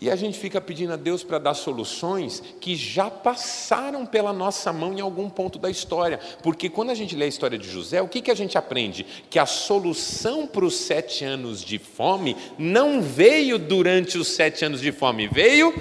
E 0.00 0.08
a 0.08 0.14
gente 0.14 0.38
fica 0.38 0.60
pedindo 0.60 0.92
a 0.92 0.96
Deus 0.96 1.24
para 1.24 1.40
dar 1.40 1.54
soluções 1.54 2.40
que 2.60 2.76
já 2.76 3.10
passaram 3.10 4.06
pela 4.06 4.32
nossa 4.32 4.72
mão 4.72 4.92
em 4.92 5.00
algum 5.00 5.28
ponto 5.28 5.58
da 5.58 5.68
história. 5.68 6.20
Porque 6.40 6.70
quando 6.70 6.90
a 6.90 6.94
gente 6.94 7.16
lê 7.16 7.24
a 7.24 7.28
história 7.28 7.58
de 7.58 7.68
José, 7.68 8.00
o 8.00 8.06
que, 8.06 8.22
que 8.22 8.30
a 8.30 8.36
gente 8.36 8.56
aprende? 8.56 9.04
Que 9.28 9.40
a 9.40 9.46
solução 9.46 10.46
para 10.46 10.64
os 10.64 10.76
sete 10.76 11.24
anos 11.24 11.64
de 11.64 11.80
fome 11.80 12.36
não 12.56 13.02
veio 13.02 13.58
durante 13.58 14.16
os 14.16 14.28
sete 14.28 14.64
anos 14.64 14.80
de 14.80 14.92
fome, 14.92 15.26
veio 15.26 15.74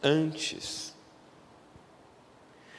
antes. 0.00 0.94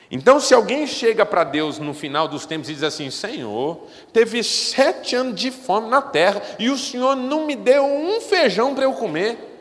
Então, 0.10 0.40
se 0.40 0.54
alguém 0.54 0.88
chega 0.88 1.26
para 1.26 1.44
Deus 1.44 1.78
no 1.78 1.94
final 1.94 2.26
dos 2.26 2.46
tempos 2.46 2.70
e 2.70 2.74
diz 2.74 2.84
assim: 2.84 3.12
Senhor, 3.12 3.86
teve 4.14 4.42
sete 4.44 5.14
anos 5.14 5.36
de 5.38 5.52
fome 5.52 5.90
na 5.90 6.02
terra 6.02 6.42
e 6.58 6.70
o 6.70 6.78
Senhor 6.78 7.18
não 7.18 7.46
me 7.46 7.56
deu 7.56 7.84
um 7.84 8.22
feijão 8.22 8.74
para 8.74 8.86
eu 8.86 8.94
comer. 8.94 9.55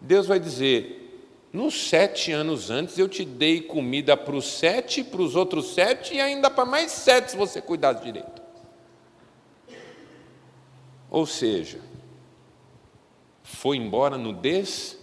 Deus 0.00 0.26
vai 0.26 0.38
dizer: 0.38 1.06
nos 1.52 1.88
sete 1.88 2.32
anos 2.32 2.70
antes 2.70 2.98
eu 2.98 3.08
te 3.08 3.24
dei 3.24 3.60
comida 3.62 4.16
para 4.16 4.36
os 4.36 4.46
sete, 4.46 5.02
para 5.02 5.22
os 5.22 5.34
outros 5.34 5.74
sete 5.74 6.14
e 6.14 6.20
ainda 6.20 6.50
para 6.50 6.64
mais 6.64 6.92
sete 6.92 7.30
se 7.30 7.36
você 7.36 7.62
cuidar 7.62 7.94
direito. 7.94 8.42
Ou 11.10 11.24
seja, 11.24 11.80
foi 13.42 13.76
embora 13.76 14.18
no 14.18 14.32
desperdício. 14.32 14.96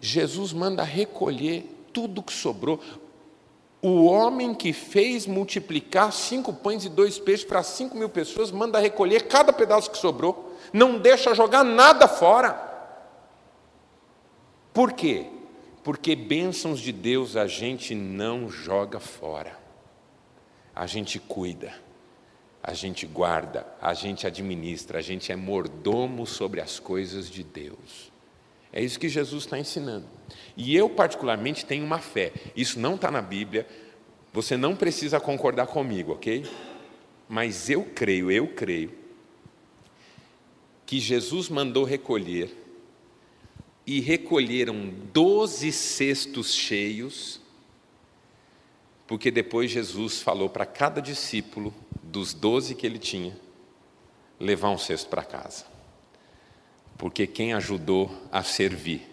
Jesus 0.00 0.52
manda 0.52 0.82
recolher 0.82 1.64
tudo 1.92 2.22
que 2.22 2.32
sobrou. 2.32 2.80
O 3.82 4.06
homem 4.06 4.54
que 4.54 4.72
fez 4.72 5.26
multiplicar 5.26 6.12
cinco 6.12 6.52
pães 6.52 6.84
e 6.84 6.88
dois 6.88 7.18
peixes 7.18 7.44
para 7.44 7.62
cinco 7.62 7.96
mil 7.96 8.08
pessoas 8.08 8.50
manda 8.50 8.78
recolher 8.78 9.28
cada 9.28 9.52
pedaço 9.52 9.90
que 9.90 9.98
sobrou 9.98 10.56
não 10.72 10.98
deixa 10.98 11.34
jogar 11.34 11.62
nada 11.62 12.08
fora. 12.08 12.66
Por 14.72 14.92
quê? 14.92 15.26
Porque 15.82 16.16
bênçãos 16.16 16.80
de 16.80 16.90
Deus 16.90 17.36
a 17.36 17.46
gente 17.46 17.94
não 17.94 18.48
joga 18.48 18.98
fora, 18.98 19.56
a 20.74 20.86
gente 20.86 21.18
cuida, 21.18 21.72
a 22.62 22.74
gente 22.74 23.06
guarda, 23.06 23.66
a 23.80 23.94
gente 23.94 24.26
administra, 24.26 24.98
a 24.98 25.02
gente 25.02 25.30
é 25.30 25.36
mordomo 25.36 26.26
sobre 26.26 26.60
as 26.60 26.80
coisas 26.80 27.30
de 27.30 27.44
Deus. 27.44 28.10
É 28.72 28.82
isso 28.82 28.98
que 28.98 29.08
Jesus 29.08 29.44
está 29.44 29.58
ensinando. 29.58 30.06
E 30.56 30.76
eu, 30.76 30.88
particularmente, 30.88 31.64
tenho 31.64 31.84
uma 31.84 31.98
fé. 31.98 32.32
Isso 32.54 32.78
não 32.78 32.94
está 32.96 33.10
na 33.10 33.22
Bíblia, 33.22 33.66
você 34.32 34.56
não 34.56 34.76
precisa 34.76 35.18
concordar 35.18 35.66
comigo, 35.66 36.12
ok? 36.12 36.44
Mas 37.28 37.70
eu 37.70 37.84
creio, 37.84 38.30
eu 38.30 38.48
creio 38.48 38.92
que 40.84 41.00
Jesus 41.00 41.48
mandou 41.48 41.84
recolher, 41.84 42.54
e 43.86 44.00
recolheram 44.00 44.92
doze 45.12 45.70
cestos 45.70 46.52
cheios, 46.52 47.40
porque 49.06 49.30
depois 49.30 49.70
Jesus 49.70 50.20
falou 50.20 50.48
para 50.48 50.66
cada 50.66 51.00
discípulo, 51.00 51.72
dos 52.02 52.34
doze 52.34 52.74
que 52.74 52.84
ele 52.84 52.98
tinha, 52.98 53.38
levar 54.40 54.70
um 54.70 54.78
cesto 54.78 55.08
para 55.08 55.24
casa. 55.24 55.64
Porque 56.96 57.26
quem 57.26 57.52
ajudou 57.52 58.10
a 58.32 58.42
servir 58.42 59.08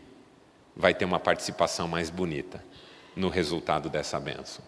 vai 0.76 0.94
ter 0.94 1.06
uma 1.06 1.20
participação 1.20 1.88
mais 1.88 2.10
bonita 2.10 2.64
no 3.16 3.30
resultado 3.30 3.90
dessa 3.90 4.20
bênção. 4.20 4.64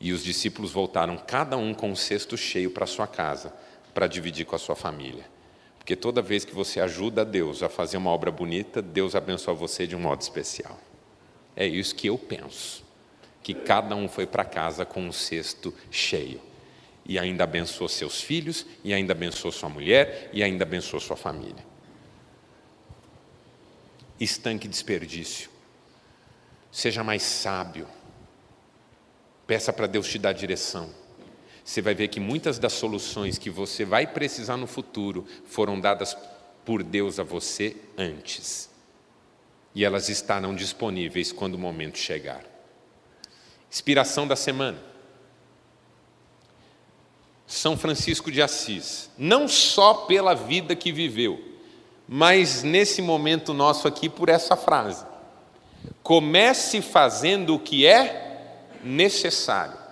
E 0.00 0.12
os 0.12 0.22
discípulos 0.22 0.72
voltaram, 0.72 1.16
cada 1.16 1.56
um 1.56 1.74
com 1.74 1.90
um 1.90 1.96
cesto 1.96 2.36
cheio 2.36 2.70
para 2.70 2.86
sua 2.86 3.06
casa, 3.06 3.52
para 3.92 4.06
dividir 4.06 4.46
com 4.46 4.54
a 4.54 4.58
sua 4.58 4.76
família. 4.76 5.24
Porque 5.78 5.96
toda 5.96 6.22
vez 6.22 6.44
que 6.44 6.54
você 6.54 6.80
ajuda 6.80 7.24
Deus 7.24 7.62
a 7.62 7.68
fazer 7.68 7.96
uma 7.96 8.10
obra 8.10 8.30
bonita, 8.30 8.80
Deus 8.80 9.14
abençoa 9.14 9.54
você 9.54 9.86
de 9.86 9.96
um 9.96 10.00
modo 10.00 10.20
especial. 10.20 10.78
É 11.56 11.66
isso 11.66 11.94
que 11.94 12.06
eu 12.06 12.16
penso. 12.16 12.84
Que 13.42 13.54
cada 13.54 13.96
um 13.96 14.08
foi 14.08 14.26
para 14.26 14.44
casa 14.44 14.84
com 14.84 15.00
um 15.00 15.12
cesto 15.12 15.74
cheio. 15.90 16.40
E 17.04 17.18
ainda 17.18 17.44
abençoou 17.44 17.88
seus 17.88 18.20
filhos, 18.20 18.66
e 18.84 18.92
ainda 18.92 19.12
abençoou 19.12 19.50
sua 19.50 19.68
mulher, 19.68 20.30
e 20.32 20.42
ainda 20.42 20.64
abençoou 20.64 21.00
sua 21.00 21.16
família. 21.16 21.67
Estanque 24.20 24.68
desperdício. 24.68 25.50
Seja 26.70 27.02
mais 27.04 27.22
sábio. 27.22 27.88
Peça 29.46 29.72
para 29.72 29.86
Deus 29.86 30.08
te 30.08 30.18
dar 30.18 30.32
direção 30.32 30.92
você 31.68 31.82
vai 31.82 31.94
ver 31.94 32.08
que 32.08 32.18
muitas 32.18 32.58
das 32.58 32.72
soluções 32.72 33.36
que 33.36 33.50
você 33.50 33.84
vai 33.84 34.06
precisar 34.06 34.56
no 34.56 34.66
futuro 34.66 35.26
foram 35.44 35.78
dadas 35.78 36.16
por 36.64 36.82
Deus 36.82 37.20
a 37.20 37.22
você 37.22 37.76
antes. 37.94 38.70
E 39.74 39.84
elas 39.84 40.08
estarão 40.08 40.54
disponíveis 40.54 41.30
quando 41.30 41.56
o 41.56 41.58
momento 41.58 41.98
chegar. 41.98 42.42
Inspiração 43.70 44.26
da 44.26 44.34
semana. 44.34 44.78
São 47.46 47.76
Francisco 47.76 48.32
de 48.32 48.40
Assis, 48.40 49.10
não 49.18 49.46
só 49.46 49.92
pela 49.92 50.32
vida 50.32 50.74
que 50.74 50.90
viveu, 50.90 51.57
mas 52.08 52.62
nesse 52.62 53.02
momento 53.02 53.52
nosso 53.52 53.86
aqui 53.86 54.08
por 54.08 54.28
essa 54.28 54.56
frase: 54.56 55.04
comece 56.02 56.80
fazendo 56.80 57.54
o 57.54 57.58
que 57.58 57.86
é 57.86 58.56
necessário 58.82 59.88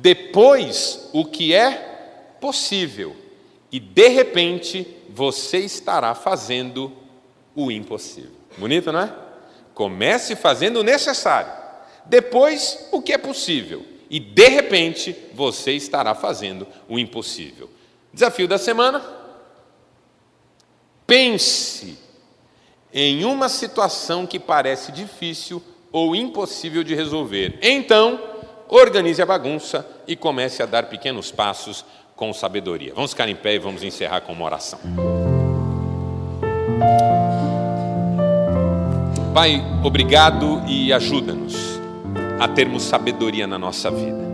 depois 0.00 1.08
o 1.12 1.24
que 1.24 1.54
é 1.54 2.36
possível, 2.40 3.16
e 3.72 3.80
de 3.80 4.08
repente 4.08 4.86
você 5.08 5.58
estará 5.58 6.14
fazendo 6.14 6.92
o 7.54 7.70
impossível. 7.70 8.32
Bonito, 8.58 8.92
não 8.92 9.00
é? 9.00 9.12
Comece 9.74 10.36
fazendo 10.36 10.80
o 10.80 10.82
necessário, 10.82 11.50
depois 12.04 12.88
o 12.92 13.00
que 13.00 13.12
é 13.12 13.18
possível, 13.18 13.84
e 14.10 14.20
de 14.20 14.48
repente 14.48 15.16
você 15.32 15.72
estará 15.72 16.14
fazendo 16.14 16.66
o 16.88 16.98
impossível. 16.98 17.70
Desafio 18.12 18.46
da 18.46 18.58
semana: 18.58 19.02
pense 21.06 21.98
em 22.92 23.24
uma 23.24 23.48
situação 23.48 24.26
que 24.26 24.38
parece 24.38 24.90
difícil 24.90 25.62
ou 25.92 26.16
impossível 26.16 26.82
de 26.82 26.94
resolver. 26.94 27.58
Então, 27.62 28.20
organize 28.68 29.20
a 29.20 29.26
bagunça 29.26 29.86
e 30.06 30.16
comece 30.16 30.62
a 30.62 30.66
dar 30.66 30.84
pequenos 30.84 31.30
passos 31.30 31.84
com 32.14 32.32
sabedoria. 32.32 32.92
Vamos 32.94 33.10
ficar 33.10 33.28
em 33.28 33.36
pé 33.36 33.54
e 33.54 33.58
vamos 33.58 33.82
encerrar 33.82 34.22
com 34.22 34.32
uma 34.32 34.44
oração. 34.44 34.80
Pai, 39.34 39.62
obrigado 39.84 40.62
e 40.66 40.92
ajuda-nos 40.92 41.54
a 42.40 42.48
termos 42.48 42.82
sabedoria 42.82 43.46
na 43.46 43.58
nossa 43.58 43.90
vida. 43.90 44.25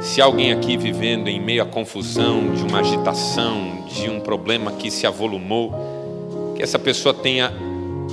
Se 0.00 0.20
alguém 0.20 0.52
aqui 0.52 0.76
vivendo 0.76 1.26
em 1.26 1.40
meio 1.40 1.62
à 1.62 1.66
confusão, 1.66 2.54
de 2.54 2.62
uma 2.62 2.78
agitação, 2.78 3.84
de 3.88 4.08
um 4.08 4.20
problema 4.20 4.72
que 4.72 4.92
se 4.92 5.06
avolumou, 5.06 6.54
que 6.54 6.62
essa 6.62 6.78
pessoa 6.78 7.12
tenha 7.12 7.52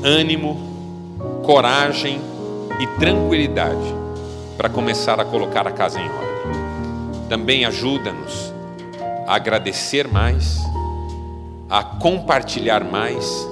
ânimo, 0.04 0.60
coragem 1.44 2.20
e 2.80 2.88
tranquilidade 3.00 3.94
para 4.58 4.68
começar 4.68 5.20
a 5.20 5.26
colocar 5.26 5.68
a 5.68 5.72
casa 5.72 6.00
em 6.00 6.10
ordem. 6.10 7.30
Também 7.30 7.66
ajuda-nos 7.66 8.52
a 9.28 9.36
agradecer 9.36 10.08
mais, 10.08 10.58
a 11.70 11.84
compartilhar 11.84 12.84
mais 12.84 13.48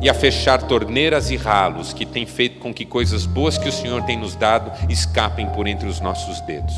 e 0.00 0.08
a 0.08 0.14
fechar 0.14 0.62
torneiras 0.62 1.30
e 1.30 1.36
ralos 1.36 1.92
que 1.92 2.06
têm 2.06 2.24
feito 2.24 2.60
com 2.60 2.72
que 2.72 2.86
coisas 2.86 3.26
boas 3.26 3.58
que 3.58 3.68
o 3.68 3.72
Senhor 3.72 4.02
tem 4.04 4.18
nos 4.18 4.34
dado 4.34 4.72
escapem 4.90 5.46
por 5.50 5.66
entre 5.66 5.86
os 5.86 6.00
nossos 6.00 6.40
dedos. 6.40 6.74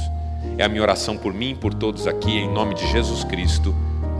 É 0.56 0.64
a 0.64 0.68
minha 0.68 0.82
oração 0.82 1.16
por 1.16 1.32
mim 1.32 1.50
e 1.50 1.54
por 1.54 1.74
todos 1.74 2.06
aqui, 2.06 2.30
em 2.30 2.52
nome 2.52 2.74
de 2.74 2.86
Jesus 2.90 3.24
Cristo. 3.24 3.74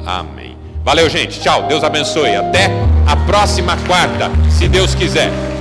Amém. 0.05 0.57
Valeu, 0.83 1.09
gente. 1.09 1.41
Tchau. 1.41 1.67
Deus 1.67 1.83
abençoe. 1.83 2.35
Até 2.35 2.71
a 3.07 3.17
próxima 3.17 3.77
quarta, 3.87 4.31
se 4.51 4.69
Deus 4.69 4.95
quiser. 4.95 5.54